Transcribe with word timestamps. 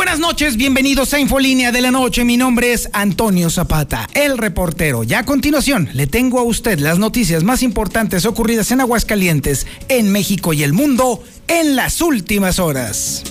Buenas 0.00 0.18
noches, 0.18 0.56
bienvenidos 0.56 1.12
a 1.12 1.20
Infolínea 1.20 1.72
de 1.72 1.82
la 1.82 1.90
Noche. 1.90 2.24
Mi 2.24 2.38
nombre 2.38 2.72
es 2.72 2.88
Antonio 2.94 3.50
Zapata, 3.50 4.08
el 4.14 4.38
reportero. 4.38 5.02
Ya 5.02 5.18
a 5.18 5.24
continuación 5.26 5.90
le 5.92 6.06
tengo 6.06 6.38
a 6.38 6.42
usted 6.42 6.78
las 6.78 6.98
noticias 6.98 7.44
más 7.44 7.62
importantes 7.62 8.24
ocurridas 8.24 8.70
en 8.70 8.80
Aguascalientes, 8.80 9.66
en 9.90 10.10
México 10.10 10.54
y 10.54 10.62
el 10.62 10.72
mundo 10.72 11.22
en 11.48 11.76
las 11.76 12.00
últimas 12.00 12.58
horas. 12.58 13.24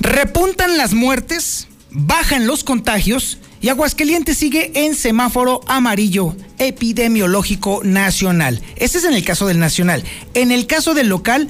Repuntan 0.00 0.76
las 0.76 0.92
muertes, 0.92 1.66
bajan 1.90 2.46
los 2.46 2.62
contagios 2.62 3.38
y 3.62 3.68
Aguascalientes 3.68 4.36
sigue 4.36 4.72
en 4.74 4.96
semáforo 4.96 5.60
amarillo 5.68 6.34
epidemiológico 6.58 7.80
nacional. 7.84 8.60
Ese 8.74 8.98
es 8.98 9.04
en 9.04 9.14
el 9.14 9.24
caso 9.24 9.46
del 9.46 9.60
nacional. 9.60 10.02
En 10.34 10.50
el 10.50 10.66
caso 10.66 10.94
del 10.94 11.08
local, 11.08 11.48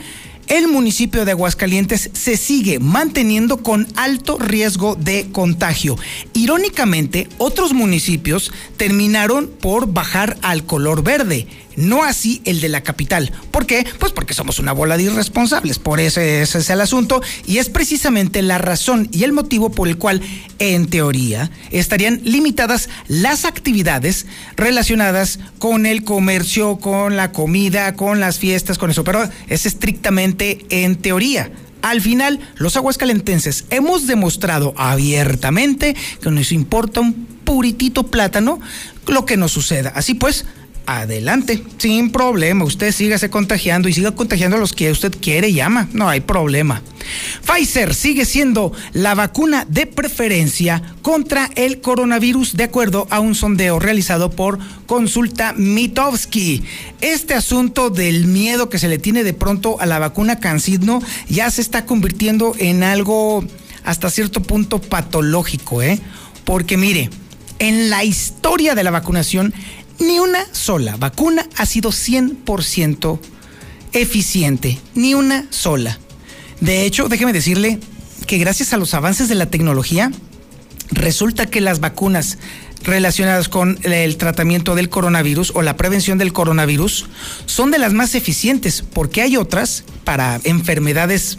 el 0.49 0.69
municipio 0.69 1.25
de 1.25 1.31
Aguascalientes 1.31 2.11
se 2.13 2.37
sigue 2.37 2.79
manteniendo 2.79 3.63
con 3.63 3.89
alto 3.97 4.39
riesgo 4.39 4.95
de 4.95 5.29
contagio. 5.33 5.97
Irónicamente, 6.35 7.29
otros 7.39 7.73
municipios 7.73 8.53
terminaron 8.77 9.49
por 9.49 9.91
bajar 9.91 10.37
al 10.43 10.65
color 10.67 11.03
verde 11.03 11.47
no 11.77 12.05
así 12.05 12.43
el 12.45 12.61
de 12.61 12.69
la 12.69 12.83
capital. 12.83 13.33
¿Por 13.51 13.67
qué? 13.67 13.87
Pues 13.99 14.13
porque 14.13 14.35
somos 14.35 14.59
una 14.59 14.73
bola 14.73 14.97
de 14.97 15.05
irresponsables, 15.05 15.79
por 15.79 16.01
ese, 16.01 16.43
ese, 16.43 16.59
es 16.59 16.71
el 16.71 16.81
asunto 16.81 17.23
y 17.47 17.59
es 17.59 17.69
precisamente 17.69 18.43
la 18.43 18.59
razón 18.59 19.09
y 19.13 19.25
el 19.25 19.33
motivo 19.33 19.71
por 19.71 19.89
el 19.89 19.99
cual, 19.99 20.23
en 20.59 20.87
teoría, 20.89 21.51
estarían 21.71 22.21
limitadas 22.25 22.89
las 23.09 23.45
actividades 23.45 24.27
relacionadas 24.57 25.39
con 25.59 25.87
el 25.87 26.05
comercio, 26.05 26.79
con 26.79 27.17
la 27.17 27.33
comida, 27.33 27.95
con 27.95 28.21
las 28.21 28.39
fiestas, 28.39 28.79
con 28.79 28.91
eso, 28.91 29.05
pero 29.05 29.29
es 29.49 29.67
estrictamente 29.67 30.65
en 30.71 30.97
teoría. 30.97 31.51
Al 31.83 32.01
final, 32.01 32.39
los 32.57 32.77
aguascalentenses 32.77 33.65
hemos 33.71 34.07
demostrado 34.07 34.73
abiertamente 34.77 35.97
que 36.23 36.31
nos 36.31 36.53
importa 36.53 37.01
un 37.01 37.27
puritito 37.45 38.05
plátano 38.05 38.61
lo 39.09 39.27
que 39.27 39.37
nos 39.37 39.51
suceda. 39.51 39.93
Así 39.95 40.15
pues, 40.15 40.47
adelante, 40.87 41.63
sin 41.79 42.11
problema. 42.11 42.65
Usted 42.65 42.93
sígase 42.93 43.31
contagiando 43.31 43.89
y 43.89 43.93
siga 43.93 44.13
contagiando 44.13 44.57
a 44.57 44.61
los 44.61 44.73
que 44.73 44.91
usted 44.91 45.15
quiere 45.21 45.49
y 45.49 45.61
ama. 45.61 45.89
No 45.93 46.09
hay 46.09 46.21
problema. 46.21 46.83
Pfizer 47.45 47.95
sigue 47.95 48.25
siendo 48.25 48.73
la 48.93 49.15
vacuna 49.15 49.67
de 49.69 49.87
preferencia 49.87 50.83
contra 51.03 51.51
el 51.57 51.81
coronavirus 51.81 52.57
de 52.57 52.65
acuerdo 52.65 53.07
a 53.11 53.21
un 53.21 53.35
sondeo 53.35 53.79
realizado 53.79 54.31
por 54.31 54.59
Consulta 54.87 55.53
Mitowski. 55.55 56.63
Este 57.01 57.35
asunto 57.35 57.91
del 57.91 58.27
miedo 58.27 58.69
que 58.69 58.79
se 58.79 58.89
le 58.89 58.99
tiene 58.99 59.25
de 59.25 59.35
pronto 59.35 59.81
a 59.81 59.87
la 59.87 59.99
vacuna 59.99 60.39
Cancidno 60.39 61.03
ya 61.29 61.51
se 61.51 61.61
está 61.61 61.87
convirtiendo 61.87 62.55
en 62.59 62.83
algo 62.83 63.45
hasta 63.85 64.11
cierto 64.11 64.43
punto 64.43 64.81
patológico, 64.81 65.83
¿eh? 65.83 65.99
Porque 66.45 66.77
mire, 66.77 67.11
en 67.59 67.91
la 67.91 68.05
historia 68.05 68.75
de 68.75 68.83
la 68.83 68.91
vacunación 68.91 69.55
ni 70.03 70.19
una 70.19 70.45
sola 70.53 70.97
vacuna 70.97 71.47
ha 71.57 71.67
sido 71.67 71.91
100% 71.91 73.19
eficiente, 73.93 74.79
ni 74.95 75.15
una 75.15 75.47
sola. 75.51 75.99
De 76.61 76.85
hecho, 76.85 77.09
déjeme 77.09 77.33
decirle 77.33 77.79
que 78.27 78.39
gracias 78.39 78.73
a 78.73 78.77
los 78.77 78.95
avances 78.95 79.29
de 79.29 79.35
la 79.35 79.47
tecnología, 79.47 80.11
resulta 80.91 81.47
que 81.47 81.61
las 81.61 81.81
vacunas 81.81 82.39
relacionadas 82.83 83.49
con 83.49 83.79
el 83.83 84.17
tratamiento 84.17 84.75
del 84.75 84.89
coronavirus 84.89 85.53
o 85.55 85.63
la 85.63 85.77
prevención 85.77 86.19
del 86.19 86.33
coronavirus 86.33 87.07
son 87.47 87.71
de 87.71 87.79
las 87.79 87.93
más 87.93 88.15
eficientes, 88.15 88.83
porque 88.83 89.23
hay 89.23 89.37
otras 89.37 89.85
para 90.05 90.41
enfermedades 90.45 91.39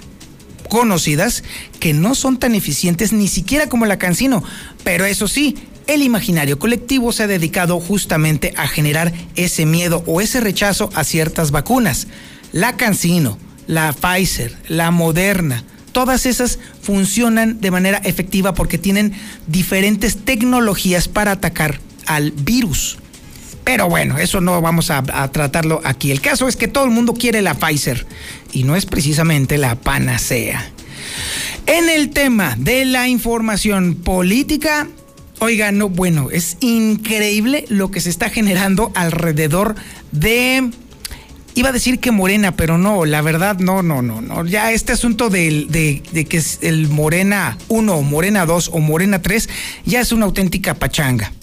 conocidas 0.70 1.44
que 1.80 1.94
no 1.94 2.16
son 2.16 2.40
tan 2.40 2.56
eficientes 2.56 3.14
ni 3.14 3.28
siquiera 3.28 3.68
como 3.68 3.86
la 3.86 4.00
cancino, 4.00 4.44
pero 4.84 5.06
eso 5.06 5.28
sí, 5.28 5.56
el 5.88 6.02
imaginario 6.02 6.60
colectivo 6.60 7.12
se 7.12 7.24
ha 7.24 7.28
dedicado 7.28 7.80
justamente 7.80 8.54
a 8.58 8.68
generar 8.68 9.14
ese 9.36 9.66
miedo 9.66 10.04
o 10.06 10.22
ese 10.22 10.40
rechazo 10.40 10.90
a 10.96 11.04
ciertas 11.04 11.52
vacunas. 11.52 12.08
La 12.52 12.78
Cancino, 12.78 13.38
la 13.68 13.94
Pfizer, 13.94 14.56
la 14.68 14.92
Moderna, 14.92 15.64
todas 15.92 16.26
esas 16.26 16.60
funcionan 16.82 17.62
de 17.62 17.72
manera 17.72 18.00
efectiva 18.00 18.54
porque 18.54 18.78
tienen 18.78 19.14
diferentes 19.48 20.18
tecnologías 20.18 21.08
para 21.08 21.32
atacar 21.32 21.80
al 22.06 22.32
virus. 22.32 22.98
Pero 23.64 23.88
bueno, 23.88 24.18
eso 24.18 24.42
no 24.42 24.60
vamos 24.62 24.92
a, 24.92 24.98
a, 24.98 25.32
tratarlo 25.32 25.82
aquí. 25.86 26.12
El 26.12 26.20
caso 26.20 26.50
es 26.50 26.58
que 26.58 26.68
todo 26.68 26.84
el 26.84 26.92
mundo 26.92 27.14
quiere 27.14 27.42
la 27.42 27.54
Pfizer 27.54 28.06
y 28.52 28.64
no 28.64 28.76
es 28.76 28.86
precisamente 28.86 29.58
la 29.58 29.76
panacea. 29.76 30.70
En 31.66 31.90
el 31.90 32.10
tema 32.10 32.56
de 32.58 32.84
la 32.84 33.08
información 33.08 33.96
política, 33.96 34.88
Oiga, 35.44 35.74
no, 35.74 35.90
bueno, 35.90 36.30
es 36.32 36.56
increíble 36.62 37.66
lo 37.68 37.92
que 37.92 38.00
se 38.00 38.10
está 38.10 38.30
generando 38.30 38.94
alrededor 38.96 39.76
de 40.14 40.72
iba 41.54 41.68
a 41.68 41.72
decir 41.74 42.00
que 42.00 42.12
Morena, 42.12 42.56
pero 42.56 42.78
no, 42.78 43.04
la 43.04 43.22
verdad, 43.22 43.60
no, 43.60 43.84
no, 43.84 44.02
no, 44.02 44.22
no. 44.22 44.46
Ya 44.46 44.72
este 44.72 44.94
asunto 44.94 45.30
de, 45.30 45.68
de, 46.14 46.26
que 46.26 46.38
es 46.38 46.60
el 46.62 46.88
Morena 46.88 47.58
1 47.68 47.94
o 47.94 48.02
Morena 48.04 48.46
2 48.46 48.70
o 48.72 48.80
Morena 48.80 49.22
3 49.22 49.50
ya 49.86 50.00
es 50.00 50.14
una 50.14 50.28
auténtica 50.28 50.76
pachanga. 50.76 51.34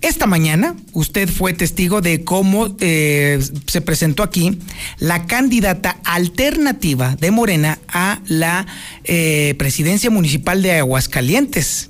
Esta 0.00 0.26
mañana 0.26 0.74
usted 0.92 1.28
fue 1.28 1.52
testigo 1.52 2.00
de 2.00 2.24
cómo 2.24 2.74
eh, 2.80 3.40
se 3.68 3.80
presentó 3.80 4.24
aquí 4.24 4.58
la 4.98 5.26
candidata 5.26 6.00
alternativa 6.02 7.14
de 7.14 7.30
Morena 7.30 7.78
a 7.86 8.18
la 8.26 8.66
eh, 9.04 9.54
presidencia 9.56 10.10
municipal 10.10 10.62
de 10.62 10.78
Aguascalientes. 10.78 11.87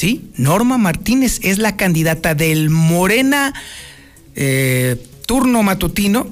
¿Sí? 0.00 0.30
Norma 0.36 0.78
Martínez 0.78 1.40
es 1.42 1.58
la 1.58 1.76
candidata 1.76 2.34
del 2.34 2.70
Morena 2.70 3.52
eh, 4.34 4.96
turno 5.26 5.62
matutino 5.62 6.26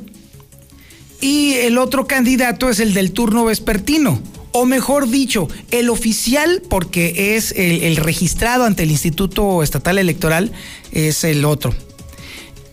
y 1.21 1.53
el 1.53 1.77
otro 1.77 2.07
candidato 2.07 2.71
es 2.71 2.81
el 2.81 2.95
del 2.95 3.13
turno 3.13 3.45
vespertino. 3.45 4.23
O 4.53 4.65
mejor 4.65 5.11
dicho, 5.11 5.49
el 5.71 5.91
oficial, 5.91 6.63
porque 6.71 7.37
es 7.37 7.53
el, 7.55 7.95
registrado 7.97 8.65
ante 8.65 8.85
el 8.85 8.91
Instituto 8.91 9.63
Estatal 9.63 9.99
Electoral, 9.99 10.51
es 10.91 11.23
el 11.25 11.45
otro. 11.45 11.75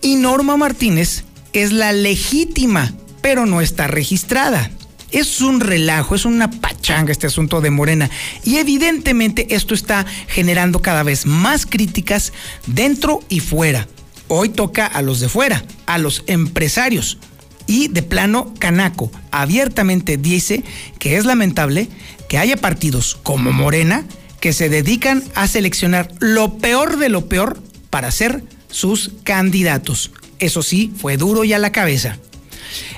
Y 0.01 0.15
Norma 0.15 0.55
Martínez 0.55 1.25
es 1.51 1.73
la 1.73 1.91
legítima, 1.91 2.93
pero 3.21 3.45
no 3.45 3.59
está 3.59 3.87
registrada. 3.87 4.71
Es 5.11 5.41
un 5.41 5.59
relajo, 5.59 6.15
es 6.15 6.23
una 6.23 6.49
este 7.09 7.27
asunto 7.27 7.61
de 7.61 7.71
Morena. 7.71 8.09
Y 8.43 8.57
evidentemente 8.57 9.55
esto 9.55 9.73
está 9.73 10.05
generando 10.27 10.81
cada 10.81 11.03
vez 11.03 11.25
más 11.25 11.65
críticas 11.65 12.31
dentro 12.67 13.21
y 13.27 13.39
fuera. 13.39 13.87
Hoy 14.27 14.49
toca 14.49 14.85
a 14.85 15.01
los 15.01 15.19
de 15.19 15.29
fuera, 15.29 15.63
a 15.85 15.97
los 15.97 16.23
empresarios. 16.27 17.17
Y 17.67 17.87
de 17.87 18.03
plano, 18.03 18.53
Canaco 18.59 19.11
abiertamente 19.31 20.17
dice 20.17 20.63
que 20.99 21.17
es 21.17 21.25
lamentable 21.25 21.89
que 22.29 22.37
haya 22.37 22.57
partidos 22.57 23.17
como 23.23 23.51
Morena 23.51 24.05
que 24.39 24.53
se 24.53 24.69
dedican 24.69 25.23
a 25.33 25.47
seleccionar 25.47 26.11
lo 26.19 26.59
peor 26.59 26.97
de 26.97 27.09
lo 27.09 27.27
peor 27.27 27.59
para 27.89 28.11
ser 28.11 28.43
sus 28.69 29.11
candidatos. 29.23 30.11
Eso 30.37 30.61
sí, 30.61 30.93
fue 30.95 31.17
duro 31.17 31.43
y 31.43 31.53
a 31.53 31.59
la 31.59 31.71
cabeza. 31.71 32.19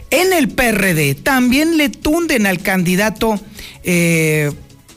En 0.10 0.32
el 0.32 0.50
PRD 0.50 1.16
también 1.16 1.78
le 1.78 1.90
tunden 1.90 2.46
al 2.46 2.62
candidato 2.62 3.40
eh, 3.88 4.52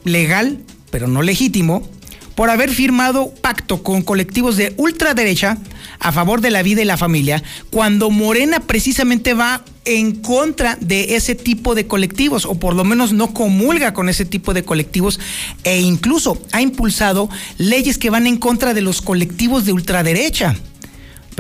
legal, 0.05 0.59
pero 0.91 1.07
no 1.07 1.23
legítimo, 1.23 1.89
por 2.35 2.51
haber 2.51 2.71
firmado 2.71 3.33
pacto 3.41 3.83
con 3.83 4.03
colectivos 4.03 4.57
de 4.57 4.75
ultraderecha 4.77 5.59
a 6.01 6.11
favor 6.11 6.41
de 6.41 6.51
la 6.51 6.63
vida 6.63 6.83
y 6.83 6.87
la 6.87 6.97
familia, 6.97 7.43
cuando 7.71 8.11
Morena 8.11 8.61
precisamente 8.61 9.35
va 9.35 9.65
en 9.85 10.17
contra 10.17 10.77
de 10.81 11.17
ese 11.17 11.35
tipo 11.35 11.75
de 11.75 11.87
colectivos, 11.87 12.47
o 12.47 12.57
por 12.57 12.75
lo 12.75 12.83
menos 12.85 13.13
no 13.13 13.33
comulga 13.33 13.95
con 13.95 14.09
ese 14.09 14.25
tipo 14.25 14.55
de 14.55 14.65
colectivos, 14.65 15.21
e 15.63 15.81
incluso 15.81 16.41
ha 16.53 16.61
impulsado 16.61 17.29
leyes 17.59 17.97
que 17.97 18.11
van 18.11 18.27
en 18.27 18.39
contra 18.39 18.75
de 18.75 18.81
los 18.81 19.03
colectivos 19.03 19.67
de 19.67 19.73
ultraderecha 19.73 20.57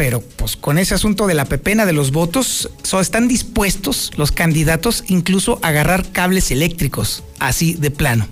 pero 0.01 0.23
pues 0.23 0.57
con 0.57 0.79
ese 0.79 0.95
asunto 0.95 1.27
de 1.27 1.35
la 1.35 1.45
pepena 1.45 1.85
de 1.85 1.93
los 1.93 2.11
votos, 2.11 2.71
están 3.03 3.29
dispuestos 3.29 4.13
los 4.17 4.33
candidatos 4.33 5.05
incluso 5.09 5.59
a 5.61 5.69
agarrar 5.69 6.11
cables 6.11 6.51
eléctricos, 6.51 7.23
así 7.39 7.75
de 7.75 7.91
plano. 7.91 8.27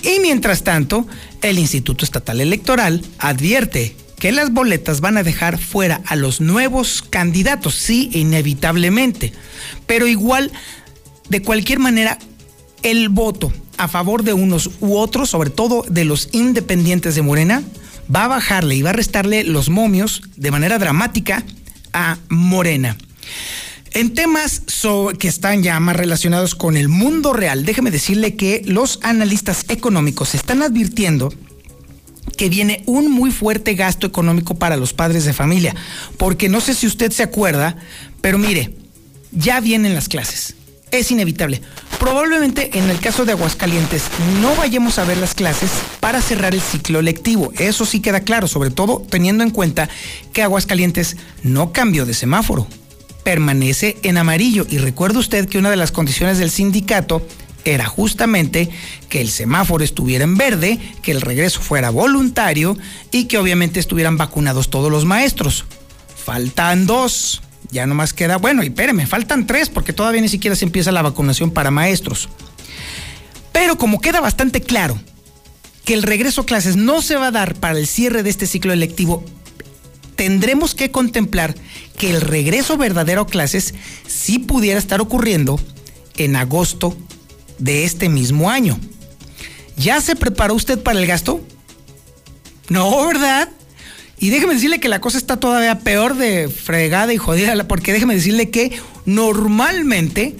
Y 0.00 0.18
mientras 0.20 0.64
tanto, 0.64 1.06
el 1.42 1.58
Instituto 1.58 2.06
Estatal 2.06 2.40
Electoral 2.40 3.04
advierte 3.18 3.96
que 4.18 4.32
las 4.32 4.50
boletas 4.50 5.02
van 5.02 5.18
a 5.18 5.22
dejar 5.22 5.58
fuera 5.58 6.00
a 6.06 6.16
los 6.16 6.40
nuevos 6.40 7.02
candidatos, 7.02 7.74
sí, 7.74 8.08
inevitablemente. 8.14 9.34
Pero 9.86 10.06
igual, 10.06 10.50
de 11.28 11.42
cualquier 11.42 11.80
manera, 11.80 12.18
el 12.82 13.10
voto 13.10 13.52
a 13.76 13.88
favor 13.88 14.22
de 14.22 14.32
unos 14.32 14.70
u 14.80 14.96
otros, 14.96 15.28
sobre 15.28 15.50
todo 15.50 15.84
de 15.86 16.06
los 16.06 16.30
independientes 16.32 17.14
de 17.14 17.20
Morena, 17.20 17.62
va 18.14 18.24
a 18.24 18.28
bajarle 18.28 18.74
y 18.74 18.82
va 18.82 18.90
a 18.90 18.94
restarle 18.94 19.44
los 19.44 19.68
momios 19.68 20.22
de 20.36 20.50
manera 20.50 20.78
dramática 20.78 21.44
a 21.92 22.18
Morena. 22.28 22.96
En 23.92 24.14
temas 24.14 24.62
que 25.18 25.28
están 25.28 25.62
ya 25.62 25.80
más 25.80 25.96
relacionados 25.96 26.54
con 26.54 26.76
el 26.76 26.88
mundo 26.88 27.32
real, 27.32 27.64
déjeme 27.64 27.90
decirle 27.90 28.36
que 28.36 28.62
los 28.64 29.00
analistas 29.02 29.64
económicos 29.68 30.34
están 30.34 30.62
advirtiendo 30.62 31.32
que 32.36 32.48
viene 32.48 32.82
un 32.86 33.10
muy 33.10 33.30
fuerte 33.30 33.74
gasto 33.74 34.06
económico 34.06 34.54
para 34.54 34.76
los 34.76 34.92
padres 34.92 35.24
de 35.24 35.32
familia, 35.32 35.74
porque 36.18 36.48
no 36.48 36.60
sé 36.60 36.74
si 36.74 36.86
usted 36.86 37.10
se 37.10 37.22
acuerda, 37.22 37.76
pero 38.20 38.38
mire, 38.38 38.74
ya 39.32 39.60
vienen 39.60 39.94
las 39.94 40.08
clases, 40.08 40.54
es 40.90 41.10
inevitable. 41.10 41.62
Probablemente 41.98 42.78
en 42.78 42.90
el 42.90 43.00
caso 43.00 43.24
de 43.24 43.32
Aguascalientes 43.32 44.04
no 44.40 44.54
vayamos 44.54 44.98
a 44.98 45.04
ver 45.04 45.18
las 45.18 45.34
clases 45.34 45.70
para 46.00 46.22
cerrar 46.22 46.54
el 46.54 46.60
ciclo 46.60 47.02
lectivo, 47.02 47.52
eso 47.58 47.84
sí 47.84 48.00
queda 48.00 48.20
claro, 48.20 48.46
sobre 48.46 48.70
todo 48.70 49.04
teniendo 49.08 49.42
en 49.42 49.50
cuenta 49.50 49.88
que 50.32 50.42
Aguascalientes 50.42 51.16
no 51.42 51.72
cambió 51.72 52.06
de 52.06 52.14
semáforo, 52.14 52.66
permanece 53.24 53.96
en 54.04 54.16
amarillo 54.16 54.66
y 54.70 54.78
recuerde 54.78 55.18
usted 55.18 55.48
que 55.48 55.58
una 55.58 55.70
de 55.70 55.76
las 55.76 55.92
condiciones 55.92 56.38
del 56.38 56.50
sindicato 56.50 57.26
era 57.64 57.86
justamente 57.86 58.70
que 59.08 59.20
el 59.20 59.28
semáforo 59.28 59.84
estuviera 59.84 60.24
en 60.24 60.36
verde, 60.36 60.78
que 61.02 61.10
el 61.10 61.20
regreso 61.20 61.60
fuera 61.60 61.90
voluntario 61.90 62.78
y 63.10 63.24
que 63.24 63.38
obviamente 63.38 63.80
estuvieran 63.80 64.16
vacunados 64.16 64.70
todos 64.70 64.90
los 64.90 65.04
maestros. 65.04 65.64
Faltan 66.24 66.86
dos. 66.86 67.42
Ya 67.70 67.86
nomás 67.86 68.12
queda, 68.12 68.38
bueno, 68.38 68.62
y 68.62 68.68
espéreme, 68.68 69.06
faltan 69.06 69.46
tres 69.46 69.68
porque 69.68 69.92
todavía 69.92 70.20
ni 70.20 70.28
siquiera 70.28 70.56
se 70.56 70.64
empieza 70.64 70.92
la 70.92 71.02
vacunación 71.02 71.50
para 71.50 71.70
maestros. 71.70 72.28
Pero 73.52 73.76
como 73.76 74.00
queda 74.00 74.20
bastante 74.20 74.60
claro 74.62 74.98
que 75.84 75.94
el 75.94 76.02
regreso 76.02 76.42
a 76.42 76.46
clases 76.46 76.76
no 76.76 77.02
se 77.02 77.16
va 77.16 77.28
a 77.28 77.32
dar 77.32 77.54
para 77.54 77.78
el 77.78 77.86
cierre 77.86 78.22
de 78.22 78.30
este 78.30 78.46
ciclo 78.46 78.72
electivo, 78.72 79.24
tendremos 80.16 80.74
que 80.74 80.90
contemplar 80.90 81.54
que 81.96 82.10
el 82.10 82.20
regreso 82.20 82.76
verdadero 82.76 83.22
a 83.22 83.26
clases 83.26 83.74
sí 84.06 84.38
pudiera 84.38 84.78
estar 84.78 85.00
ocurriendo 85.00 85.58
en 86.16 86.36
agosto 86.36 86.96
de 87.58 87.84
este 87.84 88.08
mismo 88.08 88.50
año. 88.50 88.78
¿Ya 89.76 90.00
se 90.00 90.16
preparó 90.16 90.54
usted 90.54 90.82
para 90.82 90.98
el 90.98 91.06
gasto? 91.06 91.40
No, 92.68 93.06
¿verdad? 93.06 93.48
Y 94.20 94.30
déjeme 94.30 94.54
decirle 94.54 94.80
que 94.80 94.88
la 94.88 95.00
cosa 95.00 95.18
está 95.18 95.38
todavía 95.38 95.78
peor 95.78 96.16
de 96.16 96.48
fregada 96.48 97.12
y 97.12 97.18
jodida, 97.18 97.68
porque 97.68 97.92
déjeme 97.92 98.14
decirle 98.14 98.50
que 98.50 98.72
normalmente 99.06 100.34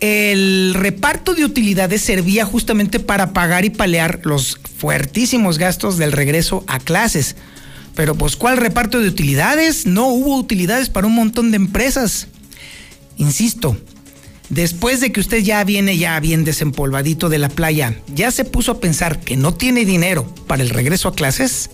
el 0.00 0.74
reparto 0.74 1.34
de 1.34 1.44
utilidades 1.44 2.02
servía 2.02 2.44
justamente 2.44 3.00
para 3.00 3.32
pagar 3.32 3.64
y 3.64 3.70
palear 3.70 4.20
los 4.24 4.58
fuertísimos 4.76 5.56
gastos 5.56 5.96
del 5.96 6.12
regreso 6.12 6.64
a 6.66 6.78
clases. 6.78 7.36
Pero 7.94 8.14
pues 8.14 8.36
¿cuál 8.36 8.58
reparto 8.58 9.00
de 9.00 9.08
utilidades? 9.08 9.86
No 9.86 10.08
hubo 10.08 10.36
utilidades 10.36 10.90
para 10.90 11.06
un 11.06 11.14
montón 11.14 11.50
de 11.50 11.56
empresas. 11.56 12.26
Insisto, 13.16 13.78
después 14.50 15.00
de 15.00 15.12
que 15.12 15.20
usted 15.20 15.38
ya 15.38 15.64
viene 15.64 15.96
ya 15.96 16.18
bien 16.20 16.44
desempolvadito 16.44 17.30
de 17.30 17.38
la 17.38 17.48
playa, 17.48 17.96
¿ya 18.14 18.30
se 18.30 18.44
puso 18.44 18.72
a 18.72 18.80
pensar 18.80 19.20
que 19.20 19.36
no 19.36 19.54
tiene 19.54 19.86
dinero 19.86 20.26
para 20.46 20.62
el 20.62 20.70
regreso 20.70 21.08
a 21.08 21.14
clases? 21.14 21.70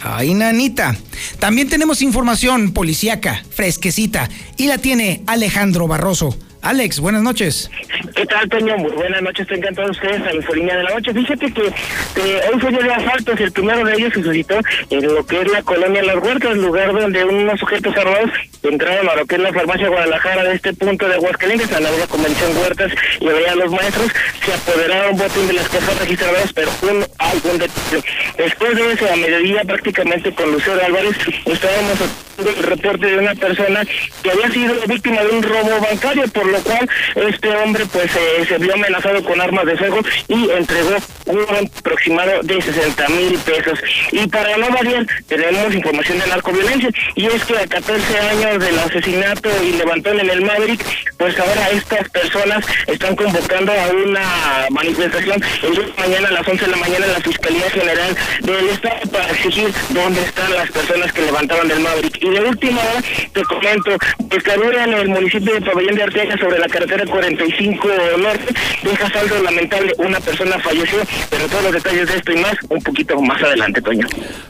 Ay, 0.00 0.34
nanita. 0.34 0.96
También 1.38 1.68
tenemos 1.68 2.02
información 2.02 2.72
policíaca, 2.72 3.44
fresquecita, 3.50 4.28
y 4.56 4.66
la 4.66 4.78
tiene 4.78 5.22
Alejandro 5.26 5.88
Barroso. 5.88 6.36
Alex, 6.68 7.00
buenas 7.00 7.22
noches. 7.22 7.70
¿Qué 8.14 8.26
tal, 8.26 8.46
Toño? 8.50 8.76
Buenas 8.76 9.22
noches, 9.22 9.46
tengan 9.46 9.74
todos 9.74 9.92
ustedes 9.92 10.20
a 10.20 10.34
la 10.34 10.76
de 10.76 10.82
la 10.82 10.90
noche. 10.90 11.14
Fíjate 11.14 11.50
que 11.50 11.62
hoy 11.62 12.60
fue 12.60 12.70
día 12.70 12.82
de 12.82 12.92
asaltos, 12.92 13.40
el 13.40 13.52
primero 13.52 13.86
de 13.86 13.94
ellos 13.94 14.12
se 14.12 14.22
suscitó 14.22 14.58
en 14.90 15.14
lo 15.14 15.24
que 15.24 15.40
es 15.40 15.50
la 15.50 15.62
colonia 15.62 16.02
Las 16.02 16.16
Huertas, 16.16 16.58
lugar 16.58 16.92
donde 16.92 17.24
unos 17.24 17.58
sujetos 17.58 17.96
armados 17.96 18.32
entraron 18.62 19.08
a 19.08 19.16
lo 19.16 19.24
que 19.24 19.36
es 19.36 19.40
la 19.40 19.52
farmacia 19.54 19.88
Guadalajara 19.88 20.44
de 20.44 20.56
este 20.56 20.74
punto 20.74 21.08
de 21.08 21.14
Aguascalientes, 21.14 21.72
a 21.72 21.80
la 21.80 21.90
de 21.90 22.06
convención 22.06 22.54
Huertas, 22.58 22.92
y 23.18 23.28
a 23.28 23.54
los 23.54 23.70
maestros, 23.70 24.12
se 24.44 24.52
apoderaron 24.52 25.16
botín 25.16 25.46
de 25.46 25.54
las 25.54 25.68
cajas 25.70 25.98
registradas, 26.00 26.52
pero 26.52 26.70
un 26.82 27.02
algún 27.16 27.58
detalle. 27.58 28.04
Después 28.36 28.76
de 28.76 28.92
eso, 28.92 29.10
a 29.10 29.16
mediodía, 29.16 29.64
prácticamente 29.64 30.34
con 30.34 30.52
Lucero 30.52 30.84
Álvarez, 30.84 31.16
estábamos 31.46 31.98
el 32.38 32.62
reporte 32.62 33.06
de 33.06 33.18
una 33.18 33.34
persona 33.34 33.84
que 34.22 34.30
había 34.30 34.50
sido 34.50 34.74
víctima 34.86 35.22
de 35.22 35.30
un 35.30 35.42
robo 35.42 35.80
bancario, 35.80 36.24
por 36.28 36.46
lo 36.46 36.57
cual 36.60 36.88
este 37.16 37.48
hombre 37.56 37.84
pues 37.92 38.10
eh, 38.14 38.46
se 38.46 38.58
vio 38.58 38.74
amenazado 38.74 39.22
con 39.24 39.40
armas 39.40 39.66
de 39.66 39.76
fuego 39.76 40.00
y 40.28 40.50
entregó 40.50 40.96
un 41.26 41.68
aproximado 41.78 42.42
de 42.42 42.60
60 42.60 43.08
mil 43.08 43.38
pesos. 43.38 43.78
Y 44.12 44.26
para 44.28 44.56
no 44.56 44.70
variar, 44.70 45.06
tenemos 45.26 45.74
información 45.74 46.18
de 46.18 46.26
narcoviolencia, 46.26 46.90
y 47.14 47.26
es 47.26 47.44
que 47.44 47.58
a 47.58 47.66
14 47.66 48.18
años 48.18 48.64
del 48.64 48.78
asesinato 48.78 49.50
y 49.64 49.72
levantón 49.72 50.20
en 50.20 50.30
el 50.30 50.42
Maverick, 50.42 50.84
pues 51.16 51.38
ahora 51.38 51.70
estas 51.70 52.08
personas 52.10 52.64
están 52.86 53.16
convocando 53.16 53.72
a 53.72 53.88
una 53.88 54.66
manifestación 54.70 55.42
el 55.62 55.94
mañana 55.98 56.28
a 56.28 56.32
las 56.32 56.48
11 56.48 56.64
de 56.64 56.70
la 56.70 56.76
mañana 56.76 57.06
en 57.06 57.12
la 57.12 57.20
Fiscalía 57.20 57.70
General 57.70 58.16
del 58.40 58.68
Estado 58.68 59.10
para 59.12 59.30
exigir 59.30 59.72
dónde 59.90 60.20
están 60.22 60.52
las 60.54 60.70
personas 60.70 61.12
que 61.12 61.22
levantaron 61.22 61.70
el 61.70 61.80
Maverick. 61.80 62.22
Y 62.22 62.30
de 62.30 62.40
última 62.40 62.80
hora, 62.80 63.02
te 63.32 63.42
comento, 63.44 63.96
pescadura 64.30 64.84
en 64.84 64.92
el 64.94 65.08
municipio 65.08 65.54
de 65.54 65.60
Pabellón 65.60 65.94
de 65.96 66.02
Arteaga 66.02 66.37
sobre 66.38 66.58
la 66.58 66.68
carretera 66.68 67.04
45 67.06 67.88
Norte 68.18 68.54
deja 68.82 69.10
saldo 69.10 69.42
lamentable, 69.42 69.94
una 69.98 70.20
persona 70.20 70.58
falleció, 70.58 70.98
pero 71.30 71.46
todos 71.46 71.64
los 71.64 71.72
detalles 71.72 72.08
de 72.08 72.16
esto 72.16 72.32
y 72.32 72.36
más 72.36 72.54
un 72.68 72.82
poquito 72.82 73.20
más 73.20 73.42
adelante, 73.42 73.80
Toño. 73.80 74.06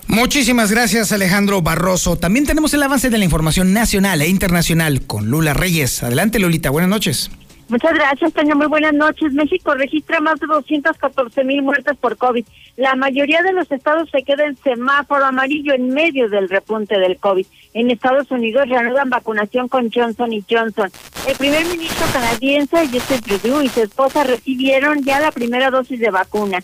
Muchísimas 0.07 0.71
gracias, 0.71 1.13
Alejandro 1.13 1.63
Barroso. 1.63 2.17
También 2.17 2.47
tenemos 2.47 2.73
el 2.75 2.83
avance 2.83 3.11
de 3.11 3.19
la 3.19 3.25
información 3.25 3.73
nacional 3.73 4.23
e 4.23 4.29
internacional 4.29 5.03
con 5.07 5.31
Lula 5.31 5.55
Reyes. 5.55 6.03
Adelante, 6.03 6.39
Lolita, 6.39 6.71
buenas 6.71 6.91
noches. 6.91 7.31
Muchas 7.69 7.93
gracias, 7.93 8.33
Toño. 8.33 8.57
Muy 8.57 8.67
buenas 8.67 8.95
noches. 8.95 9.35
México 9.35 9.75
registra 9.75 10.21
más 10.21 10.41
de 10.41 10.47
214 10.47 11.45
mil 11.45 11.61
muertes 11.61 11.99
por 11.99 12.17
COVID. 12.17 12.47
La 12.77 12.95
mayoría 12.95 13.43
de 13.43 13.53
los 13.53 13.71
estados 13.71 14.09
se 14.11 14.23
quedan 14.23 14.49
en 14.49 14.57
semáforo 14.57 15.27
amarillo 15.27 15.75
en 15.75 15.91
medio 15.91 16.31
del 16.31 16.49
repunte 16.49 16.99
del 16.99 17.19
COVID. 17.19 17.47
En 17.75 17.91
Estados 17.91 18.31
Unidos 18.31 18.71
reanudan 18.71 19.11
vacunación 19.11 19.69
con 19.69 19.91
Johnson 19.93 20.33
y 20.33 20.43
Johnson. 20.49 20.91
El 21.27 21.37
primer 21.37 21.67
ministro 21.67 22.07
canadiense, 22.11 22.89
Justin 22.91 23.21
Trudeau, 23.21 23.61
y 23.61 23.69
su 23.69 23.83
esposa 23.83 24.25
recibieron 24.25 25.03
ya 25.03 25.21
la 25.21 25.31
primera 25.31 25.71
dosis 25.71 26.01
de 26.01 26.11
vacuna. 26.11 26.61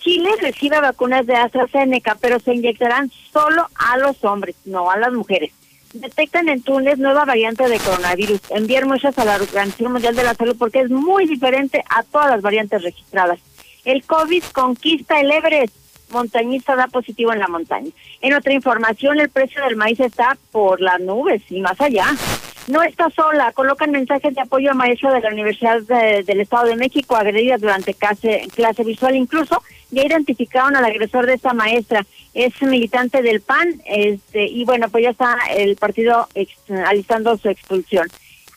Chile 0.00 0.30
recibe 0.40 0.80
vacunas 0.80 1.24
de 1.26 1.36
AstraZeneca, 1.36 2.16
pero 2.20 2.40
se 2.40 2.54
inyectarán 2.54 3.12
solo 3.32 3.68
a 3.76 3.96
los 3.98 4.24
hombres, 4.24 4.56
no 4.64 4.90
a 4.90 4.96
las 4.96 5.12
mujeres 5.12 5.52
detectan 6.00 6.48
en 6.48 6.62
Túnez 6.62 6.98
nueva 6.98 7.24
variante 7.24 7.68
de 7.68 7.78
coronavirus. 7.78 8.40
Enviar 8.50 8.86
muestras 8.86 9.18
a 9.18 9.24
la 9.24 9.36
Organización 9.36 9.92
Mundial 9.92 10.14
de 10.16 10.24
la 10.24 10.34
Salud 10.34 10.56
porque 10.58 10.80
es 10.80 10.90
muy 10.90 11.26
diferente 11.26 11.82
a 11.90 12.02
todas 12.02 12.30
las 12.30 12.42
variantes 12.42 12.82
registradas. 12.82 13.38
El 13.84 14.04
COVID 14.04 14.42
conquista 14.52 15.20
el 15.20 15.30
Everest. 15.30 15.74
Montañista 16.10 16.74
da 16.74 16.86
positivo 16.86 17.34
en 17.34 17.38
la 17.38 17.48
montaña. 17.48 17.90
En 18.22 18.32
otra 18.32 18.54
información, 18.54 19.20
el 19.20 19.28
precio 19.28 19.62
del 19.62 19.76
maíz 19.76 20.00
está 20.00 20.38
por 20.50 20.80
las 20.80 20.98
nubes 21.00 21.42
y 21.50 21.60
más 21.60 21.78
allá. 21.82 22.06
No 22.66 22.82
está 22.82 23.08
sola, 23.10 23.52
colocan 23.52 23.90
mensajes 23.90 24.34
de 24.34 24.40
apoyo 24.40 24.70
a 24.70 24.74
maestro 24.74 25.12
de 25.12 25.20
la 25.20 25.30
Universidad 25.30 25.80
del 25.82 26.40
Estado 26.40 26.66
de 26.66 26.76
México 26.76 27.16
agredida 27.16 27.56
durante 27.56 27.94
clase, 27.94 28.46
clase 28.54 28.84
visual. 28.84 29.16
Incluso 29.16 29.62
ya 29.90 30.04
identificaron 30.04 30.76
al 30.76 30.84
agresor 30.84 31.26
de 31.26 31.34
esta 31.34 31.54
maestra. 31.54 32.04
Es 32.38 32.62
militante 32.62 33.20
del 33.20 33.40
PAN 33.40 33.82
este, 33.84 34.44
y 34.44 34.64
bueno, 34.64 34.88
pues 34.90 35.02
ya 35.02 35.10
está 35.10 35.36
el 35.56 35.74
partido 35.74 36.28
alistando 36.86 37.36
su 37.36 37.48
expulsión. 37.48 38.06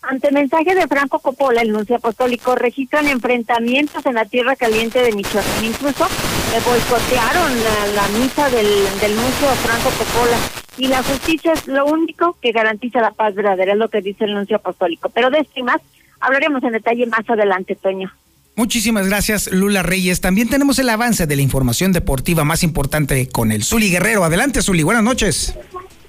Ante 0.04 0.32
mensaje 0.32 0.76
de 0.76 0.88
Franco 0.88 1.18
Coppola, 1.18 1.64
el 1.64 1.72
nuncio 1.72 1.96
apostólico, 1.96 2.54
registran 2.54 3.08
enfrentamientos 3.08 4.06
en 4.06 4.14
la 4.14 4.26
tierra 4.26 4.56
caliente 4.56 5.02
de 5.02 5.12
Michoacán. 5.14 5.66
Incluso 5.66 6.08
le 6.52 6.60
boicotearon 6.60 7.52
la, 7.96 8.08
misa 8.20 8.52
del, 8.52 8.68
del 9.00 9.16
nuncio 9.16 9.48
Franco 9.64 9.90
Coppola. 9.98 10.38
Y 10.78 10.86
la 10.86 11.02
justicia 11.02 11.54
es 11.54 11.66
lo 11.66 11.88
único 11.88 12.38
que 12.40 12.52
garantiza 12.52 13.02
la 13.02 13.12
paz 13.12 13.34
verdadera, 13.34 13.74
es 13.74 13.80
lo 13.80 13.90
que 13.90 14.02
dice 14.02 14.26
el 14.26 14.36
nuncio 14.36 14.58
apostólico. 14.58 15.10
Pero 15.10 15.32
de 15.32 15.40
esto 15.40 15.60
y 15.60 15.64
más 15.64 15.82
hablaremos 16.20 16.64
en 16.64 16.74
detalle 16.74 17.08
más 17.08 17.28
adelante, 17.28 17.76
Toño. 17.76 18.12
Muchísimas 18.62 19.08
gracias, 19.08 19.52
Lula 19.52 19.82
Reyes. 19.82 20.22
También 20.22 20.48
tenemos 20.48 20.78
el 20.78 20.88
avance 20.90 21.26
de 21.26 21.36
la 21.36 21.42
información 21.42 21.94
deportiva 21.94 22.44
más 22.44 22.62
importante 22.62 23.28
con 23.28 23.52
el 23.52 23.64
Zuli 23.64 23.90
Guerrero. 23.90 24.24
Adelante, 24.24 24.62
Zuli. 24.62 24.84
Buenas 24.84 25.02
noches. 25.02 25.56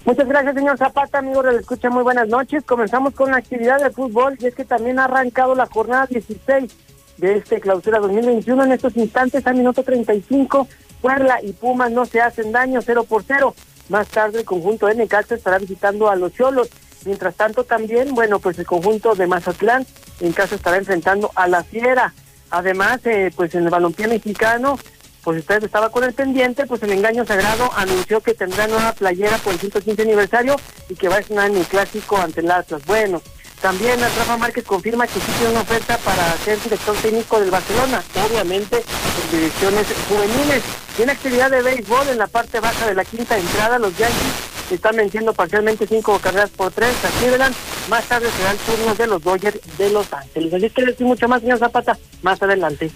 Muchas 0.05 0.29
gracias, 0.29 0.55
señor 0.55 0.77
Zapata, 0.77 1.21
amigo 1.21 1.43
la 1.43 1.53
escucha. 1.53 1.89
Muy 1.89 2.03
buenas 2.03 2.29
noches. 2.29 2.63
Comenzamos 2.65 3.15
con 3.15 3.31
la 3.31 3.39
actividad 3.39 3.83
de 3.83 3.89
fútbol 3.89 4.37
y 4.39 4.49
es 4.49 4.55
que 4.55 4.67
también 4.67 4.99
ha 4.99 5.05
arrancado 5.05 5.55
la 5.55 5.65
jornada 5.65 6.05
16 6.05 6.71
de 7.17 7.39
este 7.39 7.59
clausura 7.59 8.01
2021. 8.01 8.65
En 8.65 8.73
estos 8.73 8.99
instantes, 8.99 9.47
a 9.47 9.55
minuto 9.55 9.83
35, 9.83 10.69
Puebla 11.01 11.39
y 11.43 11.55
Pumas 11.55 11.91
no 11.91 12.05
se 12.05 12.21
hacen 12.21 12.53
daño, 12.53 12.81
0 12.85 13.05
por 13.09 13.25
0. 13.27 13.55
Más 13.89 14.09
tarde 14.09 14.41
el 14.41 14.45
conjunto 14.45 14.89
de 14.89 14.97
Necaxa 14.97 15.37
estará 15.37 15.59
visitando 15.59 16.11
a 16.11 16.17
los 16.17 16.35
Cholos. 16.35 16.69
Mientras 17.07 17.35
tanto 17.35 17.65
también, 17.65 18.15
bueno, 18.15 18.41
pues 18.41 18.59
el 18.59 18.67
conjunto 18.67 19.15
de 19.15 19.27
Mazatlán 19.27 19.87
en 20.21 20.33
casa 20.33 20.55
estará 20.55 20.77
enfrentando 20.77 21.31
a 21.35 21.49
la 21.49 21.65
Fiera. 21.65 22.13
Además, 22.53 23.01
eh, 23.05 23.33
pues 23.35 23.55
en 23.55 23.65
el 23.65 23.71
balompié 23.71 24.07
mexicano, 24.09 24.79
pues 25.25 25.39
usted 25.39 25.65
estaba 25.65 25.91
con 25.91 26.05
el 26.05 26.13
pendiente, 26.13 26.67
pues 26.67 26.83
el 26.83 26.93
engaño 26.93 27.25
sagrado 27.25 27.71
anunció 27.77 28.21
que 28.21 28.35
tendrá 28.35 28.67
nueva 28.67 28.93
playera 28.93 29.39
por 29.39 29.55
el 29.55 29.59
115 29.59 30.03
aniversario 30.03 30.57
y 30.91 30.95
que 30.95 31.09
va 31.09 31.17
a 31.17 31.21
estar 31.21 31.51
en 31.51 31.57
el 31.57 31.65
clásico 31.65 32.19
ante 32.19 32.41
el 32.41 32.51
Atlas. 32.51 32.83
Bueno, 32.85 33.23
también 33.63 33.99
Rafa 34.01 34.37
Márquez 34.37 34.65
confirma 34.65 35.07
que 35.07 35.19
sí 35.19 35.33
tiene 35.39 35.53
una 35.53 35.63
oferta 35.63 35.97
para 35.99 36.31
ser 36.45 36.61
director 36.61 36.95
técnico 36.97 37.41
del 37.41 37.51
Barcelona, 37.51 38.03
obviamente 38.29 38.77
en 38.77 39.39
direcciones 39.39 39.87
juveniles. 40.11 40.63
Tiene 40.95 41.13
actividad 41.13 41.51
de 41.51 41.63
béisbol 41.63 42.09
en 42.09 42.19
la 42.19 42.27
parte 42.27 42.61
baja 42.61 42.87
de 42.87 42.95
la 42.95 43.07
quinta 43.07 43.39
entrada. 43.39 43.79
Los 43.79 43.97
Yankees 43.97 44.52
están 44.71 44.97
venciendo 44.97 45.33
parcialmente 45.33 45.87
cinco 45.87 46.19
carreras 46.19 46.51
por 46.51 46.73
tres 46.73 46.95
a 47.05 47.21
Cleveland. 47.21 47.55
Más 47.89 48.05
tarde 48.05 48.29
será 48.37 48.53
el 48.53 48.59
turno 48.59 48.95
de 48.95 49.07
los 49.07 49.23
Dodgers 49.23 49.59
de 49.79 49.91
Los 49.91 50.13
Ángeles. 50.13 50.55
Así 50.55 50.71
que 50.71 50.85
decir 50.85 51.07
mucho 51.07 51.29
más, 51.29 51.41
señor 51.41 51.59
Zapata, 51.59 51.99
más 52.23 52.41
adelante. 52.43 52.91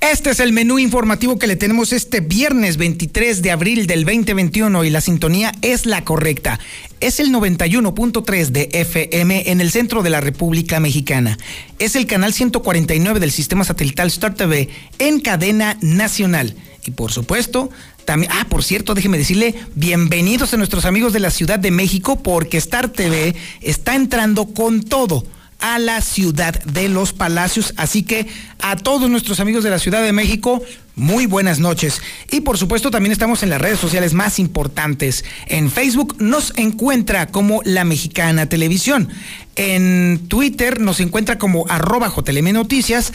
Este 0.00 0.30
es 0.30 0.38
el 0.38 0.52
menú 0.52 0.78
informativo 0.78 1.40
que 1.40 1.48
le 1.48 1.56
tenemos 1.56 1.92
este 1.92 2.20
viernes 2.20 2.76
23 2.76 3.42
de 3.42 3.50
abril 3.50 3.88
del 3.88 4.04
2021 4.04 4.84
y 4.84 4.90
la 4.90 5.00
sintonía 5.00 5.52
es 5.60 5.86
la 5.86 6.04
correcta. 6.04 6.60
Es 7.00 7.18
el 7.18 7.32
91.3 7.32 8.46
de 8.46 8.68
FM 8.72 9.50
en 9.50 9.60
el 9.60 9.72
centro 9.72 10.04
de 10.04 10.10
la 10.10 10.20
República 10.20 10.78
Mexicana. 10.78 11.36
Es 11.80 11.96
el 11.96 12.06
canal 12.06 12.32
149 12.32 13.18
del 13.18 13.32
sistema 13.32 13.64
satelital 13.64 14.06
Star 14.06 14.34
TV 14.34 14.68
en 15.00 15.18
cadena 15.18 15.76
nacional. 15.80 16.54
Y 16.86 16.92
por 16.92 17.10
supuesto, 17.10 17.68
ah, 18.08 18.46
por 18.48 18.64
cierto, 18.64 18.94
déjeme 18.94 19.18
decirle, 19.18 19.54
bienvenidos 19.74 20.54
a 20.54 20.56
nuestros 20.56 20.84
amigos 20.84 21.12
de 21.12 21.20
la 21.20 21.30
Ciudad 21.30 21.58
de 21.58 21.70
México 21.70 22.22
porque 22.22 22.56
Star 22.56 22.88
TV 22.88 23.34
está 23.60 23.94
entrando 23.94 24.46
con 24.46 24.82
todo 24.82 25.24
a 25.60 25.78
la 25.78 26.00
ciudad 26.00 26.54
de 26.64 26.88
los 26.88 27.12
palacios. 27.12 27.74
Así 27.76 28.04
que 28.04 28.26
a 28.60 28.76
todos 28.76 29.10
nuestros 29.10 29.40
amigos 29.40 29.64
de 29.64 29.70
la 29.70 29.78
Ciudad 29.78 30.02
de 30.02 30.12
México, 30.12 30.62
muy 30.94 31.26
buenas 31.26 31.58
noches. 31.58 32.00
Y 32.30 32.40
por 32.40 32.56
supuesto 32.56 32.90
también 32.90 33.12
estamos 33.12 33.42
en 33.42 33.50
las 33.50 33.60
redes 33.60 33.78
sociales 33.78 34.14
más 34.14 34.38
importantes. 34.38 35.24
En 35.46 35.70
Facebook 35.70 36.16
nos 36.18 36.56
encuentra 36.56 37.26
como 37.26 37.60
La 37.64 37.84
Mexicana 37.84 38.48
Televisión. 38.48 39.08
En 39.56 40.28
Twitter 40.28 40.80
nos 40.80 41.00
encuentra 41.00 41.38
como 41.38 41.66
arroba 41.68 42.12
Noticias, 42.52 43.12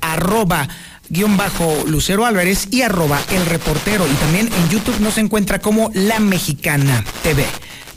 arroba 0.00 0.68
guion 1.10 1.36
bajo 1.36 1.84
Lucero 1.86 2.24
Álvarez 2.24 2.68
y 2.70 2.82
arroba 2.82 3.20
el 3.30 3.46
reportero. 3.46 4.06
Y 4.06 4.14
también 4.14 4.48
en 4.48 4.68
YouTube 4.68 5.00
nos 5.00 5.18
encuentra 5.18 5.60
como 5.60 5.90
La 5.94 6.20
Mexicana 6.20 7.04
TV. 7.22 7.44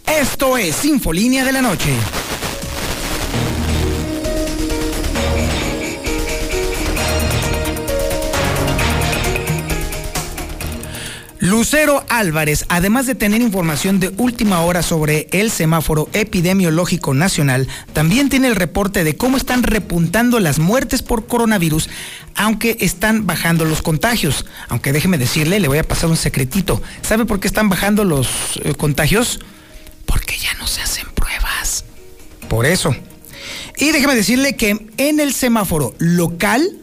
Esto 0.08 0.58
es 0.58 0.86
Infolínea 0.86 1.46
de 1.46 1.52
la 1.52 1.62
Noche. 1.62 1.96
Lucero 11.52 12.06
Álvarez, 12.08 12.64
además 12.70 13.08
de 13.08 13.14
tener 13.14 13.42
información 13.42 14.00
de 14.00 14.14
última 14.16 14.62
hora 14.62 14.82
sobre 14.82 15.28
el 15.34 15.52
semáforo 15.52 16.08
epidemiológico 16.14 17.14
nacional, 17.14 17.68
también 17.92 18.30
tiene 18.30 18.48
el 18.48 18.56
reporte 18.56 19.04
de 19.04 19.18
cómo 19.18 19.36
están 19.36 19.64
repuntando 19.64 20.40
las 20.40 20.60
muertes 20.60 21.02
por 21.02 21.28
coronavirus, 21.28 21.90
aunque 22.36 22.78
están 22.80 23.28
bajando 23.28 23.66
los 23.66 23.82
contagios. 23.82 24.46
Aunque 24.70 24.94
déjeme 24.94 25.18
decirle, 25.18 25.60
le 25.60 25.68
voy 25.68 25.80
a 25.80 25.84
pasar 25.84 26.10
un 26.10 26.16
secretito. 26.16 26.82
¿Sabe 27.02 27.26
por 27.26 27.42
qué 27.42 27.50
están 27.50 27.68
bajando 27.68 28.06
los 28.06 28.30
eh, 28.64 28.74
contagios? 28.74 29.42
Porque 30.06 30.38
ya 30.38 30.54
no 30.54 30.68
se 30.68 30.82
hacen 30.82 31.08
pruebas. 31.14 31.84
Por 32.48 32.66
eso. 32.66 32.96
Y 33.76 33.92
déjeme 33.92 34.16
decirle 34.16 34.56
que 34.56 34.88
en 34.96 35.20
el 35.20 35.34
semáforo 35.34 35.96
local, 35.98 36.78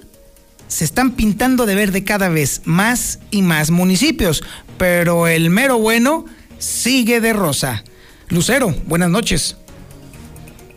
se 0.69 0.85
están 0.85 1.13
pintando 1.13 1.67
de 1.67 1.75
verde 1.75 2.05
cada 2.05 2.29
vez 2.29 2.63
más 2.65 3.19
y 3.31 3.43
más 3.43 3.71
municipios, 3.71 4.45
pero 4.77 5.27
el 5.27 5.51
mero 5.51 5.79
bueno 5.79 6.27
sigue 6.59 7.21
de 7.21 7.33
rosa. 7.33 7.83
Lucero, 8.29 8.75
buenas 8.85 9.09
noches. 9.09 9.57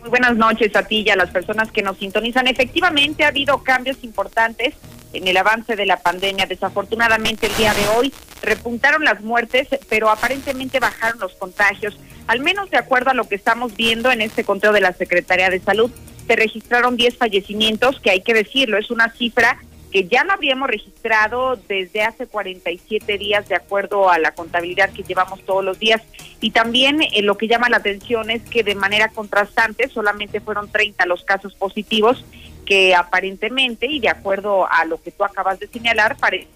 Muy 0.00 0.10
buenas 0.10 0.36
noches 0.36 0.74
a 0.74 0.82
ti 0.82 1.04
y 1.06 1.10
a 1.10 1.16
las 1.16 1.30
personas 1.30 1.70
que 1.70 1.82
nos 1.82 1.98
sintonizan. 1.98 2.48
Efectivamente 2.48 3.24
ha 3.24 3.28
habido 3.28 3.62
cambios 3.62 3.98
importantes 4.02 4.74
en 5.12 5.28
el 5.28 5.36
avance 5.36 5.76
de 5.76 5.84
la 5.84 5.98
pandemia. 5.98 6.46
Desafortunadamente 6.46 7.46
el 7.46 7.56
día 7.56 7.74
de 7.74 7.86
hoy 7.88 8.12
repuntaron 8.42 9.04
las 9.04 9.20
muertes, 9.20 9.68
pero 9.90 10.10
aparentemente 10.10 10.80
bajaron 10.80 11.20
los 11.20 11.34
contagios. 11.34 11.98
Al 12.26 12.40
menos 12.40 12.70
de 12.70 12.78
acuerdo 12.78 13.10
a 13.10 13.14
lo 13.14 13.28
que 13.28 13.34
estamos 13.34 13.76
viendo 13.76 14.10
en 14.10 14.22
este 14.22 14.42
conteo 14.42 14.72
de 14.72 14.80
la 14.80 14.94
Secretaría 14.94 15.50
de 15.50 15.60
Salud, 15.60 15.90
se 16.26 16.36
registraron 16.36 16.96
10 16.96 17.18
fallecimientos, 17.18 18.00
que 18.00 18.10
hay 18.10 18.22
que 18.22 18.32
decirlo, 18.32 18.78
es 18.78 18.90
una 18.90 19.12
cifra 19.12 19.58
que 19.92 20.08
ya 20.08 20.24
lo 20.24 20.32
habíamos 20.32 20.68
registrado 20.68 21.56
desde 21.68 22.02
hace 22.02 22.26
47 22.26 23.18
días 23.18 23.48
de 23.48 23.54
acuerdo 23.54 24.10
a 24.10 24.18
la 24.18 24.32
contabilidad 24.32 24.90
que 24.90 25.02
llevamos 25.02 25.44
todos 25.44 25.62
los 25.62 25.78
días. 25.78 26.00
Y 26.40 26.50
también 26.50 27.02
eh, 27.02 27.22
lo 27.22 27.36
que 27.36 27.46
llama 27.46 27.68
la 27.68 27.76
atención 27.76 28.30
es 28.30 28.42
que 28.42 28.64
de 28.64 28.74
manera 28.74 29.08
contrastante 29.08 29.88
solamente 29.88 30.40
fueron 30.40 30.70
30 30.70 31.04
los 31.06 31.24
casos 31.24 31.54
positivos 31.54 32.24
que 32.64 32.94
aparentemente 32.94 33.86
y 33.86 34.00
de 34.00 34.08
acuerdo 34.08 34.66
a 34.70 34.84
lo 34.86 35.00
que 35.00 35.10
tú 35.10 35.24
acabas 35.24 35.60
de 35.60 35.68
señalar 35.68 36.16
parece 36.16 36.48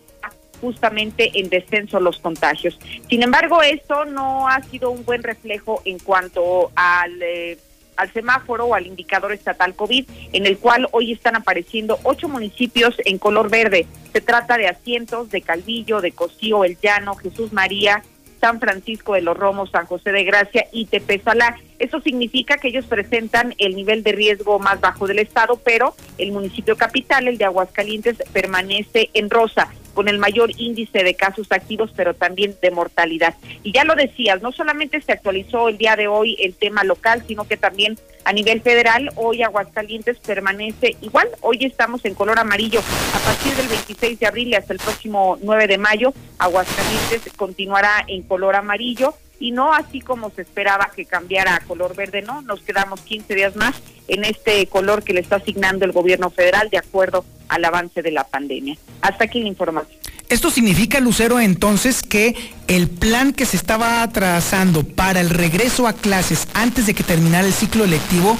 justamente 0.61 1.39
en 1.39 1.51
descenso 1.51 2.01
los 2.01 2.19
contagios. 2.19 2.79
Sin 3.11 3.23
embargo, 3.23 3.63
esto 3.63 4.07
no 4.07 4.49
ha 4.49 4.63
sido 4.63 4.91
un 4.91 5.05
buen 5.05 5.23
reflejo 5.23 5.83
en 5.85 5.99
cuanto 5.99 6.71
al 6.75 7.23
eh, 7.23 7.59
al 7.97 8.13
semáforo 8.13 8.67
o 8.67 8.75
al 8.75 8.87
indicador 8.87 9.33
estatal 9.33 9.75
COVID, 9.75 10.09
en 10.33 10.47
el 10.47 10.59
cual 10.59 10.89
hoy 10.93 11.13
están 11.13 11.37
apareciendo 11.37 11.99
ocho 12.03 12.29
municipios 12.29 12.95
en 13.05 13.19
color 13.19 13.51
verde. 13.51 13.87
Se 14.13 14.21
trata 14.21 14.57
de 14.57 14.69
Asientos, 14.69 15.31
de 15.31 15.43
Calvillo, 15.43 16.01
de 16.01 16.13
Cosío, 16.13 16.65
El 16.65 16.79
Llano, 16.81 17.15
Jesús 17.15 17.53
María, 17.53 18.03
San 18.41 18.61
Francisco 18.61 19.15
de 19.15 19.23
los 19.23 19.37
Romos, 19.37 19.71
San 19.71 19.87
José 19.87 20.13
de 20.13 20.25
Gracia 20.25 20.67
y 20.73 20.87
Tepezalá. 20.87 21.57
Eso 21.79 22.01
significa 22.01 22.57
que 22.57 22.69
ellos 22.69 22.87
presentan 22.87 23.55
el 23.59 23.75
nivel 23.75 24.03
de 24.03 24.13
riesgo 24.13 24.59
más 24.59 24.81
bajo 24.81 25.07
del 25.07 25.19
estado, 25.19 25.61
pero 25.63 25.95
el 26.19 26.33
municipio 26.33 26.77
capital, 26.77 27.29
el 27.29 27.39
de 27.39 27.45
Aguascalientes, 27.45 28.17
permanece 28.33 29.11
en 29.15 29.31
rosa 29.31 29.69
con 29.97 30.09
el 30.09 30.19
mayor 30.19 30.51
índice 30.59 31.03
de 31.03 31.15
casos 31.15 31.51
activos, 31.51 31.91
pero 31.97 32.13
también 32.13 32.55
de 32.61 32.71
mortalidad. 32.71 33.35
Y 33.63 33.73
ya 33.73 33.83
lo 33.83 33.95
decías, 33.95 34.43
no 34.43 34.53
solamente 34.53 35.01
se 35.01 35.13
actualizó 35.13 35.71
el 35.71 35.79
día 35.79 35.97
de 35.97 36.07
hoy 36.07 36.37
el 36.39 36.55
tema 36.55 36.85
local, 36.85 37.25
sino 37.27 37.49
que 37.49 37.57
también 37.57 37.97
a 38.27 38.33
nivel 38.33 38.61
federal, 38.61 39.11
hoy 39.15 39.43
Aguascalientes 39.43 40.19
permanece 40.19 40.97
igual. 41.01 41.29
Hoy 41.41 41.65
estamos 41.65 42.05
en 42.05 42.15
color 42.15 42.39
amarillo. 42.39 42.81
A 43.15 43.19
partir 43.21 43.55
del 43.55 43.69
26 43.69 44.19
de 44.19 44.27
abril 44.27 44.49
y 44.49 44.55
hasta 44.55 44.73
el 44.73 44.81
próximo 44.81 45.39
9 45.41 45.67
de 45.69 45.79
mayo, 45.79 46.13
Aguascalientes 46.39 47.33
continuará 47.37 48.05
en 48.09 48.23
color 48.23 48.57
amarillo 48.57 49.15
y 49.39 49.51
no 49.51 49.73
así 49.73 50.01
como 50.01 50.31
se 50.31 50.43
esperaba 50.43 50.91
que 50.95 51.05
cambiara 51.05 51.57
a 51.57 51.61
color 51.61 51.95
verde, 51.95 52.23
no, 52.23 52.43
nos 52.43 52.61
quedamos 52.61 53.01
15 53.01 53.35
días 53.35 53.57
más 53.57 53.75
en 54.09 54.25
este 54.25 54.67
color 54.67 55.03
que 55.03 55.13
le 55.13 55.21
está 55.21 55.37
asignando 55.37 55.85
el 55.85 55.93
gobierno 55.93 56.31
federal 56.31 56.71
de 56.71 56.79
acuerdo 56.79 57.25
al 57.49 57.65
avance 57.65 58.03
de 58.03 58.11
la 58.13 58.25
pandemia. 58.25 58.77
Hasta 59.01 59.25
aquí 59.25 59.41
la 59.41 59.49
información. 59.49 59.99
Esto 60.29 60.51
significa, 60.51 60.99
Lucero, 60.99 61.39
entonces 61.39 62.03
que 62.03 62.35
el 62.67 62.89
plan 62.89 63.33
que 63.33 63.47
se 63.47 63.57
estaba 63.57 64.07
trazando 64.09 64.83
para 64.83 65.21
el 65.21 65.31
regreso 65.31 65.87
a 65.87 65.93
clases 65.93 66.49
antes 66.53 66.87
de 66.87 66.95
que 66.95 67.05
terminara 67.05 67.47
el 67.47 67.53
ciclo 67.53 67.87
lectivo 67.87 68.37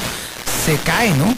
se 0.65 0.77
cae, 0.79 1.11
¿no? 1.11 1.33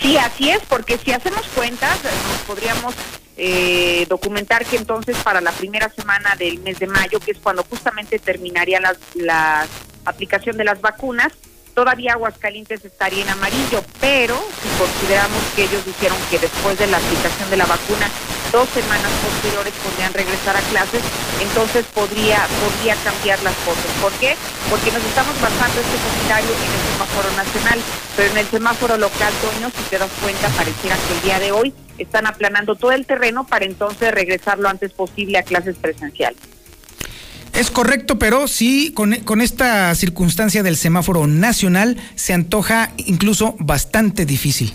Sí, 0.00 0.18
así 0.18 0.50
es, 0.50 0.60
porque 0.68 0.98
si 0.98 1.12
hacemos 1.12 1.46
cuentas, 1.54 1.98
nos 2.04 2.40
podríamos 2.46 2.94
eh, 3.36 4.06
documentar 4.08 4.64
que 4.64 4.76
entonces 4.76 5.16
para 5.18 5.40
la 5.40 5.52
primera 5.52 5.88
semana 5.90 6.36
del 6.36 6.60
mes 6.60 6.78
de 6.78 6.86
mayo, 6.86 7.20
que 7.20 7.32
es 7.32 7.38
cuando 7.38 7.64
justamente 7.64 8.18
terminaría 8.18 8.80
la 9.14 9.66
aplicación 10.04 10.56
de 10.56 10.64
las 10.64 10.80
vacunas, 10.80 11.32
todavía 11.74 12.12
Aguascalientes 12.12 12.84
estaría 12.84 13.22
en 13.22 13.28
amarillo, 13.28 13.82
pero 14.00 14.38
si 14.62 14.68
consideramos 14.78 15.42
que 15.54 15.64
ellos 15.64 15.84
dijeron 15.84 16.16
que 16.30 16.38
después 16.38 16.78
de 16.78 16.86
la 16.86 16.98
aplicación 16.98 17.50
de 17.50 17.56
la 17.56 17.66
vacuna, 17.66 18.08
dos 18.52 18.68
semanas 18.70 19.10
posteriores 19.18 19.74
podrían 19.82 20.14
regresar 20.14 20.56
a 20.56 20.60
clases, 20.70 21.02
entonces 21.42 21.84
podría, 21.92 22.46
podría 22.62 22.94
cambiar 23.02 23.42
las 23.42 23.54
cosas. 23.66 23.90
¿Por 24.00 24.12
qué? 24.22 24.36
Porque 24.70 24.92
nos 24.92 25.02
estamos 25.02 25.34
basando 25.42 25.80
este 25.80 25.98
comentario 25.98 26.50
en 26.54 26.70
el 26.70 26.82
semáforo 26.94 27.30
nacional, 27.34 27.78
pero 28.16 28.30
en 28.30 28.38
el 28.38 28.46
semáforo 28.46 28.96
local, 28.96 29.32
Toño, 29.42 29.70
si 29.76 29.82
te 29.90 29.98
das 29.98 30.10
cuenta, 30.22 30.48
pareciera 30.50 30.96
que 30.96 31.14
el 31.14 31.22
día 31.22 31.40
de 31.40 31.52
hoy 31.52 31.74
están 31.98 32.26
aplanando 32.26 32.74
todo 32.74 32.92
el 32.92 33.06
terreno 33.06 33.46
para 33.46 33.64
entonces 33.64 34.12
regresar 34.12 34.58
lo 34.58 34.68
antes 34.68 34.92
posible 34.92 35.38
a 35.38 35.42
clases 35.42 35.76
presenciales. 35.76 36.38
Es 37.52 37.70
correcto, 37.70 38.18
pero 38.18 38.48
sí, 38.48 38.92
con, 38.94 39.14
con, 39.20 39.40
esta 39.40 39.94
circunstancia 39.94 40.64
del 40.64 40.76
semáforo 40.76 41.28
nacional 41.28 41.96
se 42.16 42.32
antoja 42.32 42.90
incluso 42.96 43.54
bastante 43.60 44.26
difícil. 44.26 44.72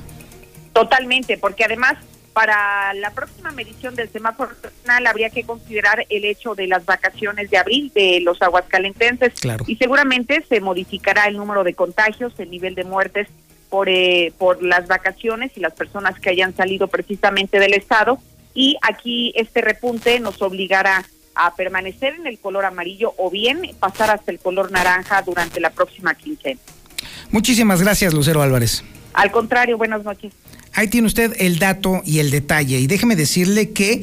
Totalmente, 0.71 1.37
porque 1.37 1.65
además 1.65 1.97
para 2.39 2.93
la 2.93 3.11
próxima 3.11 3.51
medición 3.51 3.95
del 3.95 4.09
semáforo 4.09 4.51
nacional 4.63 5.07
habría 5.07 5.29
que 5.29 5.43
considerar 5.43 6.05
el 6.07 6.23
hecho 6.23 6.55
de 6.55 6.67
las 6.67 6.85
vacaciones 6.85 7.49
de 7.49 7.57
abril 7.57 7.91
de 7.93 8.21
los 8.21 8.41
aguascalentenses 8.41 9.33
y 9.67 9.75
seguramente 9.75 10.45
se 10.47 10.61
modificará 10.61 11.25
el 11.25 11.35
número 11.35 11.65
de 11.65 11.73
contagios, 11.73 12.33
el 12.37 12.49
nivel 12.49 12.75
de 12.75 12.85
muertes 12.85 13.27
por, 13.69 13.89
eh, 13.89 14.33
por 14.37 14.63
las 14.63 14.87
vacaciones 14.87 15.51
y 15.55 15.59
las 15.59 15.73
personas 15.73 16.19
que 16.19 16.29
hayan 16.29 16.55
salido 16.55 16.87
precisamente 16.87 17.59
del 17.59 17.73
estado 17.73 18.19
y 18.53 18.77
aquí 18.81 19.31
este 19.35 19.61
repunte 19.61 20.19
nos 20.19 20.41
obligará 20.41 21.05
a 21.35 21.55
permanecer 21.55 22.15
en 22.15 22.27
el 22.27 22.37
color 22.39 22.65
amarillo 22.65 23.13
o 23.17 23.29
bien 23.29 23.61
pasar 23.79 24.09
hasta 24.09 24.31
el 24.31 24.39
color 24.39 24.71
naranja 24.71 25.21
durante 25.21 25.59
la 25.59 25.69
próxima 25.69 26.13
quincena. 26.15 26.59
Muchísimas 27.31 27.81
gracias, 27.81 28.13
Lucero 28.13 28.41
Álvarez. 28.41 28.83
Al 29.13 29.31
contrario, 29.31 29.77
buenas 29.77 30.03
noches. 30.03 30.33
Ahí 30.73 30.87
tiene 30.87 31.07
usted 31.07 31.35
el 31.39 31.59
dato 31.59 32.01
y 32.05 32.19
el 32.19 32.31
detalle. 32.31 32.79
Y 32.79 32.87
déjeme 32.87 33.15
decirle 33.15 33.71
que 33.71 34.01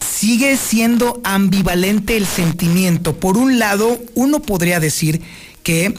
sigue 0.00 0.56
siendo 0.56 1.20
ambivalente 1.24 2.16
el 2.16 2.26
sentimiento. 2.26 3.16
Por 3.16 3.36
un 3.36 3.58
lado, 3.58 3.98
uno 4.14 4.40
podría 4.40 4.80
decir 4.80 5.22
que 5.62 5.94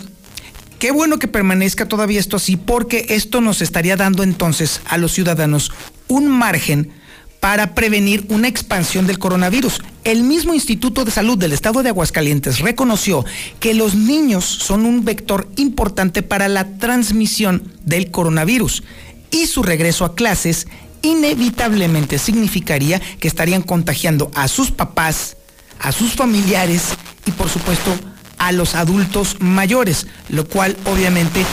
qué 0.85 0.91
bueno 0.91 1.17
que 1.17 1.27
permanezca 1.27 1.87
todavía 1.87 2.19
esto 2.19 2.37
así, 2.37 2.57
porque 2.57 3.07
esto 3.09 3.41
nos 3.41 3.63
estaría 3.63 3.95
dando 3.95 4.21
entonces 4.21 4.81
a 4.85 4.99
los 4.99 5.13
ciudadanos 5.13 5.71
un 6.07 6.27
margen 6.27 6.91
para 7.39 7.73
prevenir 7.73 8.23
una 8.29 8.47
expansión 8.47 9.07
del 9.07 9.17
coronavirus. 9.17 9.81
El 10.03 10.21
mismo 10.21 10.53
Instituto 10.53 11.03
de 11.03 11.09
Salud 11.09 11.39
del 11.39 11.53
Estado 11.53 11.81
de 11.81 11.89
Aguascalientes 11.89 12.59
reconoció 12.59 13.25
que 13.59 13.73
los 13.73 13.95
niños 13.95 14.45
son 14.45 14.85
un 14.85 15.03
vector 15.03 15.49
importante 15.55 16.21
para 16.21 16.47
la 16.49 16.77
transmisión 16.77 17.63
del 17.83 18.11
coronavirus 18.11 18.83
y 19.31 19.47
su 19.47 19.63
regreso 19.63 20.05
a 20.05 20.13
clases 20.13 20.67
inevitablemente 21.01 22.19
significaría 22.19 22.99
que 23.19 23.27
estarían 23.27 23.63
contagiando 23.63 24.29
a 24.35 24.47
sus 24.47 24.69
papás, 24.69 25.35
a 25.79 25.91
sus 25.91 26.13
familiares 26.13 26.89
y 27.25 27.31
por 27.31 27.49
supuesto 27.49 27.91
a 28.37 28.51
los 28.51 28.75
adultos 28.75 29.37
mayores, 29.39 30.07
lo 30.29 30.47
cual 30.47 30.77
obviamente 30.85 31.45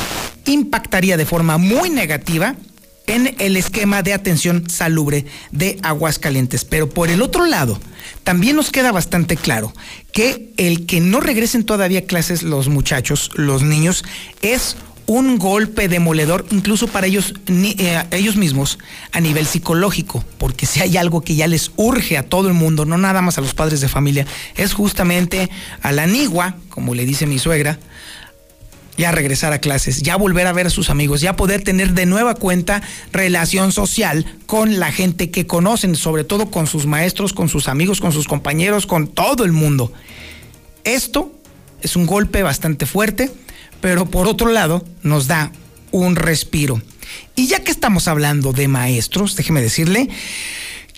impactaría 0.45 1.17
de 1.17 1.27
forma 1.27 1.59
muy 1.59 1.91
negativa 1.91 2.57
en 3.07 3.35
el 3.39 3.57
esquema 3.57 4.03
de 4.03 4.15
atención 4.15 4.69
salubre 4.69 5.27
de 5.51 5.79
Aguascalientes. 5.83 6.65
Pero 6.65 6.89
por 6.89 7.11
el 7.11 7.23
otro 7.23 7.47
lado, 7.47 7.79
también 8.25 8.57
nos 8.57 8.71
queda 8.71 8.93
bastante 8.93 9.37
claro 9.37 9.73
que 10.13 10.53
el 10.57 10.87
que 10.87 11.01
no 11.01 11.21
regresen 11.21 11.65
todavía 11.65 12.07
clases 12.07 12.43
los 12.43 12.69
muchachos, 12.69 13.31
los 13.35 13.63
niños, 13.63 14.05
es 14.41 14.77
un 15.07 15.39
golpe 15.39 15.89
demoledor 15.89 16.47
incluso 16.51 16.87
para 16.87 17.07
ellos, 17.07 17.35
eh, 17.49 18.03
ellos 18.11 18.37
mismos 18.37 18.79
a 19.13 19.21
nivel 19.21 19.47
psicológico, 19.47 20.25
porque 20.39 20.67
si 20.67 20.81
hay 20.81 20.97
algo 20.97 21.23
que 21.23 21.35
ya 21.35 21.47
les 21.47 21.73
urge 21.77 22.17
a 22.17 22.23
todo 22.23 22.49
el 22.49 22.55
mundo, 22.55 22.85
no 22.85 22.99
nada 22.99 23.23
más 23.23 23.39
a 23.39 23.41
los 23.41 23.55
padres 23.55 23.81
de 23.81 23.89
familia, 23.89 24.27
es 24.57 24.73
justamente 24.73 25.51
a 25.83 25.93
la 25.93 26.07
nigua, 26.07 26.57
como 26.69 26.95
le 26.95 27.05
dice 27.05 27.27
mi 27.27 27.39
suegra, 27.39 27.79
ya 28.97 29.11
regresar 29.11 29.53
a 29.53 29.59
clases, 29.59 30.03
ya 30.03 30.17
volver 30.17 30.47
a 30.47 30.53
ver 30.53 30.67
a 30.67 30.71
sus 30.71 30.91
amigos, 30.91 31.21
ya 31.21 31.35
poder 31.35 31.63
tener 31.63 31.95
de 31.95 32.07
nueva 32.07 32.35
cuenta 32.35 32.83
relación 33.11 33.73
social 33.73 34.27
con 34.47 34.79
la 34.79 34.93
gente 34.93 35.31
que 35.31 35.47
conocen, 35.47 35.97
sobre 35.97 36.25
todo 36.25 36.51
con 36.51 36.67
sus 36.67 36.87
maestros, 36.87 37.33
con 37.33 37.49
sus 37.49 37.69
amigos, 37.69 38.01
con 38.01 38.13
sus 38.13 38.29
compañeros, 38.29 38.87
con 38.87 39.09
todo 39.09 39.45
el 39.45 39.53
mundo. 39.53 39.93
Esto 40.85 41.33
es 41.81 41.97
un 41.97 42.07
golpe 42.07 42.43
bastante 42.43 42.87
fuerte, 42.87 43.31
pero 43.83 44.07
por 44.07 44.27
otro 44.27 44.51
lado 44.51 44.83
nos 45.03 45.27
da 45.27 45.53
un 45.91 46.17
respiro. 46.17 46.81
Y 47.37 47.49
ya 47.49 47.63
que 47.63 47.71
estamos 47.71 48.09
hablando 48.09 48.55
de 48.55 48.69
maestros, 48.69 49.37
déjeme 49.37 49.61
decirle 49.61 50.09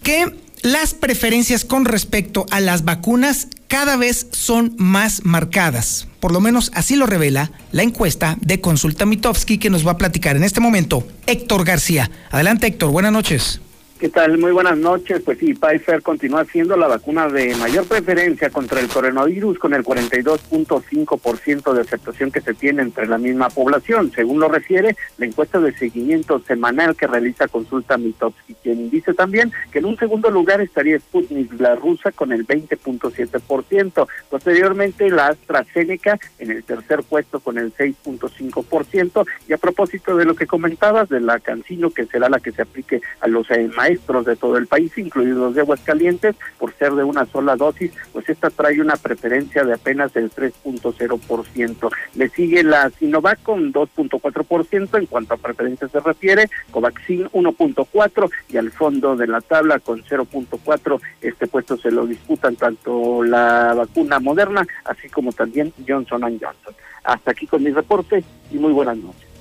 que 0.04 0.32
las 0.62 0.94
preferencias 0.94 1.64
con 1.64 1.84
respecto 1.84 2.46
a 2.50 2.60
las 2.60 2.84
vacunas 2.84 3.48
cada 3.66 3.96
vez 3.96 4.28
son 4.30 4.74
más 4.78 5.24
marcadas. 5.24 6.06
Por 6.20 6.32
lo 6.32 6.40
menos 6.40 6.70
así 6.74 6.94
lo 6.94 7.06
revela 7.06 7.50
la 7.72 7.82
encuesta 7.82 8.37
de 8.40 8.61
Consulta 8.61 9.04
Mitofsky 9.04 9.59
que 9.59 9.70
nos 9.70 9.87
va 9.87 9.92
a 9.92 9.98
platicar 9.98 10.37
en 10.37 10.44
este 10.44 10.61
momento 10.61 11.06
Héctor 11.26 11.64
García. 11.64 12.11
Adelante 12.30 12.66
Héctor, 12.68 12.90
buenas 12.92 13.12
noches. 13.12 13.61
¿Qué 14.04 14.10
tal? 14.10 14.36
Muy 14.36 14.52
buenas 14.52 14.76
noches. 14.76 15.22
Pues 15.24 15.38
sí, 15.38 15.54
Pfizer 15.54 16.02
continúa 16.02 16.44
siendo 16.44 16.76
la 16.76 16.88
vacuna 16.88 17.26
de 17.26 17.54
mayor 17.54 17.86
preferencia 17.86 18.50
contra 18.50 18.78
el 18.80 18.88
coronavirus 18.88 19.58
con 19.58 19.72
el 19.72 19.82
42.5% 19.82 21.72
de 21.72 21.80
aceptación 21.80 22.30
que 22.30 22.42
se 22.42 22.52
tiene 22.52 22.82
entre 22.82 23.06
la 23.06 23.16
misma 23.16 23.48
población, 23.48 24.12
según 24.14 24.40
lo 24.40 24.48
refiere 24.48 24.94
la 25.16 25.24
encuesta 25.24 25.58
de 25.58 25.72
seguimiento 25.72 26.38
semanal 26.40 26.94
que 26.96 27.06
realiza 27.06 27.48
Consulta 27.48 27.96
Mitowski, 27.96 28.54
quien 28.62 28.90
dice 28.90 29.14
también 29.14 29.50
que 29.72 29.78
en 29.78 29.86
un 29.86 29.96
segundo 29.96 30.30
lugar 30.30 30.60
estaría 30.60 30.98
Sputnik, 30.98 31.58
la 31.58 31.74
rusa, 31.74 32.12
con 32.12 32.30
el 32.30 32.46
20.7%. 32.46 34.06
Posteriormente, 34.28 35.08
la 35.08 35.28
AstraZeneca 35.28 36.18
en 36.38 36.50
el 36.50 36.62
tercer 36.62 37.04
puesto 37.04 37.40
con 37.40 37.56
el 37.56 37.72
6.5%. 37.72 39.26
Y 39.48 39.54
a 39.54 39.56
propósito 39.56 40.14
de 40.14 40.26
lo 40.26 40.36
que 40.36 40.46
comentabas 40.46 41.08
de 41.08 41.20
la 41.20 41.40
Cancino, 41.40 41.90
que 41.90 42.04
será 42.04 42.28
la 42.28 42.40
que 42.40 42.52
se 42.52 42.60
aplique 42.60 43.00
a 43.20 43.28
los 43.28 43.50
eh, 43.50 43.70
maestros 43.94 44.24
de 44.24 44.37
todo 44.37 44.57
el 44.57 44.66
país, 44.66 44.96
incluidos 44.98 45.38
los 45.38 45.54
de 45.54 45.61
Aguascalientes, 45.61 46.35
por 46.59 46.72
ser 46.74 46.92
de 46.92 47.04
una 47.04 47.26
sola 47.26 47.57
dosis, 47.57 47.92
pues 48.12 48.28
esta 48.28 48.50
trae 48.50 48.80
una 48.80 48.96
preferencia 48.96 49.64
de 49.64 49.74
apenas 49.74 50.14
el 50.16 50.30
3.0%. 50.30 51.90
Le 52.14 52.28
sigue 52.30 52.62
la 52.62 52.90
Sinovac 52.90 53.42
con 53.42 53.72
2.4% 53.72 54.98
en 54.98 55.07
cuanto 55.07 55.35
a 55.35 55.37
preferencia 55.37 55.88
se 55.88 56.00
refiere, 56.00 56.50
Covaxin 56.70 57.28
1.4 57.30 58.30
y 58.50 58.57
al 58.57 58.70
fondo 58.72 59.16
de 59.16 59.26
la 59.26 59.40
tabla 59.40 59.78
con 59.78 60.02
0.4. 60.02 61.00
Este 61.20 61.46
puesto 61.46 61.76
se 61.76 61.90
lo 61.90 62.07
disputan 62.07 62.57
tanto 62.57 63.22
la 63.22 63.74
vacuna 63.74 64.18
moderna 64.18 64.66
así 64.85 65.09
como 65.09 65.33
también 65.33 65.72
Johnson 65.87 66.22
Johnson. 66.22 66.74
Hasta 67.04 67.30
aquí 67.30 67.46
con 67.46 67.62
mi 67.62 67.70
reporte 67.70 68.24
y 68.50 68.57
muy 68.57 68.72
buenas 68.72 68.96
noches. 68.96 69.34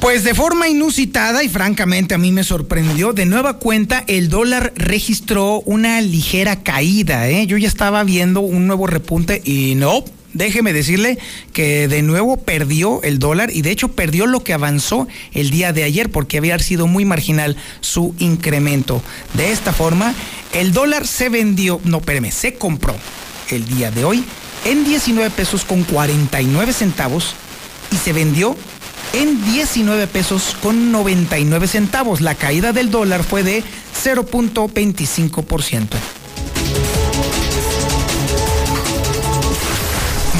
Pues 0.00 0.24
de 0.24 0.34
forma 0.34 0.68
inusitada 0.68 1.44
y 1.44 1.48
francamente 1.48 2.16
a 2.16 2.18
mí 2.18 2.32
me 2.32 2.42
sorprendió, 2.42 3.12
de 3.12 3.26
nueva 3.26 3.58
cuenta 3.58 4.02
el 4.08 4.28
dólar 4.28 4.72
registró 4.74 5.60
una 5.60 6.00
ligera 6.00 6.64
caída. 6.64 7.28
¿eh? 7.28 7.46
Yo 7.46 7.56
ya 7.58 7.68
estaba 7.68 8.02
viendo 8.02 8.40
un 8.40 8.66
nuevo 8.66 8.88
repunte 8.88 9.40
y 9.44 9.76
no, 9.76 10.02
déjeme 10.34 10.72
decirle 10.72 11.18
que 11.52 11.86
de 11.86 12.02
nuevo 12.02 12.38
perdió 12.38 13.02
el 13.04 13.20
dólar 13.20 13.50
y 13.52 13.62
de 13.62 13.70
hecho 13.70 13.88
perdió 13.88 14.26
lo 14.26 14.42
que 14.42 14.54
avanzó 14.54 15.06
el 15.32 15.50
día 15.50 15.72
de 15.72 15.84
ayer 15.84 16.10
porque 16.10 16.38
había 16.38 16.58
sido 16.58 16.88
muy 16.88 17.04
marginal 17.04 17.56
su 17.82 18.16
incremento. 18.18 19.00
De 19.34 19.52
esta 19.52 19.72
forma, 19.72 20.12
el 20.54 20.72
dólar 20.72 21.06
se 21.06 21.28
vendió, 21.28 21.80
no, 21.84 21.98
espérame, 21.98 22.32
se 22.32 22.54
compró 22.54 22.96
el 23.50 23.66
día 23.66 23.90
de 23.90 24.04
hoy 24.04 24.24
en 24.64 24.84
19 24.84 25.30
pesos 25.30 25.64
con 25.64 25.82
49 25.84 26.72
centavos 26.72 27.34
y 27.90 27.96
se 27.96 28.12
vendió 28.12 28.56
en 29.12 29.44
19 29.44 30.06
pesos 30.06 30.56
con 30.62 30.92
99 30.92 31.66
centavos. 31.68 32.20
La 32.20 32.34
caída 32.34 32.72
del 32.72 32.90
dólar 32.90 33.24
fue 33.24 33.42
de 33.42 33.64
0.25%. 34.04 35.86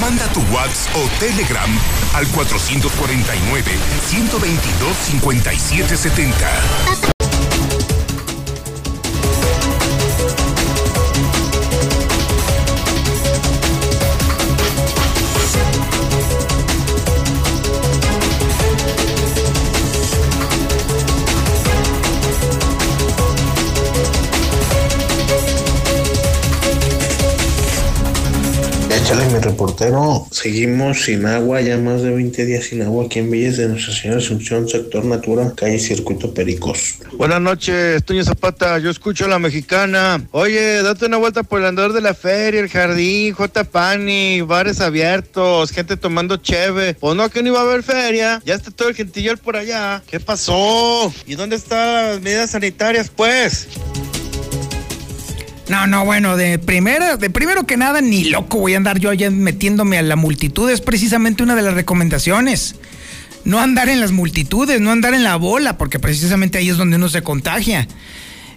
Manda 0.00 0.26
tu 0.32 0.40
WhatsApp 0.54 0.96
o 0.96 1.08
Telegram 1.18 1.70
al 2.14 2.26
449 2.28 3.72
122 4.08 4.96
5770. 4.96 7.17
Reportero, 29.58 30.24
seguimos 30.30 31.02
sin 31.02 31.26
agua, 31.26 31.60
ya 31.60 31.78
más 31.78 32.02
de 32.02 32.10
20 32.10 32.46
días 32.46 32.66
sin 32.66 32.80
agua 32.80 33.06
aquí 33.06 33.18
en 33.18 33.28
Villas 33.28 33.56
de 33.56 33.66
Nuestra 33.66 33.92
Señora 33.92 34.20
Asunción, 34.20 34.68
sector 34.68 35.04
Natura, 35.04 35.52
calle 35.56 35.80
Circuito 35.80 36.32
Pericos. 36.32 37.00
Buenas 37.14 37.40
noches, 37.40 38.04
Toño 38.04 38.22
Zapata, 38.22 38.78
yo 38.78 38.88
escucho 38.88 39.24
a 39.24 39.28
la 39.28 39.40
mexicana. 39.40 40.24
Oye, 40.30 40.80
date 40.84 41.06
una 41.06 41.16
vuelta 41.16 41.42
por 41.42 41.58
el 41.58 41.66
andador 41.66 41.92
de 41.92 42.00
la 42.00 42.14
feria, 42.14 42.60
el 42.60 42.68
jardín, 42.68 43.34
J. 43.34 43.64
Pani, 43.64 44.42
bares 44.42 44.80
abiertos, 44.80 45.72
gente 45.72 45.96
tomando 45.96 46.36
cheve. 46.36 46.94
Pues 46.94 47.16
no, 47.16 47.28
que 47.28 47.42
no 47.42 47.48
iba 47.48 47.58
a 47.58 47.62
haber 47.62 47.82
feria, 47.82 48.40
ya 48.44 48.54
está 48.54 48.70
todo 48.70 48.88
el 48.88 48.94
gentillo 48.94 49.36
por 49.38 49.56
allá. 49.56 50.04
¿Qué 50.08 50.20
pasó? 50.20 51.12
¿Y 51.26 51.34
dónde 51.34 51.56
están 51.56 52.10
las 52.10 52.20
medidas 52.20 52.50
sanitarias, 52.50 53.10
pues? 53.10 53.66
No, 55.68 55.86
no, 55.86 56.04
bueno, 56.04 56.36
de 56.36 56.58
primera, 56.58 57.16
de 57.16 57.28
primero 57.28 57.66
que 57.66 57.76
nada, 57.76 58.00
ni 58.00 58.24
loco 58.24 58.58
voy 58.58 58.74
a 58.74 58.78
andar 58.78 58.98
yo 58.98 59.10
allá 59.10 59.30
metiéndome 59.30 59.98
a 59.98 60.02
la 60.02 60.16
multitud, 60.16 60.70
es 60.70 60.80
precisamente 60.80 61.42
una 61.42 61.54
de 61.54 61.62
las 61.62 61.74
recomendaciones. 61.74 62.76
No 63.44 63.60
andar 63.60 63.88
en 63.88 64.00
las 64.00 64.10
multitudes, 64.10 64.80
no 64.80 64.90
andar 64.90 65.14
en 65.14 65.24
la 65.24 65.36
bola, 65.36 65.76
porque 65.76 65.98
precisamente 65.98 66.58
ahí 66.58 66.70
es 66.70 66.78
donde 66.78 66.96
uno 66.96 67.08
se 67.08 67.22
contagia. 67.22 67.86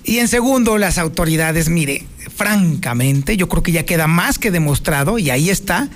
Y 0.03 0.19
en 0.19 0.27
segundo, 0.27 0.77
las 0.77 0.97
autoridades, 0.97 1.69
mire, 1.69 2.05
francamente, 2.35 3.35
yo 3.35 3.49
creo 3.49 3.61
que 3.61 3.73
ya 3.73 3.85
queda 3.85 4.07
más 4.07 4.39
que 4.39 4.49
demostrado, 4.49 5.19
y 5.19 5.29
ahí 5.29 5.49
está, 5.49 5.89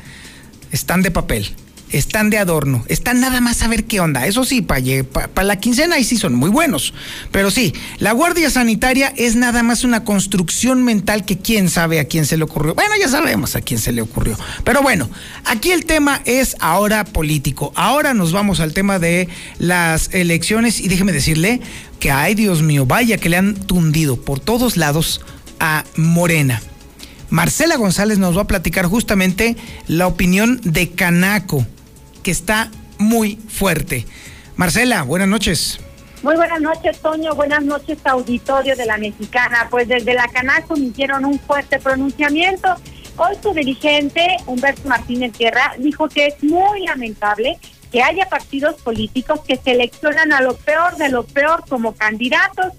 están 0.72 1.02
de 1.02 1.12
papel 1.12 1.56
están 1.92 2.30
de 2.30 2.38
adorno, 2.38 2.84
están 2.88 3.20
nada 3.20 3.42
más 3.42 3.62
a 3.62 3.68
ver 3.68 3.86
qué 3.86 4.00
onda. 4.00 4.26
Eso 4.28 4.44
sí, 4.44 4.62
para 4.62 5.44
la 5.44 5.60
quincena 5.60 5.96
ahí 5.96 6.04
sí 6.04 6.18
son 6.18 6.34
muy 6.36 6.50
buenos. 6.50 6.94
Pero 7.32 7.52
sí, 7.52 7.74
la 8.00 8.12
Guardia 8.12 8.50
Sanitaria 8.50 9.14
es 9.16 9.36
nada 9.36 9.64
más 9.64 9.84
una 9.84 10.04
construcción 10.04 10.84
mental 10.84 11.26
que 11.26 11.38
quién 11.38 11.70
sabe 11.70 12.00
a 12.00 12.06
quién 12.06 12.26
se 12.26 12.38
le 12.38 12.44
ocurrió. 12.44 12.76
Bueno, 12.76 12.96
ya 13.00 13.08
sabemos 13.08 13.56
a 13.56 13.62
quién 13.62 13.80
se 13.80 13.92
le 13.92 14.02
ocurrió. 14.02 14.38
Pero 14.64 14.82
bueno, 14.82 15.10
aquí 15.46 15.72
el 15.72 15.86
tema 15.86 16.22
es 16.26 16.56
ahora 16.60 17.06
político. 17.06 17.72
Ahora 17.76 18.14
nos 18.14 18.32
vamos 18.32 18.60
al 18.60 18.74
tema 18.74 19.00
de 19.00 19.30
las 19.60 20.14
elecciones 20.14 20.80
y 20.80 20.88
déjeme 20.88 21.12
decirle 21.12 21.62
que, 22.00 22.12
ay 22.12 22.36
Dios 22.36 22.62
mío, 22.62 22.86
vaya 22.86 23.18
que 23.18 23.30
le 23.30 23.38
han 23.38 23.56
tundido 23.56 24.20
por 24.20 24.40
todos 24.40 24.78
lados 24.78 25.22
a 25.60 25.86
Morena. 25.96 26.62
Marcela 27.30 27.76
González 27.76 28.18
nos 28.18 28.38
va 28.38 28.44
a 28.44 28.48
platicar 28.48 28.86
justamente 28.86 29.58
la 29.88 30.08
opinión 30.08 30.60
de 30.64 30.92
Canaco 30.92 31.66
que 32.26 32.32
está 32.32 32.72
muy 32.98 33.36
fuerte. 33.36 34.04
Marcela, 34.56 35.04
buenas 35.04 35.28
noches. 35.28 35.80
Muy 36.24 36.36
buenas 36.36 36.60
noches, 36.60 36.98
Toño. 37.00 37.36
Buenas 37.36 37.64
noches, 37.64 38.00
auditorio 38.04 38.76
de 38.76 38.88
la 38.88 38.98
Mexicana. 38.98 39.68
Pues 39.70 39.88
desde 39.88 40.16
la 40.16 40.28
Canaco 40.30 40.76
hicieron 40.76 41.24
un 41.24 41.40
fuerte 41.40 41.80
pronunciamiento. 41.80 42.68
Hoy 43.18 43.36
su 43.44 43.54
dirigente, 43.54 44.26
Humberto 44.48 44.90
Martínez 44.90 45.38
Guerra, 45.38 45.76
dijo 45.78 46.10
que 46.10 46.26
es 46.26 46.44
muy 46.44 46.88
lamentable 46.88 47.60
que 47.96 48.04
haya 48.04 48.28
partidos 48.28 48.76
políticos 48.82 49.40
que 49.48 49.56
seleccionan 49.56 50.34
a 50.34 50.42
lo 50.42 50.58
peor 50.58 50.98
de 50.98 51.08
lo 51.08 51.24
peor 51.24 51.64
como 51.70 51.96
candidatos 51.96 52.74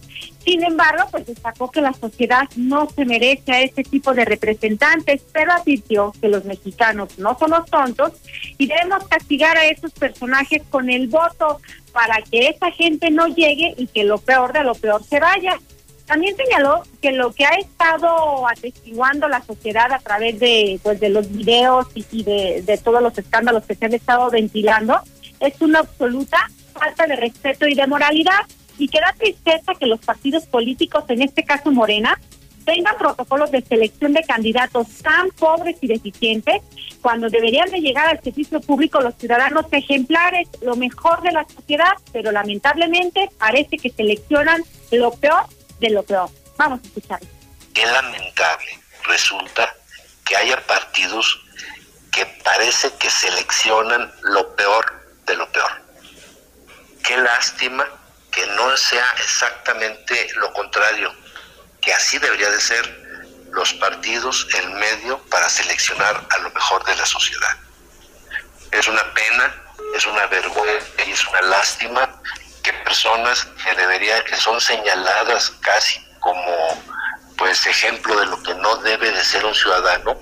sin 0.45 0.63
embargo, 0.63 1.09
pues 1.11 1.27
destacó 1.27 1.71
que 1.71 1.81
la 1.81 1.95
sociedad 1.95 2.45
no 2.55 2.89
se 2.89 3.07
merece 3.07 3.51
a 3.51 3.63
ese 3.63 3.83
tipo 3.83 4.13
de 4.15 4.27
representantes, 4.27 5.23
pero 5.33 5.53
advirtió 5.53 6.13
que 6.21 6.29
los 6.29 6.45
mexicanos 6.45 7.19
no 7.19 7.37
somos 7.37 7.69
tontos 7.69 8.13
y 8.57 8.67
debemos 8.67 9.09
castigar 9.09 9.57
a 9.57 9.67
esos 9.67 9.91
personajes 9.93 10.63
con 10.71 10.89
el 10.89 11.09
voto 11.09 11.61
para 11.93 12.23
que 12.23 12.49
esa 12.49 12.71
gente 12.71 13.11
no 13.11 13.27
llegue 13.27 13.75
y 13.77 13.89
que 13.89 14.05
lo 14.05 14.19
peor 14.19 14.53
de 14.53 14.63
lo 14.63 14.77
peor 14.77 15.03
se 15.03 15.19
vaya. 15.19 15.59
También 16.07 16.37
señaló 16.37 16.83
que 17.03 17.13
lo 17.13 17.33
que 17.33 17.45
ha 17.45 17.55
estado 17.55 18.47
atestiguando 18.49 19.29
la 19.29 19.43
sociedad 19.43 19.93
a 19.93 19.99
través 19.99 20.39
de 20.39 20.79
pues 20.83 21.01
de 21.01 21.09
los 21.09 21.31
videos 21.31 21.87
y, 21.95 22.23
de, 22.23 22.63
de 22.65 22.79
todos 22.79 23.03
los 23.03 23.17
escándalos 23.19 23.65
que 23.65 23.75
se 23.75 23.87
han 23.87 23.95
estado 23.95 24.31
ventilando 24.31 25.01
es 25.41 25.61
una 25.61 25.81
absoluta 25.81 26.39
falta 26.73 27.07
de 27.07 27.17
respeto 27.17 27.67
y 27.67 27.75
de 27.75 27.87
moralidad. 27.87 28.41
Y 28.79 28.89
que 28.89 29.01
da 29.01 29.15
tristeza 29.19 29.73
que 29.75 29.87
los 29.87 30.01
partidos 30.01 30.45
políticos, 30.45 31.05
en 31.09 31.23
este 31.23 31.43
caso 31.45 31.73
Morena, 31.73 32.21
tengan 32.67 32.99
protocolos 32.99 33.51
de 33.51 33.63
selección 33.63 34.13
de 34.13 34.23
candidatos 34.23 34.87
tan 35.03 35.31
pobres 35.31 35.77
y 35.81 35.87
deficientes, 35.87 36.61
cuando 37.01 37.31
deberían 37.31 37.71
de 37.71 37.81
llegar 37.81 38.09
al 38.09 38.21
servicio 38.21 38.61
público 38.61 39.01
los 39.01 39.15
ciudadanos 39.15 39.67
ejemplares, 39.71 40.49
lo 40.61 40.77
mejor 40.77 41.23
de 41.23 41.33
la 41.33 41.47
sociedad, 41.49 41.93
pero 42.13 42.33
lamentablemente 42.33 43.31
parece 43.39 43.79
que 43.79 43.91
seleccionan 43.91 44.63
lo 44.91 45.13
peor 45.13 45.45
de 45.81 45.91
lo 45.91 46.03
peor. 46.03 46.31
Vamos 46.57 46.81
a 46.83 46.87
escuchar. 46.87 47.21
Qué 47.75 47.87
lamentable 47.87 48.81
resulta 49.05 49.75
que 50.25 50.37
haya 50.37 50.61
partidos 50.67 51.41
que 52.11 52.25
parece 52.43 52.91
que 52.95 53.11
seleccionan 53.11 54.13
lo 54.23 54.57
peor 54.57 55.05
de 55.27 55.37
lo 55.37 55.51
peor. 55.53 55.71
Qué 57.03 57.17
lástima 57.19 57.87
que 58.33 58.47
no 58.49 58.77
sea 58.77 59.07
exactamente 59.19 60.29
lo 60.37 60.53
contrario, 60.53 61.15
que 61.81 61.93
así 61.93 62.19
debería 62.19 62.51
de 62.51 62.61
ser 62.61 63.07
los 63.53 63.73
partidos 63.75 64.47
el 64.59 64.71
medio 64.71 65.19
para 65.31 65.49
seleccionar 65.49 66.27
a 66.31 66.39
lo 66.39 66.51
mejor 66.51 66.85
de 66.85 66.97
la 66.97 67.07
sociedad. 67.07 67.57
Es 68.71 68.89
una 68.89 69.15
pena, 69.15 69.55
es 69.95 70.07
una 70.07 70.27
vergüenza 70.27 71.05
y 71.07 71.13
es 71.13 71.27
una 71.29 71.43
lástima 71.43 72.21
que 72.67 72.73
personas 72.85 73.45
que 73.63 73.75
deberían, 73.81 74.25
que 74.25 74.37
son 74.37 74.61
señaladas 74.61 75.51
casi 75.61 76.01
como 76.19 76.43
pues 77.39 77.65
ejemplo 77.67 78.19
de 78.19 78.27
lo 78.27 78.43
que 78.43 78.55
no 78.57 78.77
debe 78.79 79.13
de 79.13 79.23
ser 79.23 79.45
un 79.45 79.55
ciudadano, 79.55 80.17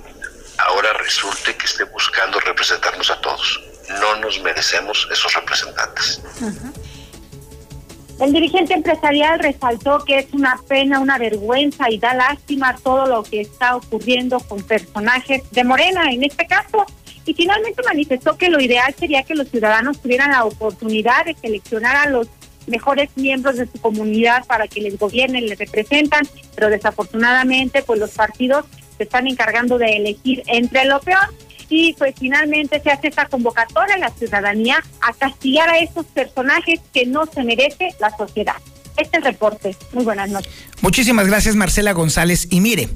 ahora 0.59 0.93
resulte 0.95 1.57
que 1.57 1.65
esté 1.65 1.85
buscando 1.85 2.39
representarnos 2.41 3.11
a 3.11 3.21
todos. 3.21 3.61
No 4.01 4.17
nos 4.17 4.41
merecemos 4.43 5.09
esos 5.11 5.33
representantes. 5.35 6.21
El 8.21 8.33
dirigente 8.33 8.75
empresarial 8.75 9.39
resaltó 9.39 10.05
que 10.05 10.19
es 10.19 10.27
una 10.33 10.61
pena, 10.69 11.01
una 11.01 11.17
vergüenza 11.17 11.89
y 11.89 11.99
da 11.99 12.15
lástima 12.15 12.77
todo 12.83 13.07
lo 13.07 13.23
que 13.23 13.41
está 13.41 13.77
ocurriendo 13.77 14.39
con 14.41 14.63
personajes 14.63 15.43
de 15.51 15.65
Morena 15.65 16.11
en 16.11 16.25
este 16.25 16.47
caso. 16.47 16.85
Y 17.27 17.35
finalmente 17.35 17.83
manifestó 17.85 18.37
que 18.37 18.49
lo 18.49 18.61
ideal 18.61 18.95
sería 18.99 19.23
que 19.23 19.35
los 19.35 19.49
ciudadanos 19.49 20.01
tuvieran 20.01 20.31
la 20.31 20.45
oportunidad 20.45 21.25
de 21.25 21.35
seleccionar 21.35 21.97
a 21.97 22.11
los 22.11 22.29
mejores 22.67 23.11
miembros 23.17 23.57
de 23.57 23.67
su 23.67 23.81
comunidad 23.81 24.45
para 24.47 24.69
que 24.69 24.81
les 24.81 24.99
gobiernen, 24.99 25.47
les 25.47 25.59
representan, 25.59 26.27
pero 26.55 26.71
desafortunadamente 26.71 27.83
pues 27.83 28.01
los 28.01 28.11
partidos 28.11 28.65
se 28.97 29.05
están 29.05 29.27
encargando 29.27 29.79
de 29.79 29.97
elegir 29.97 30.43
entre 30.47 30.85
lo 30.85 31.01
peor 31.01 31.35
y 31.69 31.95
pues 31.95 32.15
finalmente 32.19 32.81
se 32.81 32.91
hace 32.91 33.09
esta 33.09 33.27
convocatoria 33.27 33.97
a 33.97 33.99
la 33.99 34.11
ciudadanía 34.11 34.83
a 35.01 35.13
castigar 35.13 35.69
a 35.69 35.79
esos 35.79 36.07
personajes 36.07 36.81
que 36.93 37.07
no 37.07 37.27
se 37.27 37.43
merece 37.43 37.95
la 38.01 38.15
sociedad. 38.17 38.57
Este 38.97 39.19
es 39.19 39.25
el 39.25 39.33
reporte. 39.33 39.77
Muy 39.93 40.05
buenas 40.05 40.31
noches. 40.31 40.53
Muchísimas 40.81 41.27
gracias 41.27 41.57
Marcela 41.57 41.93
González. 41.93 42.47
Y 42.51 42.61
mire, 42.61 42.89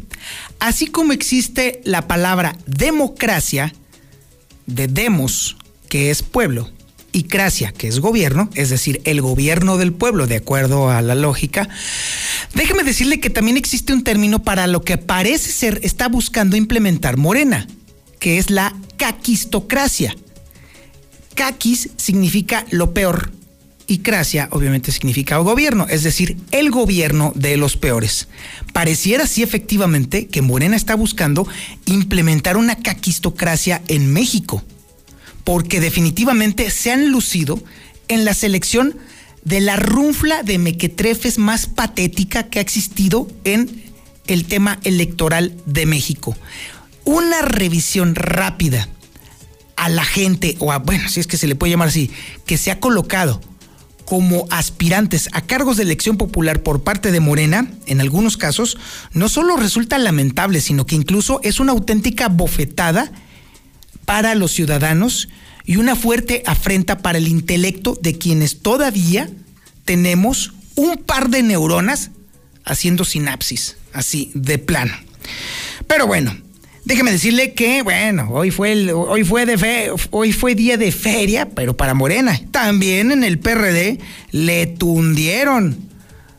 así 0.61 0.87
como 0.87 1.13
existe 1.13 1.81
la 1.85 2.07
palabra 2.07 2.57
democracia, 2.67 3.73
de 4.69 4.87
demos, 4.87 5.57
que 5.89 6.11
es 6.11 6.23
pueblo, 6.23 6.71
y 7.11 7.25
cracia, 7.25 7.73
que 7.73 7.89
es 7.89 8.01
gobierno, 8.01 8.51
es 8.55 8.71
decir, 8.71 9.01
el 9.05 9.21
gobierno 9.21 9.79
del 9.79 9.93
pueblo, 9.93 10.27
de 10.27 10.37
acuerdo 10.37 10.91
a 10.91 11.03
la 11.03 11.15
lógica, 11.15 11.69
déjeme 12.55 12.85
decirle 12.85 13.19
que 13.19 13.31
también 13.31 13.57
existe 13.57 13.93
un 13.93 14.05
término 14.05 14.43
para 14.43 14.67
lo 14.67 14.83
que 14.83 14.99
parece 14.99 15.51
ser 15.51 15.81
está 15.83 16.09
buscando 16.09 16.57
implementar 16.57 17.17
Morena, 17.17 17.67
que 18.21 18.39
es 18.39 18.51
la 18.51 18.77
caquistocracia. 18.99 20.15
Caquis 21.35 21.91
significa 21.97 22.67
lo 22.71 22.93
peor 22.93 23.33
y 23.89 23.99
cracia 23.99 24.49
obviamente 24.53 24.93
significa 24.93 25.39
gobierno, 25.39 25.87
es 25.89 26.05
decir, 26.05 26.37
el 26.53 26.71
gobierno 26.71 27.33
de 27.35 27.57
los 27.57 27.77
peores. 27.77 28.29
Pareciera 28.73 29.27
sí 29.27 29.43
efectivamente 29.43 30.29
que 30.29 30.43
Morena 30.43 30.77
está 30.77 30.95
buscando 30.95 31.49
implementar 31.87 32.57
una 32.57 32.77
caquistocracia 32.77 33.83
en 33.89 34.13
México, 34.13 34.63
porque 35.43 35.81
definitivamente 35.81 36.71
se 36.71 36.93
han 36.93 37.11
lucido 37.11 37.61
en 38.09 38.25
la 38.25 38.35
selección 38.35 38.97
de 39.45 39.61
la 39.61 39.77
runfla 39.77 40.43
de 40.43 40.59
mequetrefes 40.59 41.39
más 41.39 41.67
patética 41.67 42.45
que 42.45 42.59
ha 42.59 42.63
existido 42.63 43.27
en 43.45 43.83
el 44.27 44.45
tema 44.45 44.79
electoral 44.85 45.57
de 45.65 45.87
México 45.87 46.37
una 47.09 47.41
revisión 47.41 48.15
rápida 48.15 48.87
a 49.77 49.89
la 49.89 50.05
gente, 50.05 50.57
o 50.59 50.73
a, 50.73 50.79
bueno, 50.79 51.09
si 51.09 51.21
es 51.21 51.27
que 51.27 51.39
se 51.39 51.47
le 51.47 51.55
puede 51.55 51.71
llamar 51.71 51.89
así, 51.89 52.11
que 52.45 52.59
se 52.59 52.71
ha 52.71 52.81
colocado 52.81 53.41
como 54.09 54.47
aspirantes 54.49 55.29
a 55.33 55.43
cargos 55.43 55.77
de 55.77 55.83
elección 55.83 56.17
popular 56.17 56.63
por 56.63 56.83
parte 56.83 57.13
de 57.13 57.21
Morena, 57.21 57.71
en 57.85 58.01
algunos 58.01 58.39
casos, 58.39 58.79
no 59.13 59.29
solo 59.29 59.59
resulta 59.59 59.99
lamentable, 59.99 60.63
sino 60.63 60.87
que 60.87 60.95
incluso 60.95 61.41
es 61.43 61.61
una 61.61 61.73
auténtica 61.73 62.29
bofetada 62.31 63.13
para 64.07 64.35
los 64.35 64.53
ciudadanos 64.53 65.29
y 65.67 65.77
una 65.77 65.95
fuerte 65.95 66.43
afrenta 66.47 67.01
para 67.01 67.19
el 67.19 67.29
intelecto 67.29 67.99
de 68.01 68.17
quienes 68.17 68.61
todavía 68.61 69.29
tenemos 69.85 70.55
un 70.75 70.97
par 70.97 71.29
de 71.29 71.43
neuronas 71.43 72.11
haciendo 72.65 73.05
sinapsis, 73.05 73.77
así 73.93 74.31
de 74.33 74.57
plano. 74.57 74.95
Pero 75.87 76.07
bueno, 76.07 76.35
Déjeme 76.89 77.13
decirle 77.13 77.53
que, 77.53 77.83
bueno, 77.83 78.31
hoy 78.31 78.51
fue, 78.51 78.73
el, 78.73 78.89
hoy, 78.93 79.23
fue 79.23 79.45
de 79.45 79.59
fe, 79.59 79.91
hoy 80.11 80.33
fue 80.33 80.55
día 80.55 80.79
de 80.79 80.91
feria, 80.91 81.47
pero 81.47 81.77
para 81.77 81.93
Morena. 81.93 82.41
También 82.51 83.13
en 83.13 83.25
el 83.25 83.39
PRD 83.39 83.99
le 84.31 84.67
tundieron 84.67 85.77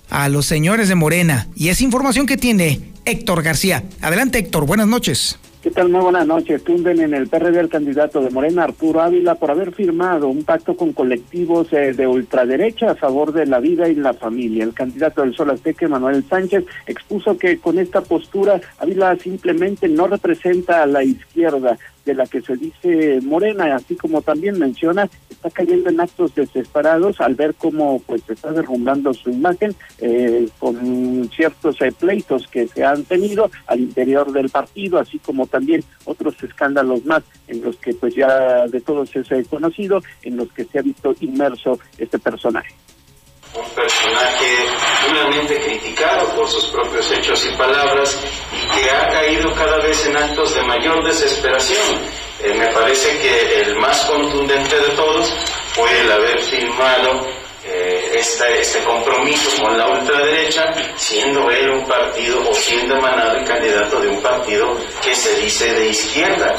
a 0.09 0.27
los 0.27 0.47
señores 0.47 0.89
de 0.89 0.95
Morena. 0.95 1.47
Y 1.55 1.67
es 1.67 1.81
información 1.81 2.25
que 2.25 2.35
tiene 2.35 2.81
Héctor 3.05 3.43
García. 3.43 3.83
Adelante, 4.01 4.39
Héctor, 4.39 4.65
buenas 4.65 4.87
noches. 4.87 5.37
¿Qué 5.61 5.71
tal? 5.71 5.89
Muy 5.89 5.99
buenas 5.99 6.25
noches. 6.25 6.63
Tunden 6.63 7.01
en 7.01 7.13
el 7.13 7.27
PRD 7.27 7.59
el 7.59 7.67
candidato 7.67 8.21
de 8.21 8.29
Morena, 8.29 8.63
Arturo 8.63 9.01
Ávila, 9.01 9.35
por 9.35 9.51
haber 9.51 9.73
firmado 9.73 10.29
un 10.29 10.45
pacto 10.45 10.77
con 10.77 10.93
colectivos 10.93 11.73
eh, 11.73 11.91
de 11.91 12.07
ultraderecha 12.07 12.91
a 12.91 12.95
favor 12.95 13.33
de 13.33 13.45
la 13.45 13.59
vida 13.59 13.89
y 13.89 13.95
la 13.95 14.13
familia. 14.13 14.63
El 14.63 14.73
candidato 14.73 15.19
del 15.19 15.35
Sol 15.35 15.49
Azteca, 15.49 15.89
Manuel 15.89 16.23
Sánchez, 16.23 16.63
expuso 16.87 17.37
que 17.37 17.57
con 17.57 17.77
esta 17.77 17.99
postura 17.99 18.61
Ávila 18.77 19.17
simplemente 19.17 19.89
no 19.89 20.07
representa 20.07 20.81
a 20.81 20.85
la 20.85 21.03
izquierda 21.03 21.77
de 22.09 22.15
la 22.15 22.25
que 22.25 22.41
se 22.41 22.55
dice 22.55 23.19
Morena, 23.21 23.75
así 23.75 23.95
como 23.95 24.23
también 24.23 24.57
menciona, 24.57 25.07
está 25.29 25.51
cayendo 25.51 25.91
en 25.91 26.01
actos 26.01 26.33
desesperados 26.33 27.21
al 27.21 27.35
ver 27.35 27.53
cómo 27.53 28.01
pues 28.07 28.27
está 28.27 28.51
derrumbando 28.51 29.13
su 29.13 29.29
imagen 29.29 29.75
eh, 29.99 30.49
con 30.57 31.29
ciertos 31.29 31.79
eh, 31.81 31.91
pleitos 31.91 32.47
que 32.47 32.67
se 32.67 32.83
han 32.83 33.03
tenido 33.03 33.51
al 33.67 33.81
interior 33.81 34.31
del 34.31 34.49
partido, 34.49 34.97
así 34.97 35.19
como 35.19 35.45
también 35.45 35.83
otros 36.05 36.41
escándalos 36.41 37.05
más 37.05 37.21
en 37.47 37.61
los 37.61 37.75
que 37.77 37.93
pues 37.93 38.15
ya 38.15 38.65
de 38.67 38.81
todos 38.81 39.15
es 39.15 39.31
eh, 39.31 39.45
conocido, 39.47 40.01
en 40.23 40.37
los 40.37 40.51
que 40.51 40.65
se 40.65 40.79
ha 40.79 40.81
visto 40.81 41.13
inmerso 41.19 41.79
este 41.99 42.17
personaje 42.17 42.73
un 43.53 43.69
personaje 43.71 44.67
duramente 45.07 45.59
criticado 45.59 46.27
por 46.35 46.47
sus 46.47 46.65
propios 46.67 47.11
hechos 47.11 47.45
y 47.45 47.55
palabras 47.55 48.17
y 48.51 48.79
que 48.79 48.91
ha 48.91 49.09
caído 49.09 49.53
cada 49.55 49.77
vez 49.77 50.05
en 50.05 50.15
actos 50.15 50.53
de 50.53 50.61
mayor 50.63 51.03
desesperación. 51.03 51.99
Eh, 52.41 52.53
me 52.53 52.67
parece 52.67 53.17
que 53.19 53.61
el 53.61 53.75
más 53.77 54.05
contundente 54.05 54.75
de 54.75 54.89
todos 54.89 55.33
fue 55.73 55.89
el 56.01 56.11
haber 56.11 56.39
firmado 56.41 57.27
eh, 57.65 58.11
este, 58.13 58.79
compromiso 58.83 59.61
con 59.61 59.77
la 59.77 59.87
ultraderecha, 59.87 60.73
siendo 60.95 61.49
él 61.51 61.69
un 61.71 61.85
partido 61.85 62.49
o 62.49 62.53
siendo 62.53 62.95
emanado 62.95 63.37
el 63.37 63.45
candidato 63.45 63.99
de 63.99 64.07
un 64.07 64.21
partido 64.21 64.77
que 65.03 65.13
se 65.15 65.35
dice 65.39 65.73
de 65.73 65.87
izquierda. 65.89 66.55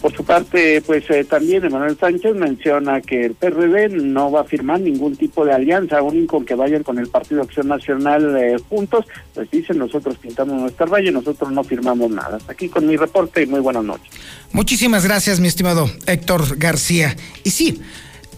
Por 0.00 0.14
su 0.14 0.24
parte, 0.24 0.80
pues 0.82 1.04
eh, 1.10 1.24
también 1.24 1.64
Emanuel 1.64 1.98
Sánchez 1.98 2.34
menciona 2.36 3.00
que 3.00 3.26
el 3.26 3.34
PRD 3.34 3.88
no 3.88 4.30
va 4.30 4.42
a 4.42 4.44
firmar 4.44 4.80
ningún 4.80 5.16
tipo 5.16 5.44
de 5.44 5.52
alianza, 5.52 5.98
aún 5.98 6.26
con 6.26 6.44
que 6.44 6.54
vayan 6.54 6.84
con 6.84 6.98
el 6.98 7.08
Partido 7.08 7.42
Acción 7.42 7.68
Nacional 7.68 8.36
eh, 8.36 8.56
juntos, 8.68 9.04
pues 9.34 9.50
dicen 9.50 9.78
nosotros 9.78 10.16
pintamos 10.18 10.60
nuestra 10.60 10.86
raya, 10.86 11.10
nosotros 11.10 11.50
no 11.50 11.64
firmamos 11.64 12.10
nada. 12.10 12.38
aquí 12.48 12.68
con 12.68 12.86
mi 12.86 12.96
reporte 12.96 13.42
y 13.42 13.46
muy 13.46 13.60
buenas 13.60 13.84
noches. 13.84 14.08
Muchísimas 14.52 15.04
gracias, 15.04 15.40
mi 15.40 15.48
estimado 15.48 15.90
Héctor 16.06 16.56
García. 16.58 17.16
Y 17.42 17.50
sí, 17.50 17.80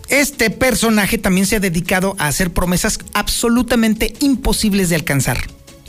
este 0.09 0.51
personaje 0.51 1.19
también 1.19 1.47
se 1.47 1.57
ha 1.57 1.61
dedicado 1.61 2.17
a 2.19 2.29
hacer 2.29 2.53
promesas 2.53 2.99
absolutamente 3.13 4.15
imposibles 4.21 4.89
de 4.89 4.97
alcanzar 4.97 5.39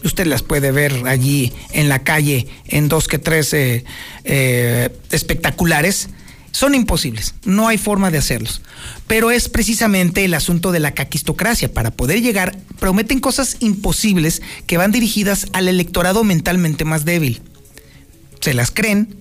usted 0.04 0.28
las 0.28 0.44
puede 0.44 0.72
ver 0.72 1.04
allí 1.06 1.54
en 1.72 1.90
la 1.90 2.00
calle 2.00 2.48
en 2.68 2.88
dos 2.88 3.08
que 3.08 3.20
tres 3.20 3.54
eh, 3.54 3.84
eh, 4.24 4.90
espectaculares, 5.12 6.10
son 6.52 6.76
imposibles, 6.76 7.34
no 7.46 7.68
hay 7.70 7.78
forma 7.78 8.12
de 8.12 8.18
hacerlos. 8.18 8.62
Pero 9.08 9.32
es 9.32 9.48
precisamente 9.48 10.26
el 10.26 10.34
asunto 10.34 10.72
de 10.72 10.80
la 10.82 10.94
caquistocracia. 10.94 11.74
Para 11.74 11.92
poder 11.92 12.22
llegar, 12.22 12.58
prometen 12.78 13.20
cosas 13.20 13.58
imposibles 13.62 14.42
que 14.68 14.78
van 14.78 14.92
dirigidas 14.92 15.48
al 15.54 15.70
electorado 15.70 16.24
mentalmente 16.24 16.84
más 16.84 17.06
débil. 17.06 17.42
Se 18.42 18.54
las 18.54 18.70
creen 18.72 19.16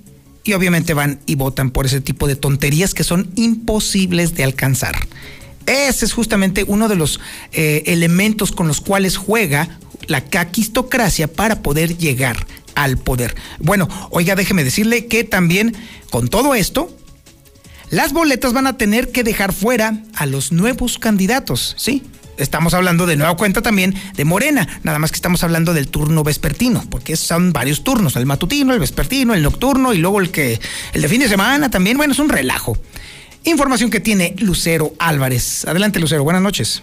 y 0.45 0.55
obviamente 0.55 0.93
van 0.93 1.21
y 1.27 1.37
votan 1.37 1.71
por 1.71 1.87
ese 1.87 2.01
tipo 2.01 2.27
de 2.27 2.37
tonterías 2.37 2.95
que 2.95 3.05
son 3.05 3.31
imposibles 3.37 4.35
de 4.35 4.45
alcanzar. 4.45 4.97
Ese 5.67 6.07
es 6.07 6.13
justamente 6.13 6.65
uno 6.67 6.89
de 6.89 6.97
los 6.97 7.21
eh, 7.53 7.85
elementos 7.87 8.51
con 8.51 8.67
los 8.67 8.81
cuales 8.81 9.17
juega 9.17 9.79
la 10.07 10.25
caquistocracia 10.25 11.29
para 11.29 11.63
poder 11.63 11.97
llegar 11.97 12.47
al 12.75 12.99
poder. 12.99 13.35
Bueno, 13.59 13.89
oiga, 14.11 14.35
déjeme 14.35 14.65
decirle 14.65 15.07
que 15.07 15.25
también 15.25 15.75
con 16.11 16.29
todo 16.29 16.55
esto, 16.55 16.95
las 17.91 18.13
boletas 18.13 18.53
van 18.53 18.67
a 18.67 18.77
tener 18.77 19.11
que 19.11 19.25
dejar 19.25 19.53
fuera 19.53 20.03
a 20.15 20.27
los 20.27 20.53
nuevos 20.53 20.99
candidatos, 20.99 21.75
¿sí? 21.77 22.05
Estamos 22.37 22.73
hablando 22.73 23.05
de 23.05 23.17
nueva 23.17 23.37
cuenta 23.37 23.61
también 23.61 23.95
de 24.15 24.25
Morena, 24.25 24.67
nada 24.83 24.99
más 24.99 25.11
que 25.11 25.17
estamos 25.17 25.45
hablando 25.45 25.75
del 25.75 25.89
turno 25.89 26.25
vespertino, 26.25 26.83
porque 26.89 27.17
son 27.17 27.53
varios 27.53 27.85
turnos, 27.85 28.17
el 28.17 28.25
matutino, 28.25 28.73
el 28.73 28.81
vespertino, 28.81 29.35
el 29.35 29.43
nocturno 29.43 29.93
y 29.93 29.99
luego 29.99 30.21
el 30.21 30.31
que 30.31 30.59
el 30.95 31.03
de 31.03 31.09
fin 31.09 31.21
de 31.21 31.29
semana 31.29 31.71
también, 31.71 31.99
bueno, 31.99 32.15
es 32.15 32.19
un 32.19 32.31
relajo. 32.31 32.79
Información 33.45 33.91
que 33.91 34.01
tiene 34.01 34.35
Lucero 34.39 34.95
Álvarez. 34.99 35.67
Adelante, 35.67 36.01
Lucero, 36.01 36.25
buenas 36.25 36.43
noches. 36.43 36.83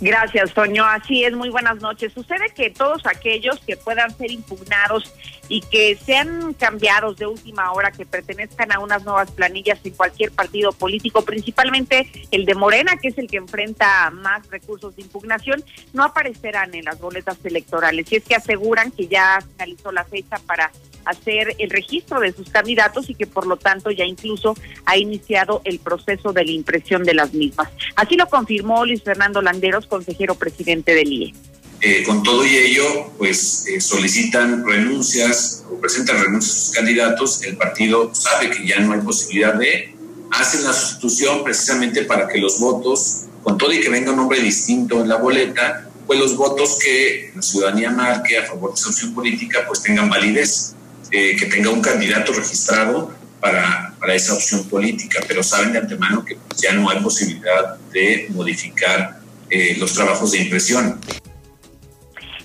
Gracias, 0.00 0.52
Toño. 0.52 0.84
Así 0.84 1.24
es, 1.24 1.32
muy 1.32 1.48
buenas 1.48 1.80
noches. 1.80 2.12
Sucede 2.12 2.50
que 2.54 2.70
todos 2.70 3.06
aquellos 3.06 3.58
que 3.60 3.76
puedan 3.76 4.14
ser 4.16 4.30
impugnados 4.30 5.10
y 5.48 5.62
que 5.62 5.96
sean 5.96 6.52
cambiados 6.54 7.16
de 7.16 7.26
última 7.26 7.72
hora, 7.72 7.90
que 7.92 8.04
pertenezcan 8.04 8.72
a 8.72 8.80
unas 8.80 9.04
nuevas 9.04 9.30
planillas 9.30 9.78
en 9.84 9.94
cualquier 9.94 10.32
partido 10.32 10.72
político, 10.72 11.24
principalmente 11.24 12.10
el 12.30 12.44
de 12.44 12.54
Morena, 12.54 12.96
que 13.00 13.08
es 13.08 13.18
el 13.18 13.28
que 13.28 13.38
enfrenta 13.38 14.10
más 14.10 14.46
recursos 14.50 14.94
de 14.96 15.02
impugnación, 15.02 15.64
no 15.94 16.04
aparecerán 16.04 16.74
en 16.74 16.84
las 16.84 17.00
boletas 17.00 17.38
electorales. 17.44 18.10
Y 18.12 18.16
es 18.16 18.24
que 18.24 18.34
aseguran 18.34 18.90
que 18.90 19.06
ya 19.06 19.38
finalizó 19.52 19.92
la 19.92 20.04
fecha 20.04 20.38
para 20.46 20.70
hacer 21.06 21.54
el 21.58 21.70
registro 21.70 22.20
de 22.20 22.32
sus 22.32 22.50
candidatos 22.50 23.08
y 23.08 23.14
que 23.14 23.26
por 23.26 23.46
lo 23.46 23.56
tanto 23.56 23.90
ya 23.90 24.04
incluso 24.04 24.54
ha 24.84 24.96
iniciado 24.98 25.62
el 25.64 25.78
proceso 25.78 26.32
de 26.32 26.44
la 26.44 26.50
impresión 26.50 27.04
de 27.04 27.14
las 27.14 27.32
mismas. 27.32 27.68
Así 27.94 28.16
lo 28.16 28.26
confirmó 28.28 28.84
Luis 28.84 29.02
Fernando 29.02 29.40
Landeros, 29.40 29.86
consejero 29.86 30.34
presidente 30.34 30.94
del 30.94 31.12
IE. 31.12 31.34
Eh, 31.82 32.04
con 32.04 32.22
todo 32.22 32.44
y 32.44 32.56
ello, 32.56 33.12
pues 33.18 33.66
eh, 33.66 33.80
solicitan 33.80 34.66
renuncias 34.66 35.64
o 35.70 35.78
presentan 35.78 36.22
renuncias 36.22 36.56
a 36.56 36.58
sus 36.58 36.74
candidatos. 36.74 37.42
El 37.42 37.56
partido 37.56 38.14
sabe 38.14 38.50
que 38.50 38.66
ya 38.66 38.80
no 38.80 38.94
hay 38.94 39.00
posibilidad 39.00 39.54
de, 39.54 39.94
hacen 40.30 40.64
la 40.64 40.72
sustitución 40.72 41.44
precisamente 41.44 42.02
para 42.04 42.28
que 42.28 42.38
los 42.38 42.58
votos, 42.58 43.24
con 43.42 43.58
todo 43.58 43.72
y 43.72 43.80
que 43.80 43.90
venga 43.90 44.10
un 44.10 44.16
nombre 44.16 44.40
distinto 44.40 45.02
en 45.02 45.08
la 45.08 45.16
boleta, 45.16 45.88
pues 46.06 46.18
los 46.18 46.36
votos 46.36 46.78
que 46.82 47.32
la 47.34 47.42
ciudadanía 47.42 47.90
marque 47.90 48.38
a 48.38 48.46
favor 48.46 48.72
de 48.72 48.80
esa 48.80 48.88
opción 48.88 49.14
política, 49.14 49.64
pues 49.66 49.82
tengan 49.82 50.08
validez. 50.08 50.75
Eh, 51.10 51.36
que 51.36 51.46
tenga 51.46 51.70
un 51.70 51.80
candidato 51.80 52.32
registrado 52.32 53.14
para, 53.40 53.94
para, 54.00 54.14
esa 54.14 54.34
opción 54.34 54.68
política, 54.68 55.20
pero 55.28 55.42
saben 55.42 55.72
de 55.72 55.78
antemano 55.78 56.24
que 56.24 56.34
pues, 56.34 56.60
ya 56.60 56.72
no 56.72 56.90
hay 56.90 56.98
posibilidad 57.00 57.76
de 57.92 58.26
modificar 58.30 59.20
eh, 59.48 59.76
los 59.78 59.94
trabajos 59.94 60.32
de 60.32 60.38
impresión. 60.38 61.00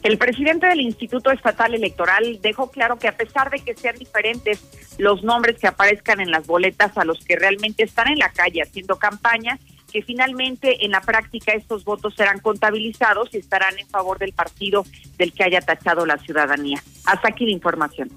El 0.04 0.18
presidente 0.18 0.68
del 0.68 0.82
Instituto 0.82 1.32
Estatal 1.32 1.74
Electoral 1.74 2.40
dejó 2.42 2.70
claro 2.70 3.00
que 3.00 3.08
a 3.08 3.16
pesar 3.16 3.50
de 3.50 3.60
que 3.60 3.76
sean 3.76 3.96
diferentes 3.98 4.60
los 4.98 5.24
nombres 5.24 5.58
que 5.58 5.68
aparezcan 5.68 6.20
en 6.20 6.30
las 6.30 6.46
boletas 6.46 6.96
a 6.98 7.06
los 7.06 7.24
que 7.26 7.36
realmente 7.36 7.84
están 7.84 8.08
en 8.10 8.20
la 8.20 8.30
calle 8.30 8.62
haciendo 8.62 8.98
campaña, 8.98 9.60
que 9.92 10.02
finalmente 10.04 10.86
en 10.86 10.92
la 10.92 11.02
práctica 11.02 11.54
estos 11.54 11.84
votos 11.84 12.16
serán 12.16 12.40
contabilizados 12.40 13.30
y 13.34 13.38
estarán 13.38 13.78
en 13.80 13.88
favor 13.88 14.20
del 14.20 14.34
partido 14.34 14.86
del 15.18 15.34
que 15.34 15.44
haya 15.44 15.62
tachado 15.62 16.06
la 16.06 16.18
ciudadanía. 16.18 16.82
Hasta 17.06 17.30
aquí 17.30 17.46
la 17.46 17.52
información. 17.52 18.10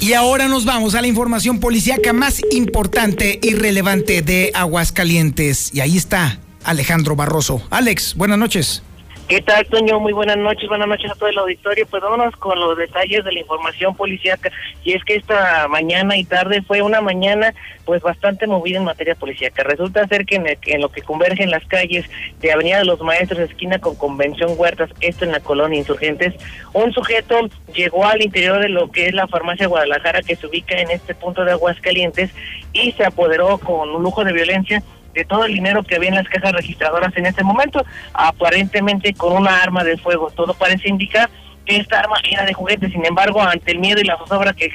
Y 0.00 0.14
ahora 0.14 0.48
nos 0.48 0.64
vamos 0.64 0.94
a 0.94 1.02
la 1.02 1.06
información 1.06 1.60
policíaca 1.60 2.12
más 2.12 2.40
importante 2.50 3.38
y 3.42 3.54
relevante 3.54 4.22
de 4.22 4.50
Aguascalientes. 4.54 5.74
Y 5.74 5.80
ahí 5.80 5.96
está 5.96 6.40
Alejandro 6.64 7.16
Barroso. 7.16 7.62
Alex, 7.70 8.14
buenas 8.16 8.38
noches. 8.38 8.82
¿Qué 9.30 9.40
tal, 9.40 9.64
Toño? 9.66 10.00
Muy 10.00 10.12
buenas 10.12 10.38
noches, 10.38 10.68
buenas 10.68 10.88
noches 10.88 11.08
a 11.08 11.14
todo 11.14 11.28
el 11.28 11.38
auditorio. 11.38 11.86
Pues 11.86 12.02
vámonos 12.02 12.34
con 12.34 12.58
los 12.58 12.76
detalles 12.76 13.24
de 13.24 13.30
la 13.30 13.38
información 13.38 13.94
policíaca. 13.94 14.50
Y 14.82 14.94
es 14.94 15.04
que 15.04 15.14
esta 15.14 15.68
mañana 15.68 16.16
y 16.16 16.24
tarde 16.24 16.62
fue 16.62 16.82
una 16.82 17.00
mañana 17.00 17.54
pues 17.84 18.02
bastante 18.02 18.48
movida 18.48 18.78
en 18.78 18.84
materia 18.84 19.14
policíaca. 19.14 19.62
Resulta 19.62 20.08
ser 20.08 20.26
que 20.26 20.34
en, 20.34 20.80
lo 20.80 20.88
que 20.88 21.02
convergen 21.02 21.52
las 21.52 21.64
calles 21.66 22.10
de 22.40 22.50
Avenida 22.50 22.78
de 22.78 22.86
los 22.86 23.00
Maestros, 23.02 23.38
esquina 23.38 23.78
con 23.78 23.94
Convención 23.94 24.54
Huertas, 24.56 24.90
esto 25.00 25.24
en 25.24 25.30
la 25.30 25.38
colonia 25.38 25.78
Insurgentes, 25.78 26.34
un 26.72 26.92
sujeto 26.92 27.48
llegó 27.72 28.06
al 28.06 28.22
interior 28.22 28.60
de 28.60 28.68
lo 28.68 28.90
que 28.90 29.06
es 29.06 29.14
la 29.14 29.28
farmacia 29.28 29.68
Guadalajara 29.68 30.22
que 30.22 30.34
se 30.34 30.48
ubica 30.48 30.76
en 30.76 30.90
este 30.90 31.14
punto 31.14 31.44
de 31.44 31.52
Aguascalientes 31.52 32.32
y 32.72 32.90
se 32.90 33.04
apoderó 33.04 33.58
con 33.58 33.90
un 33.90 34.02
lujo 34.02 34.24
de 34.24 34.32
violencia 34.32 34.82
de 35.14 35.24
todo 35.24 35.44
el 35.44 35.54
dinero 35.54 35.82
que 35.82 35.96
había 35.96 36.10
en 36.10 36.16
las 36.16 36.28
cajas 36.28 36.52
registradoras 36.52 37.16
en 37.16 37.26
ese 37.26 37.42
momento, 37.42 37.84
aparentemente 38.12 39.14
con 39.14 39.32
una 39.32 39.62
arma 39.62 39.84
de 39.84 39.96
fuego. 39.96 40.30
Todo 40.30 40.54
parece 40.54 40.88
indicar 40.88 41.28
que 41.66 41.76
esta 41.76 42.00
arma 42.00 42.16
era 42.28 42.44
de 42.44 42.54
juguete, 42.54 42.90
sin 42.90 43.04
embargo, 43.04 43.40
ante 43.42 43.72
el 43.72 43.78
miedo 43.78 44.00
y 44.00 44.04
la 44.04 44.16
zozobra 44.18 44.52
que, 44.52 44.68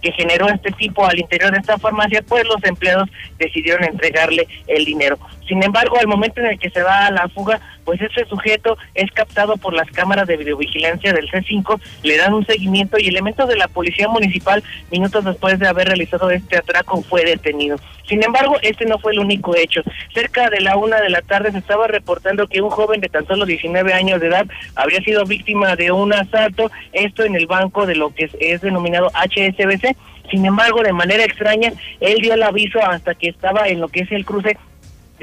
que 0.00 0.12
generó 0.12 0.48
este 0.48 0.70
tipo 0.72 1.06
al 1.06 1.18
interior 1.18 1.52
de 1.52 1.58
esta 1.58 1.78
farmacia, 1.78 2.22
pues 2.22 2.44
los 2.46 2.62
empleados 2.64 3.08
decidieron 3.38 3.84
entregarle 3.84 4.46
el 4.66 4.84
dinero. 4.84 5.18
Sin 5.48 5.62
embargo, 5.62 5.98
al 5.98 6.06
momento 6.06 6.40
en 6.40 6.46
el 6.46 6.58
que 6.58 6.70
se 6.70 6.82
va 6.82 7.06
a 7.06 7.10
la 7.10 7.28
fuga, 7.28 7.60
pues 7.84 8.00
ese 8.00 8.24
sujeto 8.26 8.76
es 8.94 9.10
captado 9.12 9.56
por 9.56 9.74
las 9.74 9.90
cámaras 9.90 10.26
de 10.26 10.36
videovigilancia 10.36 11.12
del 11.12 11.30
C5, 11.30 11.80
le 12.02 12.16
dan 12.16 12.34
un 12.34 12.46
seguimiento 12.46 12.98
y 12.98 13.08
elementos 13.08 13.48
de 13.48 13.56
la 13.56 13.68
policía 13.68 14.08
municipal, 14.08 14.62
minutos 14.90 15.24
después 15.24 15.58
de 15.58 15.68
haber 15.68 15.88
realizado 15.88 16.30
este 16.30 16.56
atraco, 16.56 17.02
fue 17.02 17.24
detenido. 17.24 17.76
Sin 18.08 18.22
embargo, 18.22 18.56
este 18.62 18.84
no 18.84 18.98
fue 18.98 19.12
el 19.12 19.20
único 19.20 19.56
hecho. 19.56 19.82
Cerca 20.12 20.50
de 20.50 20.60
la 20.60 20.76
una 20.76 21.00
de 21.00 21.10
la 21.10 21.22
tarde 21.22 21.52
se 21.52 21.58
estaba 21.58 21.86
reportando 21.86 22.46
que 22.46 22.60
un 22.60 22.70
joven 22.70 23.00
de 23.00 23.08
tan 23.08 23.26
solo 23.26 23.46
19 23.46 23.92
años 23.92 24.20
de 24.20 24.28
edad 24.28 24.46
habría 24.74 25.00
sido 25.00 25.24
víctima 25.24 25.76
de 25.76 25.92
un 25.92 26.12
asalto, 26.12 26.70
esto 26.92 27.24
en 27.24 27.36
el 27.36 27.46
banco 27.46 27.86
de 27.86 27.94
lo 27.94 28.14
que 28.14 28.30
es, 28.38 28.60
denominado 28.60 29.10
HSBC. 29.14 29.96
Sin 30.30 30.46
embargo, 30.46 30.82
de 30.82 30.92
manera 30.92 31.24
extraña, 31.24 31.72
él 32.00 32.18
dio 32.20 32.34
el 32.34 32.42
aviso 32.42 32.78
hasta 32.82 33.14
que 33.14 33.28
estaba 33.28 33.68
en 33.68 33.80
lo 33.80 33.88
que 33.88 34.00
es 34.00 34.12
el 34.12 34.24
cruce 34.24 34.56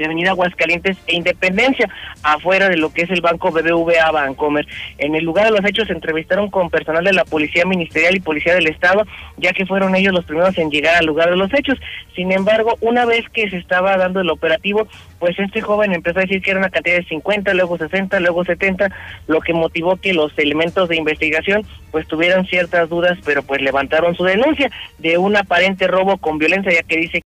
de 0.00 0.06
Avenida 0.06 0.30
Aguascalientes 0.30 0.96
e 1.06 1.14
Independencia, 1.14 1.88
afuera 2.22 2.68
de 2.68 2.78
lo 2.78 2.90
que 2.92 3.02
es 3.02 3.10
el 3.10 3.20
Banco 3.20 3.50
BBVA 3.50 4.10
Bancomer. 4.10 4.66
En 4.98 5.14
el 5.14 5.24
lugar 5.24 5.44
de 5.44 5.50
los 5.52 5.64
hechos 5.64 5.88
se 5.88 5.92
entrevistaron 5.92 6.50
con 6.50 6.70
personal 6.70 7.04
de 7.04 7.12
la 7.12 7.24
Policía 7.24 7.66
Ministerial 7.66 8.16
y 8.16 8.20
Policía 8.20 8.54
del 8.54 8.66
Estado, 8.66 9.06
ya 9.36 9.52
que 9.52 9.66
fueron 9.66 9.94
ellos 9.94 10.14
los 10.14 10.24
primeros 10.24 10.56
en 10.56 10.70
llegar 10.70 10.96
al 10.96 11.06
lugar 11.06 11.28
de 11.30 11.36
los 11.36 11.52
hechos. 11.52 11.78
Sin 12.16 12.32
embargo, 12.32 12.76
una 12.80 13.04
vez 13.04 13.28
que 13.28 13.50
se 13.50 13.58
estaba 13.58 13.96
dando 13.98 14.20
el 14.20 14.30
operativo, 14.30 14.88
pues 15.18 15.38
este 15.38 15.60
joven 15.60 15.92
empezó 15.92 16.18
a 16.18 16.22
decir 16.22 16.40
que 16.40 16.50
era 16.50 16.60
una 16.60 16.70
cantidad 16.70 16.96
de 16.96 17.04
50, 17.04 17.52
luego 17.52 17.76
60, 17.76 18.20
luego 18.20 18.44
70, 18.44 18.90
lo 19.26 19.40
que 19.40 19.52
motivó 19.52 19.96
que 19.96 20.14
los 20.14 20.36
elementos 20.38 20.88
de 20.88 20.96
investigación 20.96 21.66
pues 21.90 22.06
tuvieran 22.06 22.46
ciertas 22.46 22.88
dudas, 22.88 23.18
pero 23.24 23.42
pues 23.42 23.60
levantaron 23.60 24.14
su 24.14 24.24
denuncia 24.24 24.70
de 24.98 25.18
un 25.18 25.36
aparente 25.36 25.86
robo 25.86 26.16
con 26.16 26.38
violencia, 26.38 26.72
ya 26.72 26.82
que 26.82 26.96
dice 26.96 27.22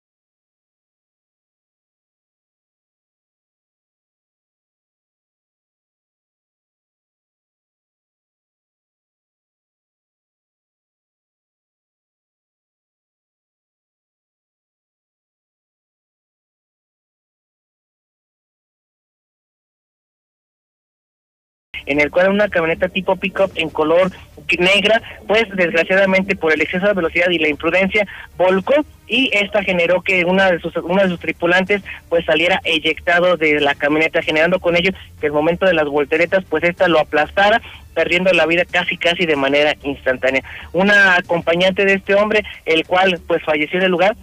en 21.90 22.00
el 22.00 22.10
cual 22.10 22.30
una 22.30 22.48
camioneta 22.48 22.88
tipo 22.88 23.16
pickup 23.16 23.50
en 23.56 23.68
color 23.68 24.12
negra, 24.58 25.02
pues 25.26 25.44
desgraciadamente 25.54 26.36
por 26.36 26.52
el 26.52 26.60
exceso 26.60 26.86
de 26.86 26.94
velocidad 26.94 27.30
y 27.30 27.38
la 27.38 27.48
imprudencia 27.48 28.06
volcó 28.36 28.74
y 29.06 29.30
esta 29.32 29.62
generó 29.62 30.02
que 30.02 30.24
una 30.24 30.50
de 30.50 30.60
sus 30.60 30.76
una 30.76 31.04
de 31.04 31.08
sus 31.08 31.20
tripulantes 31.20 31.82
pues 32.08 32.24
saliera 32.24 32.60
eyectado 32.64 33.36
de 33.36 33.60
la 33.60 33.74
camioneta 33.74 34.22
generando 34.22 34.60
con 34.60 34.76
ello 34.76 34.92
que 35.20 35.26
el 35.26 35.32
momento 35.32 35.66
de 35.66 35.74
las 35.74 35.86
volteretas 35.86 36.44
pues 36.48 36.64
esta 36.64 36.88
lo 36.88 37.00
aplastara 37.00 37.60
perdiendo 37.94 38.32
la 38.32 38.46
vida 38.46 38.64
casi 38.64 38.96
casi 38.96 39.26
de 39.26 39.36
manera 39.36 39.74
instantánea. 39.82 40.42
Una 40.72 41.16
acompañante 41.16 41.84
de 41.84 41.94
este 41.94 42.14
hombre, 42.14 42.44
el 42.64 42.86
cual 42.86 43.20
pues 43.26 43.42
falleció 43.42 43.78
en 43.78 43.86
el 43.86 43.90
lugar, 43.90 44.16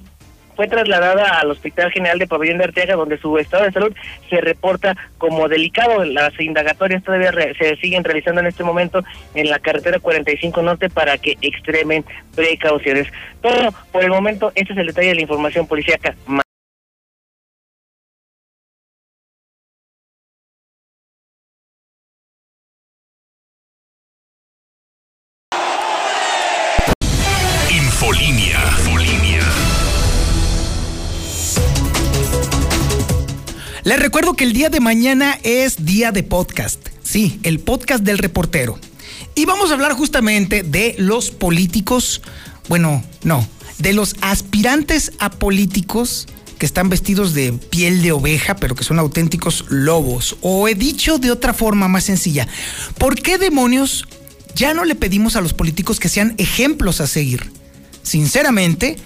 fue 0.57 0.67
trasladada 0.67 1.39
al 1.39 1.51
Hospital 1.51 1.91
General 1.91 2.19
de 2.19 2.27
Pabellón 2.27 2.57
de 2.57 2.65
Arteaga, 2.65 2.95
donde 2.95 3.19
su 3.19 3.37
estado 3.37 3.63
de 3.63 3.71
salud 3.71 3.95
se 4.29 4.41
reporta 4.41 4.97
como 5.19 5.47
delicado. 5.47 6.03
Las 6.03 6.37
indagatorias 6.39 7.03
todavía 7.03 7.31
se 7.57 7.77
siguen 7.77 8.03
realizando 8.03 8.41
en 8.41 8.47
este 8.47 8.63
momento 8.63 9.03
en 9.35 9.49
la 9.49 9.59
carretera 9.59 9.99
45 9.99 10.61
Norte 10.63 10.89
para 10.89 11.17
que 11.19 11.37
extremen 11.41 12.03
precauciones. 12.35 13.07
Todo 13.41 13.71
por 13.91 14.03
el 14.03 14.09
momento, 14.09 14.51
este 14.55 14.73
es 14.73 14.79
el 14.79 14.87
detalle 14.87 15.09
de 15.09 15.15
la 15.15 15.21
información 15.21 15.67
policíaca. 15.67 16.15
Que 34.37 34.43
el 34.43 34.53
día 34.53 34.69
de 34.69 34.79
mañana 34.79 35.39
es 35.41 35.83
día 35.83 36.11
de 36.11 36.21
podcast. 36.21 36.89
Sí, 37.01 37.39
el 37.41 37.59
podcast 37.59 38.03
del 38.03 38.19
reportero. 38.19 38.77
Y 39.33 39.45
vamos 39.45 39.71
a 39.71 39.73
hablar 39.73 39.93
justamente 39.93 40.61
de 40.61 40.93
los 40.99 41.31
políticos, 41.31 42.21
bueno, 42.69 43.03
no, 43.23 43.47
de 43.79 43.93
los 43.93 44.15
aspirantes 44.21 45.13
a 45.17 45.31
políticos 45.31 46.27
que 46.59 46.67
están 46.67 46.87
vestidos 46.87 47.33
de 47.33 47.51
piel 47.51 48.03
de 48.03 48.11
oveja, 48.11 48.55
pero 48.57 48.75
que 48.75 48.83
son 48.83 48.99
auténticos 48.99 49.65
lobos. 49.69 50.37
O 50.41 50.67
he 50.67 50.75
dicho 50.75 51.17
de 51.17 51.31
otra 51.31 51.55
forma 51.55 51.87
más 51.87 52.03
sencilla, 52.03 52.47
¿por 52.99 53.15
qué 53.15 53.39
demonios 53.39 54.05
ya 54.53 54.75
no 54.75 54.85
le 54.85 54.93
pedimos 54.93 55.35
a 55.35 55.41
los 55.41 55.53
políticos 55.55 55.99
que 55.99 56.09
sean 56.09 56.35
ejemplos 56.37 57.01
a 57.01 57.07
seguir? 57.07 57.51
Sinceramente, 58.03 58.97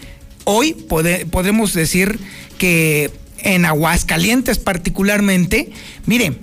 hoy 0.44 0.74
podemos 0.74 1.74
decir 1.74 2.20
que 2.58 3.21
en 3.44 3.66
Aguascalientes 3.66 4.60
particularmente, 4.60 5.72
mire, 6.06 6.38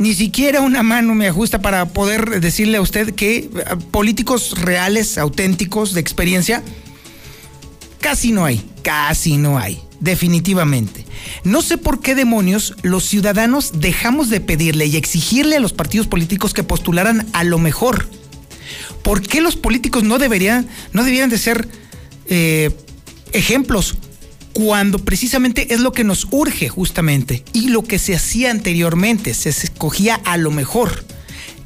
ni 0.00 0.14
siquiera 0.14 0.62
una 0.62 0.82
mano 0.82 1.14
me 1.14 1.28
ajusta 1.28 1.60
para 1.60 1.84
poder 1.88 2.40
decirle 2.40 2.78
a 2.78 2.80
usted 2.80 3.14
que 3.14 3.36
eh, 3.36 3.50
políticos 3.90 4.58
reales, 4.58 5.18
auténticos, 5.18 5.92
de 5.92 6.00
experiencia, 6.00 6.62
casi 8.00 8.32
no 8.32 8.46
hay, 8.46 8.64
casi 8.82 9.36
no 9.36 9.58
hay, 9.58 9.78
definitivamente. 10.00 11.04
No 11.44 11.60
sé 11.60 11.76
por 11.76 12.00
qué 12.00 12.14
demonios 12.14 12.74
los 12.82 13.04
ciudadanos 13.04 13.72
dejamos 13.74 14.30
de 14.30 14.40
pedirle 14.40 14.86
y 14.86 14.96
exigirle 14.96 15.56
a 15.56 15.60
los 15.60 15.74
partidos 15.74 16.06
políticos 16.06 16.54
que 16.54 16.62
postularan 16.62 17.26
a 17.34 17.44
lo 17.44 17.58
mejor. 17.58 18.08
¿Por 19.02 19.20
qué 19.20 19.42
los 19.42 19.56
políticos 19.56 20.02
no 20.02 20.18
deberían, 20.18 20.66
no 20.94 21.04
deberían 21.04 21.28
de 21.28 21.36
ser 21.36 21.68
eh, 22.26 22.70
ejemplos 23.32 23.96
cuando 24.52 24.98
precisamente 24.98 25.72
es 25.74 25.80
lo 25.80 25.92
que 25.92 26.04
nos 26.04 26.26
urge 26.30 26.68
justamente 26.68 27.44
y 27.52 27.68
lo 27.68 27.82
que 27.82 27.98
se 27.98 28.14
hacía 28.14 28.50
anteriormente, 28.50 29.34
se 29.34 29.50
escogía 29.50 30.20
a 30.24 30.36
lo 30.36 30.50
mejor. 30.50 31.04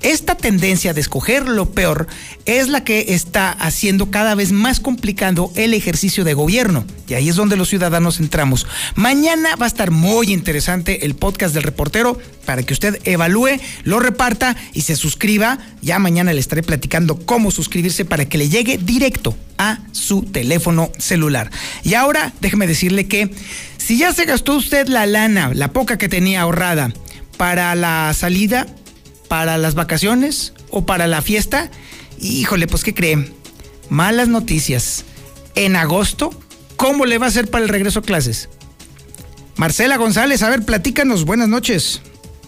Esta 0.05 0.35
tendencia 0.35 0.93
de 0.93 1.01
escoger 1.01 1.49
lo 1.49 1.71
peor 1.71 2.09
es 2.45 2.69
la 2.69 2.85
que 2.85 3.15
está 3.15 3.51
haciendo 3.51 4.11
cada 4.11 4.35
vez 4.35 4.53
más 4.53 4.79
complicado 4.79 5.51
el 5.57 5.73
ejercicio 5.73 6.25
de 6.25 6.35
gobierno. 6.35 6.85
Y 7.09 7.15
ahí 7.15 7.31
es 7.31 7.37
donde 7.37 7.57
los 7.57 7.71
ciudadanos 7.71 8.21
entramos. 8.21 8.67
Mañana 8.97 9.57
va 9.57 9.65
a 9.65 9.67
estar 9.67 9.91
muy 9.91 10.31
interesante 10.31 11.07
el 11.07 11.15
podcast 11.15 11.55
del 11.55 11.63
reportero 11.63 12.19
para 12.45 12.63
que 12.63 12.75
usted 12.75 13.01
evalúe, 13.05 13.59
lo 13.85 13.99
reparta 13.99 14.57
y 14.75 14.83
se 14.83 14.95
suscriba. 14.95 15.59
Ya 15.81 15.99
mañana 15.99 16.35
le 16.35 16.41
estaré 16.41 16.63
platicando 16.63 17.19
cómo 17.25 17.51
suscribirse 17.51 18.05
para 18.05 18.27
que 18.27 18.37
le 18.37 18.51
llegue 18.51 18.77
directo 18.77 19.35
a 19.57 19.79
su 19.93 20.21
teléfono 20.21 20.93
celular. 20.99 21.51
Y 21.83 21.95
ahora 21.95 22.35
déjeme 22.43 22.67
decirle 22.67 23.09
que 23.09 23.31
si 23.79 23.97
ya 23.97 24.13
se 24.13 24.27
gastó 24.27 24.55
usted 24.55 24.87
la 24.87 25.07
lana, 25.07 25.53
la 25.55 25.73
poca 25.73 25.97
que 25.97 26.11
tenía 26.11 26.43
ahorrada 26.43 26.93
para 27.39 27.75
la 27.75 28.13
salida, 28.13 28.67
para 29.29 29.59
las 29.59 29.75
vacaciones 29.75 30.53
o 30.71 30.87
para 30.87 31.07
la 31.07 31.23
fiesta, 31.23 31.71
híjole, 32.21 32.67
pues 32.67 32.85
¿qué 32.85 32.95
cree? 32.95 33.33
Malas 33.89 34.29
noticias. 34.29 35.05
En 35.55 35.77
agosto, 35.77 36.31
¿cómo 36.77 37.07
le 37.07 37.19
va 37.19 37.27
a 37.27 37.31
ser 37.31 37.51
para 37.51 37.65
el 37.65 37.69
regreso 37.69 38.01
a 38.01 38.03
clases? 38.03 38.49
Marcela 39.57 39.97
González, 39.97 40.43
a 40.43 40.51
ver, 40.51 40.65
platícanos, 40.65 41.25
buenas 41.25 41.49
noches. 41.49 42.03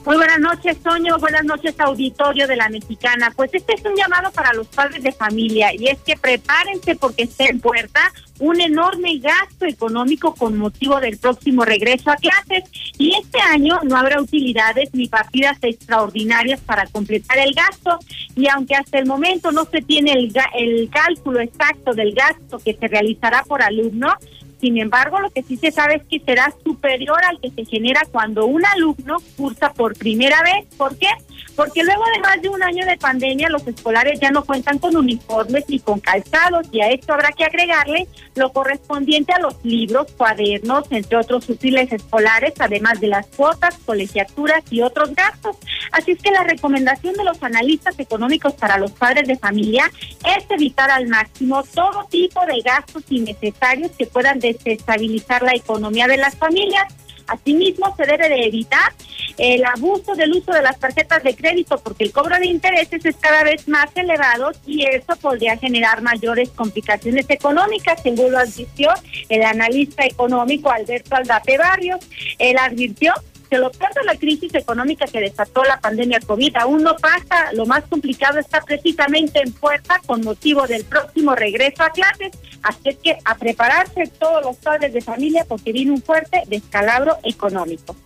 Muy 0.06 0.18
buenas 0.18 0.38
noches, 0.38 0.80
Toño. 0.84 1.18
Buenas 1.18 1.44
noches, 1.44 1.74
auditorio 1.80 2.46
de 2.46 2.54
la 2.54 2.68
Mexicana. 2.68 3.32
Pues 3.34 3.50
este 3.52 3.74
es 3.74 3.84
un 3.84 3.96
llamado 3.96 4.30
para 4.30 4.52
los 4.52 4.68
padres 4.68 5.02
de 5.02 5.10
familia 5.10 5.74
y 5.74 5.88
es 5.88 5.98
que 5.98 6.16
prepárense 6.16 6.94
porque 6.94 7.24
está 7.24 7.46
en 7.46 7.58
puerta 7.58 8.12
un 8.38 8.60
enorme 8.60 9.18
gasto 9.18 9.66
económico 9.66 10.32
con 10.36 10.58
motivo 10.58 11.00
del 11.00 11.18
próximo 11.18 11.64
regreso 11.64 12.12
a 12.12 12.16
clases 12.16 12.70
y 12.98 13.16
este 13.20 13.40
año 13.40 13.80
no 13.82 13.96
habrá 13.96 14.20
utilidades 14.20 14.90
ni 14.92 15.08
partidas 15.08 15.58
extraordinarias 15.62 16.60
para 16.60 16.86
completar 16.86 17.38
el 17.38 17.52
gasto 17.52 17.98
y 18.36 18.46
aunque 18.48 18.76
hasta 18.76 19.00
el 19.00 19.06
momento 19.06 19.50
no 19.50 19.64
se 19.64 19.82
tiene 19.82 20.12
el, 20.12 20.32
el 20.56 20.88
cálculo 20.88 21.40
exacto 21.40 21.94
del 21.94 22.14
gasto 22.14 22.60
que 22.60 22.74
se 22.74 22.86
realizará 22.86 23.42
por 23.42 23.60
alumno, 23.60 24.14
sin 24.60 24.78
embargo, 24.78 25.20
lo 25.20 25.30
que 25.30 25.42
sí 25.42 25.56
se 25.56 25.70
sabe 25.70 25.96
es 25.96 26.02
que 26.04 26.24
será 26.24 26.52
superior 26.64 27.18
al 27.24 27.40
que 27.40 27.50
se 27.50 27.64
genera 27.64 28.00
cuando 28.10 28.46
un 28.46 28.64
alumno 28.64 29.16
cursa 29.36 29.72
por 29.74 29.96
primera 29.96 30.42
vez. 30.42 30.66
¿Por 30.76 30.96
qué? 30.96 31.08
Porque 31.54 31.84
luego 31.84 32.02
de 32.14 32.20
más 32.20 32.40
de 32.40 32.48
un 32.48 32.62
año 32.62 32.84
de 32.86 32.96
pandemia, 32.96 33.48
los 33.48 33.66
escolares 33.66 34.18
ya 34.20 34.30
no 34.30 34.44
cuentan 34.44 34.78
con 34.78 34.96
uniformes 34.96 35.64
ni 35.68 35.78
con 35.78 36.00
calzados 36.00 36.66
y 36.72 36.80
a 36.80 36.90
esto 36.90 37.12
habrá 37.12 37.32
que 37.32 37.44
agregarle 37.44 38.06
lo 38.34 38.52
correspondiente 38.52 39.32
a 39.32 39.40
los 39.40 39.62
libros, 39.64 40.12
cuadernos, 40.16 40.84
entre 40.90 41.16
otros 41.16 41.48
útiles 41.48 41.92
escolares, 41.92 42.54
además 42.58 43.00
de 43.00 43.08
las 43.08 43.26
cuotas, 43.28 43.78
colegiaturas 43.84 44.64
y 44.70 44.82
otros 44.82 45.14
gastos. 45.14 45.56
Así 45.92 46.12
es 46.12 46.22
que 46.22 46.30
la 46.30 46.44
recomendación 46.44 47.14
de 47.14 47.24
los 47.24 47.42
analistas 47.42 47.98
económicos 47.98 48.54
para 48.54 48.78
los 48.78 48.92
padres 48.92 49.26
de 49.26 49.36
familia 49.36 49.90
es 50.24 50.44
evitar 50.50 50.90
al 50.90 51.08
máximo 51.08 51.62
todo 51.74 52.04
tipo 52.10 52.44
de 52.46 52.60
gastos 52.60 53.04
innecesarios 53.08 53.92
que 53.92 54.06
puedan 54.06 54.40
desestabilizar 54.52 55.42
la 55.42 55.54
economía 55.54 56.06
de 56.06 56.16
las 56.16 56.34
familias 56.36 56.86
Asimismo, 57.26 57.94
se 57.96 58.06
debe 58.06 58.28
de 58.28 58.46
evitar 58.46 58.92
el 59.36 59.64
abuso 59.64 60.14
del 60.14 60.32
uso 60.32 60.52
de 60.52 60.62
las 60.62 60.78
tarjetas 60.78 61.22
de 61.22 61.34
crédito 61.34 61.78
porque 61.78 62.04
el 62.04 62.12
cobro 62.12 62.36
de 62.38 62.46
intereses 62.46 63.04
es 63.04 63.16
cada 63.16 63.42
vez 63.42 63.68
más 63.68 63.90
elevado 63.94 64.52
y 64.64 64.86
eso 64.86 65.16
podría 65.20 65.56
generar 65.56 66.00
mayores 66.02 66.50
complicaciones 66.50 67.26
económicas, 67.28 68.00
según 68.02 68.32
lo 68.32 68.38
advirtió 68.38 68.90
el 69.28 69.42
analista 69.42 70.04
económico 70.04 70.70
Alberto 70.70 71.16
Aldape 71.16 71.58
Barrios. 71.58 72.00
Él 72.38 72.56
advirtió 72.58 73.12
que 73.56 73.62
lo 73.62 73.70
peor 73.70 73.94
de 73.94 74.04
la 74.04 74.16
crisis 74.16 74.54
económica 74.54 75.06
que 75.06 75.20
desató 75.20 75.64
la 75.64 75.80
pandemia 75.80 76.20
COVID 76.20 76.56
aún 76.56 76.82
no 76.82 76.94
pasa, 76.96 77.52
lo 77.52 77.64
más 77.64 77.84
complicado 77.84 78.38
está 78.38 78.60
precisamente 78.60 79.40
en 79.40 79.52
puerta 79.52 80.00
con 80.04 80.20
motivo 80.22 80.66
del 80.66 80.84
próximo 80.84 81.34
regreso 81.34 81.82
a 81.82 81.90
clases, 81.90 82.32
así 82.62 82.94
que 83.02 83.16
a 83.24 83.34
prepararse 83.36 84.10
todos 84.18 84.44
los 84.44 84.56
padres 84.56 84.92
de 84.92 85.00
familia 85.00 85.46
porque 85.48 85.72
viene 85.72 85.92
un 85.92 86.02
fuerte 86.02 86.42
descalabro 86.48 87.16
económico 87.24 87.96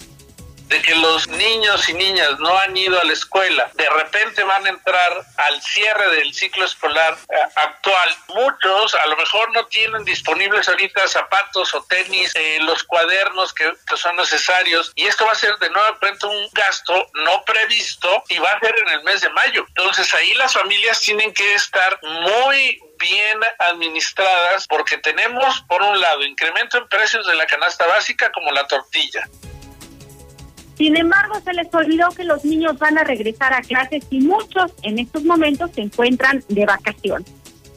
de 0.70 0.80
que 0.80 0.94
los 0.94 1.26
niños 1.26 1.88
y 1.88 1.94
niñas 1.94 2.38
no 2.38 2.56
han 2.56 2.76
ido 2.76 2.98
a 3.00 3.04
la 3.04 3.12
escuela, 3.12 3.70
de 3.74 3.90
repente 3.90 4.44
van 4.44 4.64
a 4.64 4.68
entrar 4.68 5.26
al 5.36 5.60
cierre 5.60 6.14
del 6.14 6.32
ciclo 6.32 6.64
escolar 6.64 7.18
eh, 7.28 7.36
actual. 7.56 8.08
Muchos 8.28 8.94
a 8.94 9.06
lo 9.08 9.16
mejor 9.16 9.52
no 9.52 9.66
tienen 9.66 10.04
disponibles 10.04 10.68
ahorita 10.68 11.08
zapatos 11.08 11.74
o 11.74 11.82
tenis, 11.82 12.32
eh, 12.36 12.58
los 12.62 12.84
cuadernos 12.84 13.52
que, 13.52 13.68
son 13.96 14.14
necesarios 14.16 14.92
y 14.94 15.06
esto 15.06 15.26
va 15.26 15.32
a 15.32 15.34
ser 15.34 15.58
de 15.58 15.68
nuevo 15.70 15.98
un 16.22 16.48
gasto 16.52 17.06
no 17.14 17.44
previsto 17.44 18.22
y 18.28 18.38
va 18.38 18.52
a 18.52 18.60
ser 18.60 18.74
en 18.86 18.92
el 18.92 19.02
mes 19.02 19.20
de 19.20 19.30
mayo. 19.30 19.64
Entonces 19.68 20.14
ahí 20.14 20.32
las 20.34 20.52
familias 20.52 21.00
tienen 21.00 21.34
que 21.34 21.54
estar 21.54 21.98
muy 22.02 22.80
bien 22.98 23.40
administradas 23.58 24.66
porque 24.68 24.98
tenemos 24.98 25.62
por 25.62 25.82
un 25.82 26.00
lado 26.00 26.22
incremento 26.22 26.78
en 26.78 26.88
precios 26.88 27.26
de 27.26 27.34
la 27.34 27.46
canasta 27.46 27.86
básica 27.86 28.30
como 28.30 28.52
la 28.52 28.66
tortilla. 28.68 29.28
Sin 30.80 30.96
embargo, 30.96 31.34
se 31.44 31.52
les 31.52 31.68
olvidó 31.74 32.08
que 32.16 32.24
los 32.24 32.42
niños 32.42 32.78
van 32.78 32.96
a 32.96 33.04
regresar 33.04 33.52
a 33.52 33.60
clases 33.60 34.02
y 34.08 34.20
muchos 34.20 34.72
en 34.82 34.98
estos 34.98 35.24
momentos 35.24 35.70
se 35.74 35.82
encuentran 35.82 36.42
de 36.48 36.64
vacación. 36.64 37.22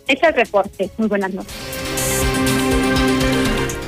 Ese 0.08 0.20
es 0.22 0.24
el 0.24 0.36
reporte. 0.36 0.90
Muy 0.98 1.10
buenas 1.10 1.34
noches. 1.34 1.54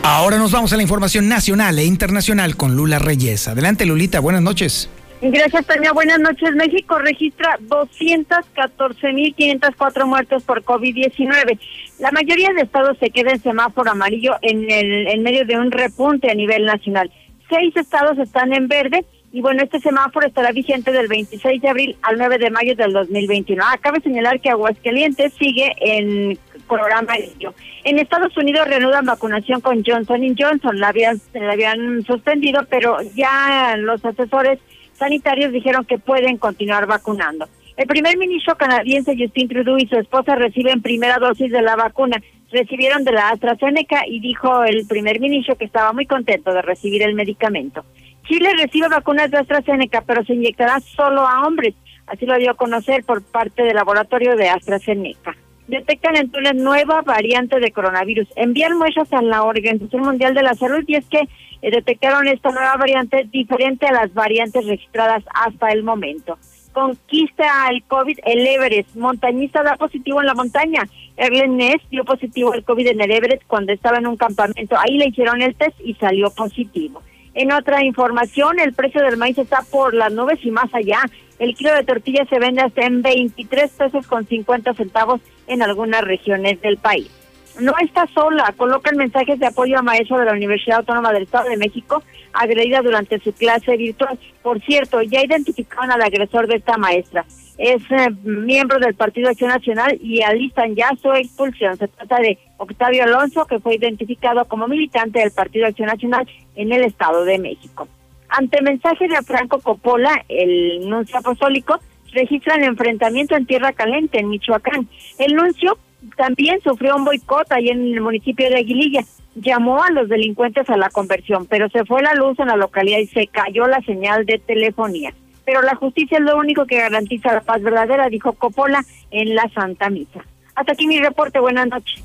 Ahora 0.03 0.38
nos 0.38 0.51
vamos 0.51 0.74
a 0.74 0.76
la 0.76 0.82
información 0.82 1.30
nacional 1.30 1.80
e 1.80 1.86
internacional 1.86 2.57
con 2.57 2.76
Lula 2.76 2.99
Reyes. 2.99 3.47
Adelante, 3.47 3.86
Lulita. 3.86 4.20
Buenas 4.20 4.41
noches. 4.41 4.89
Gracias, 5.22 5.66
Tania. 5.66 5.93
Buenas 5.93 6.20
noches. 6.20 6.53
México 6.53 6.99
registra 6.99 7.57
214.504 7.70 10.05
muertos 10.05 10.43
por 10.43 10.66
COVID-19. 10.66 11.57
La 11.99 12.11
mayoría 12.11 12.51
de 12.51 12.63
estados 12.63 12.97
se 12.99 13.11
queda 13.11 13.32
en 13.32 13.41
semáforo 13.41 13.91
amarillo 13.91 14.36
en, 14.41 14.70
el, 14.70 15.07
en 15.07 15.24
medio 15.24 15.45
de 15.45 15.57
un 15.57 15.72
repunte 15.72 16.30
a 16.30 16.36
nivel 16.36 16.66
nacional. 16.66 17.09
Seis 17.49 17.75
estados 17.75 18.17
están 18.17 18.53
en 18.53 18.67
verde 18.67 19.05
y 19.31 19.41
bueno, 19.41 19.61
este 19.61 19.81
semáforo 19.81 20.25
estará 20.25 20.51
vigente 20.53 20.93
del 20.93 21.09
26 21.09 21.61
de 21.61 21.67
abril 21.69 21.97
al 22.03 22.17
9 22.17 22.37
de 22.37 22.49
mayo 22.51 22.73
del 22.75 22.93
2021. 22.93 23.61
Ah, 23.65 23.77
cabe 23.81 23.99
señalar 23.99 24.39
que 24.39 24.49
Aguascalientes 24.49 25.33
sigue 25.33 25.73
en 25.81 26.39
color 26.67 26.91
amarillo. 26.93 27.53
En 27.83 27.99
Estados 27.99 28.35
Unidos 28.37 28.67
reanudan 28.67 29.05
vacunación 29.05 29.59
con 29.61 29.83
Johnson 29.85 30.21
Johnson. 30.39 30.79
La 30.79 30.87
habían, 30.87 31.19
la 31.33 31.51
habían 31.51 32.01
suspendido, 32.03 32.61
pero 32.69 32.97
ya 33.13 33.75
los 33.77 34.03
asesores 34.05 34.59
sanitarios 34.93 35.51
dijeron 35.51 35.83
que 35.83 35.97
pueden 35.97 36.37
continuar 36.37 36.87
vacunando. 36.87 37.47
El 37.77 37.87
primer 37.87 38.17
ministro 38.17 38.55
canadiense 38.55 39.17
Justin 39.19 39.49
Trudeau 39.49 39.77
y 39.77 39.87
su 39.87 39.97
esposa 39.97 40.35
reciben 40.35 40.81
primera 40.81 41.17
dosis 41.17 41.51
de 41.51 41.61
la 41.61 41.75
vacuna 41.75 42.21
recibieron 42.51 43.03
de 43.03 43.11
la 43.11 43.29
AstraZeneca 43.29 44.03
y 44.07 44.19
dijo 44.19 44.63
el 44.63 44.85
primer 44.87 45.19
ministro 45.19 45.55
que 45.55 45.65
estaba 45.65 45.93
muy 45.93 46.05
contento 46.05 46.53
de 46.53 46.61
recibir 46.61 47.03
el 47.03 47.15
medicamento. 47.15 47.85
Chile 48.27 48.49
recibe 48.57 48.87
vacunas 48.87 49.29
de 49.29 49.37
AstraZeneca, 49.37 50.01
pero 50.01 50.23
se 50.23 50.33
inyectará 50.33 50.79
solo 50.79 51.27
a 51.27 51.45
hombres. 51.45 51.75
Así 52.07 52.25
lo 52.25 52.37
dio 52.37 52.51
a 52.51 52.55
conocer 52.55 53.03
por 53.03 53.23
parte 53.23 53.63
del 53.63 53.75
laboratorio 53.75 54.35
de 54.35 54.49
AstraZeneca. 54.49 55.35
Detectan 55.67 56.15
en 56.15 56.29
Túnez 56.29 56.55
nueva 56.55 57.01
variante 57.01 57.59
de 57.59 57.71
coronavirus. 57.71 58.27
Envían 58.35 58.77
muestras 58.77 59.11
a 59.13 59.21
la 59.21 59.43
Organización 59.43 60.03
Mundial 60.03 60.33
de 60.33 60.43
la 60.43 60.53
Salud 60.53 60.83
y 60.85 60.95
es 60.95 61.05
que 61.07 61.27
eh, 61.61 61.71
detectaron 61.71 62.27
esta 62.27 62.51
nueva 62.51 62.75
variante 62.77 63.27
diferente 63.31 63.87
a 63.87 63.91
las 63.91 64.13
variantes 64.13 64.65
registradas 64.65 65.23
hasta 65.33 65.69
el 65.69 65.83
momento 65.83 66.37
conquista 66.75 67.45
el 67.71 67.83
COVID 67.83 68.19
el 68.25 68.45
Everest. 68.45 68.95
Montañista 68.95 69.63
da 69.63 69.77
positivo 69.77 70.19
en 70.19 70.27
la 70.27 70.33
montaña. 70.35 70.83
Erlen 71.18 71.57
Ness 71.57 71.82
dio 71.89 72.03
positivo 72.03 72.53
al 72.53 72.63
COVID 72.63 72.88
en 72.88 73.01
el 73.01 73.11
Everest 73.11 73.43
cuando 73.47 73.74
estaba 73.74 73.97
en 73.97 74.07
un 74.07 74.18
campamento. 74.18 74.76
Ahí 74.78 74.97
le 74.97 75.07
hicieron 75.07 75.41
el 75.41 75.55
test 75.55 75.80
y 75.84 75.93
salió 75.95 76.30
positivo. 76.32 77.01
En 77.34 77.51
otra 77.51 77.84
información, 77.84 78.59
el 78.59 78.74
precio 78.74 79.01
del 79.01 79.18
maíz 79.18 79.38
está 79.38 79.61
por 79.70 79.93
las 79.93 80.11
nubes 80.11 80.39
y 80.43 80.51
más 80.51 80.74
allá. 80.74 80.99
El 81.39 81.55
kilo 81.55 81.74
de 81.74 81.84
tortilla 81.84 82.26
se 82.30 82.39
vende 82.39 82.61
hasta 82.61 82.86
en 82.86 83.01
23 83.01 83.72
pesos 83.72 84.07
con 84.07 84.26
50 84.26 84.74
centavos 84.74 85.22
en 85.47 85.61
algunas 85.61 86.01
regiones 86.01 86.61
del 86.61 86.78
país 86.78 87.11
no 87.59 87.74
está 87.82 88.07
sola, 88.13 88.53
colocan 88.57 88.97
mensajes 88.97 89.39
de 89.39 89.47
apoyo 89.47 89.78
a 89.78 89.82
maestro 89.82 90.18
de 90.20 90.26
la 90.26 90.34
Universidad 90.34 90.80
Autónoma 90.80 91.13
del 91.13 91.24
Estado 91.24 91.49
de 91.49 91.57
México, 91.57 92.03
agredida 92.34 92.82
durante 92.82 93.20
su 93.20 93.34
clase 93.34 93.78
virtual. 93.78 94.20
Por 94.41 94.61
cierto, 94.61 95.01
ya 95.01 95.24
identificaron 95.24 95.91
al 95.91 96.01
agresor 96.01 96.47
de 96.47 96.55
esta 96.55 96.78
maestra. 96.78 97.26
Es 97.58 97.82
eh, 97.89 98.10
miembro 98.24 98.80
del 98.80 98.95
Partido 98.95 99.30
Acción 99.30 99.49
Nacional 99.49 99.97
y 100.01 100.22
alistan 100.22 100.76
ya 100.76 100.89
su 101.01 101.12
expulsión. 101.14 101.78
Se 101.78 101.88
trata 101.88 102.18
de 102.18 102.38
Octavio 102.58 103.03
Alonso, 103.03 103.45
que 103.45 103.60
fue 103.60 103.76
identificado 103.76 104.45
como 104.45 104.68
militante 104.68 105.20
del 105.20 105.32
Partido 105.32 105.68
Acción 105.68 105.88
Nacional 105.88 106.28
en 106.56 106.74
el 106.74 106.84
Estado 106.84 107.24
de 107.24 107.39
México. 107.39 107.88
Ante 108.30 108.62
mensaje 108.62 109.08
de 109.08 109.22
Franco 109.22 109.60
Coppola, 109.60 110.26
el 110.28 110.89
nuncio 110.89 111.20
apostólico, 111.20 111.80
registran 112.12 112.64
enfrentamiento 112.64 113.36
en 113.36 113.45
Tierra 113.45 113.72
Caliente, 113.74 114.20
en 114.20 114.30
Michoacán. 114.30 114.89
El 115.18 115.36
nuncio 115.36 115.78
también 116.18 116.60
sufrió 116.62 116.95
un 116.95 117.06
boicot 117.06 117.51
ahí 117.51 117.70
en 117.70 117.93
el 117.93 118.01
municipio 118.01 118.49
de 118.49 118.58
Aguililla. 118.58 119.01
Llamó 119.36 119.84
a 119.84 119.91
los 119.91 120.08
delincuentes 120.08 120.70
a 120.70 120.78
la 120.78 120.89
conversión, 120.89 121.45
pero 121.45 121.70
se 121.70 121.86
fue 121.86 122.01
la 122.01 122.14
luz 122.16 122.39
en 122.39 122.47
la 122.47 122.56
localidad 122.56 122.99
y 122.99 123.08
se 123.08 123.28
cayó 123.28 123.68
la 123.68 123.82
señal 123.82 124.26
de 124.26 124.39
telefonía. 124.39 125.14
Pero 125.45 125.61
la 125.61 125.75
justicia 125.75 126.17
es 126.17 126.23
lo 126.23 126.37
único 126.37 126.65
que 126.65 126.77
garantiza 126.77 127.33
la 127.33 127.41
paz 127.41 127.61
verdadera, 127.61 128.09
dijo 128.09 128.33
Coppola 128.33 128.83
en 129.11 129.35
la 129.35 129.49
Santa 129.53 129.89
Misa. 129.89 130.25
Hasta 130.55 130.73
aquí 130.73 130.87
mi 130.87 130.99
reporte, 130.99 131.39
buenas 131.39 131.67
noches. 131.67 132.01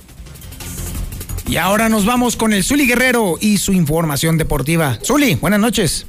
Y 1.46 1.56
ahora 1.56 1.88
nos 1.88 2.06
vamos 2.06 2.36
con 2.36 2.52
el 2.52 2.62
Zuli 2.62 2.86
Guerrero 2.86 3.36
y 3.40 3.58
su 3.58 3.72
información 3.72 4.38
deportiva. 4.38 4.98
Zuli, 5.02 5.34
buenas 5.34 5.58
noches. 5.58 6.06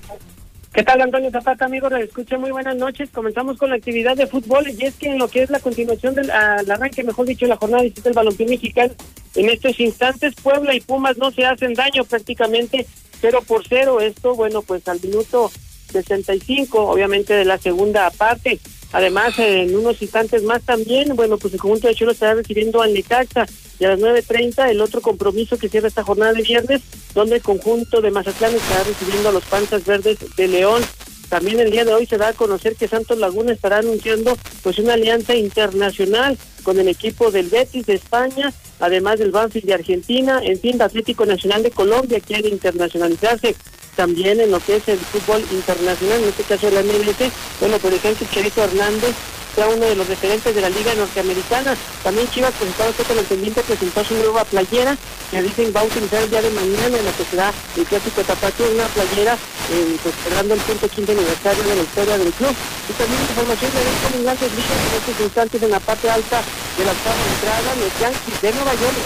¿Qué 0.74 0.84
tal, 0.84 1.02
Antonio 1.02 1.30
Zapata, 1.32 1.66
amigos? 1.66 1.92
Escucha, 1.94 2.38
muy 2.38 2.52
buenas 2.52 2.78
noches. 2.78 3.10
Comenzamos 3.12 3.58
con 3.58 3.72
la 3.72 3.76
actividad 3.76 4.16
de 4.16 4.28
fútbol 4.28 4.66
y 4.70 4.86
es 4.86 4.96
que 4.96 5.10
en 5.10 5.18
lo 5.18 5.28
que 5.28 5.44
es 5.44 5.50
la 5.50 5.60
continuación 5.60 6.16
del 6.16 6.32
arranque, 6.32 7.04
mejor 7.04 7.26
dicho, 7.26 7.46
la 7.46 7.58
jornada 7.58 7.84
de 7.84 7.90
del 7.90 8.14
balompié 8.14 8.48
mexicano, 8.48 8.94
en 9.36 9.50
estos 9.50 9.80
instantes 9.80 10.34
Puebla 10.36 10.74
y 10.74 10.80
Pumas 10.80 11.18
no 11.18 11.32
se 11.32 11.46
hacen 11.46 11.74
daño 11.74 12.06
prácticamente 12.06 12.88
cero 13.20 13.40
por 13.46 13.68
cero. 13.68 14.00
Esto, 14.00 14.34
bueno, 14.34 14.62
pues 14.62 14.88
al 14.88 15.02
minuto 15.02 15.52
65, 15.92 16.80
obviamente 16.80 17.34
de 17.34 17.46
la 17.46 17.58
segunda 17.58 18.10
parte. 18.12 18.60
Además, 18.94 19.40
en 19.40 19.76
unos 19.76 20.02
instantes 20.02 20.44
más 20.44 20.64
también, 20.64 21.16
bueno, 21.16 21.38
pues 21.38 21.54
el 21.54 21.60
conjunto 21.60 21.88
de 21.88 21.96
Cholo 21.96 22.12
estará 22.12 22.34
recibiendo 22.34 22.82
al 22.82 22.94
Necaxa 22.94 23.46
y 23.80 23.86
a 23.86 23.90
las 23.90 24.00
9.30 24.00 24.70
el 24.70 24.82
otro 24.82 25.02
compromiso 25.02 25.58
que 25.58 25.70
cierra 25.70 25.88
esta 25.88 26.04
jornada 26.04 26.34
de 26.34 26.42
viernes, 26.42 26.82
donde 27.16 27.36
el 27.36 27.42
conjunto 27.42 28.02
de 28.02 28.12
Mazatlán 28.12 28.54
estará 28.54 28.84
recibiendo 28.84 29.30
a 29.30 29.32
los 29.32 29.46
Panzas 29.46 29.86
Verdes 29.86 30.18
de 30.36 30.48
León. 30.48 30.84
También 31.30 31.62
el 31.62 31.72
día 31.72 31.86
de 31.86 31.94
hoy 31.94 32.06
se 32.06 32.18
da 32.18 32.28
a 32.28 32.34
conocer 32.34 32.76
que 32.76 32.90
Santos 32.90 33.18
Laguna 33.18 33.54
estará 33.54 33.78
anunciando 33.78 34.38
pues 34.62 34.78
una 34.80 34.94
alianza 34.94 35.34
internacional 35.34 36.38
con 36.64 36.78
el 36.78 36.90
equipo 36.90 37.32
del 37.32 37.48
Betis 37.48 37.86
de 37.86 37.94
España, 37.94 38.54
además 38.82 39.20
del 39.20 39.32
Banfield 39.32 39.66
de 39.66 39.74
Argentina, 39.74 40.42
en 40.44 40.60
fin, 40.60 40.82
Atlético 40.82 41.26
Nacional 41.26 41.64
de 41.64 41.72
Colombia 41.72 42.20
quiere 42.20 42.50
internacionalizarse 42.50 43.56
también 44.02 44.42
en 44.42 44.50
lo 44.50 44.60
que 44.60 44.78
es 44.78 44.88
el 44.88 44.98
fútbol 44.98 45.46
internacional, 45.52 46.24
en 46.24 46.30
este 46.30 46.42
caso 46.42 46.68
el 46.68 46.74
MLS, 46.74 47.22
bueno, 47.60 47.78
por 47.78 47.94
ejemplo, 47.94 48.26
Cherito 48.34 48.64
Hernández 48.64 49.14
sea 49.54 49.68
uno 49.68 49.86
de 49.86 49.96
los 49.96 50.08
referentes 50.08 50.56
de 50.56 50.62
la 50.62 50.70
Liga 50.70 50.96
Norteamericana. 50.96 51.78
También 52.02 52.28
Chivas, 52.32 52.50
pues 52.58 52.72
estaba 52.72 52.90
con 52.90 53.20
el 53.20 53.26
pendiente, 53.26 53.62
presentó 53.62 54.04
su 54.04 54.16
nueva 54.16 54.44
playera, 54.46 54.98
que 55.30 55.44
dicen 55.44 55.72
va 55.76 55.82
a 55.82 55.84
utilizar 55.84 56.24
el 56.24 56.32
día 56.32 56.42
de 56.42 56.50
mañana 56.50 56.98
en 56.98 57.06
la 57.06 57.12
que 57.12 57.26
será 57.30 57.54
el 57.78 57.86
clásico 57.86 58.24
tapatío, 58.24 58.72
una 58.74 58.88
playera 58.90 59.38
eh, 59.70 59.98
pues 60.02 60.16
cerrando 60.24 60.56
el 60.56 60.62
punto 60.62 60.90
quinto 60.90 61.12
aniversario 61.12 61.62
de 61.62 61.76
la 61.76 61.84
historia 61.84 62.18
del 62.18 62.34
club. 62.34 62.56
Y 62.90 62.94
también 62.98 63.22
información 63.22 63.70
de 63.70 64.18
en 64.18 64.24
grandes 64.26 64.50
en 64.50 64.98
estos 64.98 65.18
instantes 65.22 65.62
en 65.62 65.70
la 65.70 65.80
parte 65.80 66.10
alta 66.10 66.42
de 66.42 66.86
la 66.86 66.92
octava 66.92 67.22
entrada, 67.38 67.70
los 67.78 67.94
Yankees 68.02 68.42
de 68.42 68.50
Nueva 68.50 68.74
York, 68.82 68.98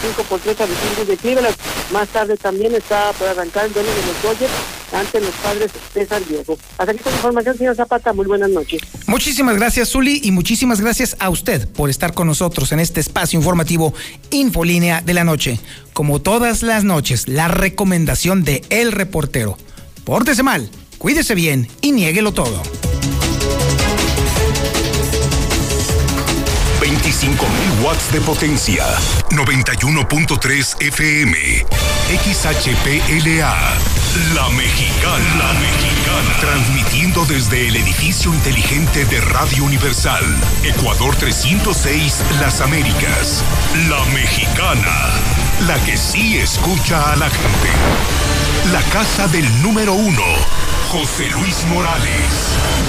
5 0.00 0.22
por 0.24 0.40
3 0.40 0.60
a 0.60 0.66
los 0.66 1.08
de 1.08 1.16
Cleveland. 1.16 1.56
Más 1.92 2.08
tarde 2.08 2.36
también 2.36 2.74
está 2.74 3.12
por 3.12 3.28
arrancar 3.28 3.66
el 3.66 3.72
duelo 3.72 3.88
de 3.88 4.06
los 4.06 4.22
Dodgers 4.22 4.52
ante 4.92 5.20
los 5.20 5.34
padres 5.36 5.70
de 5.94 6.06
San 6.06 6.24
Diego. 6.28 6.58
Hasta 6.78 6.92
aquí 6.92 7.02
con 7.02 7.12
la 7.12 7.18
información, 7.18 7.58
señor 7.58 7.76
Zapata. 7.76 8.12
Muy 8.12 8.26
buenas 8.26 8.50
noches. 8.50 8.80
Muchísimas 9.06 9.56
gracias, 9.56 9.90
Zuli, 9.90 10.20
y 10.22 10.30
muchísimas 10.30 10.80
gracias 10.80 11.16
a 11.18 11.30
usted 11.30 11.68
por 11.68 11.90
estar 11.90 12.14
con 12.14 12.26
nosotros 12.26 12.72
en 12.72 12.80
este 12.80 13.00
espacio 13.00 13.38
informativo 13.38 13.94
Infolínea 14.30 15.00
de 15.00 15.14
la 15.14 15.24
Noche. 15.24 15.58
Como 15.92 16.20
todas 16.20 16.62
las 16.62 16.84
noches, 16.84 17.28
la 17.28 17.48
recomendación 17.48 18.44
de 18.44 18.62
El 18.70 18.92
Reportero. 18.92 19.56
Pórtese 20.04 20.42
mal, 20.42 20.70
cuídese 20.98 21.34
bien 21.34 21.68
y 21.80 21.92
niéguelo 21.92 22.32
todo. 22.32 22.62
25.000 27.20 27.82
watts 27.82 28.12
de 28.12 28.20
potencia. 28.20 28.84
91.3 29.30 30.76
FM. 30.80 31.36
XHPLA. 32.22 33.56
La 34.36 34.48
Mexicana. 34.50 35.36
La 35.36 35.52
Mexicana. 35.54 36.36
Transmitiendo 36.38 37.24
desde 37.24 37.66
el 37.66 37.74
edificio 37.74 38.32
inteligente 38.32 39.04
de 39.06 39.20
Radio 39.20 39.64
Universal. 39.64 40.22
Ecuador 40.62 41.16
306, 41.16 42.22
Las 42.38 42.60
Américas. 42.60 43.42
La 43.88 44.04
Mexicana. 44.14 45.10
La 45.66 45.76
que 45.84 45.96
sí 45.96 46.38
escucha 46.38 47.14
a 47.14 47.16
la 47.16 47.28
gente. 47.30 47.68
La 48.72 48.82
casa 48.92 49.26
del 49.26 49.60
número 49.60 49.92
uno. 49.92 50.22
José 50.92 51.26
Luis 51.30 51.64
Morales. 51.66 52.88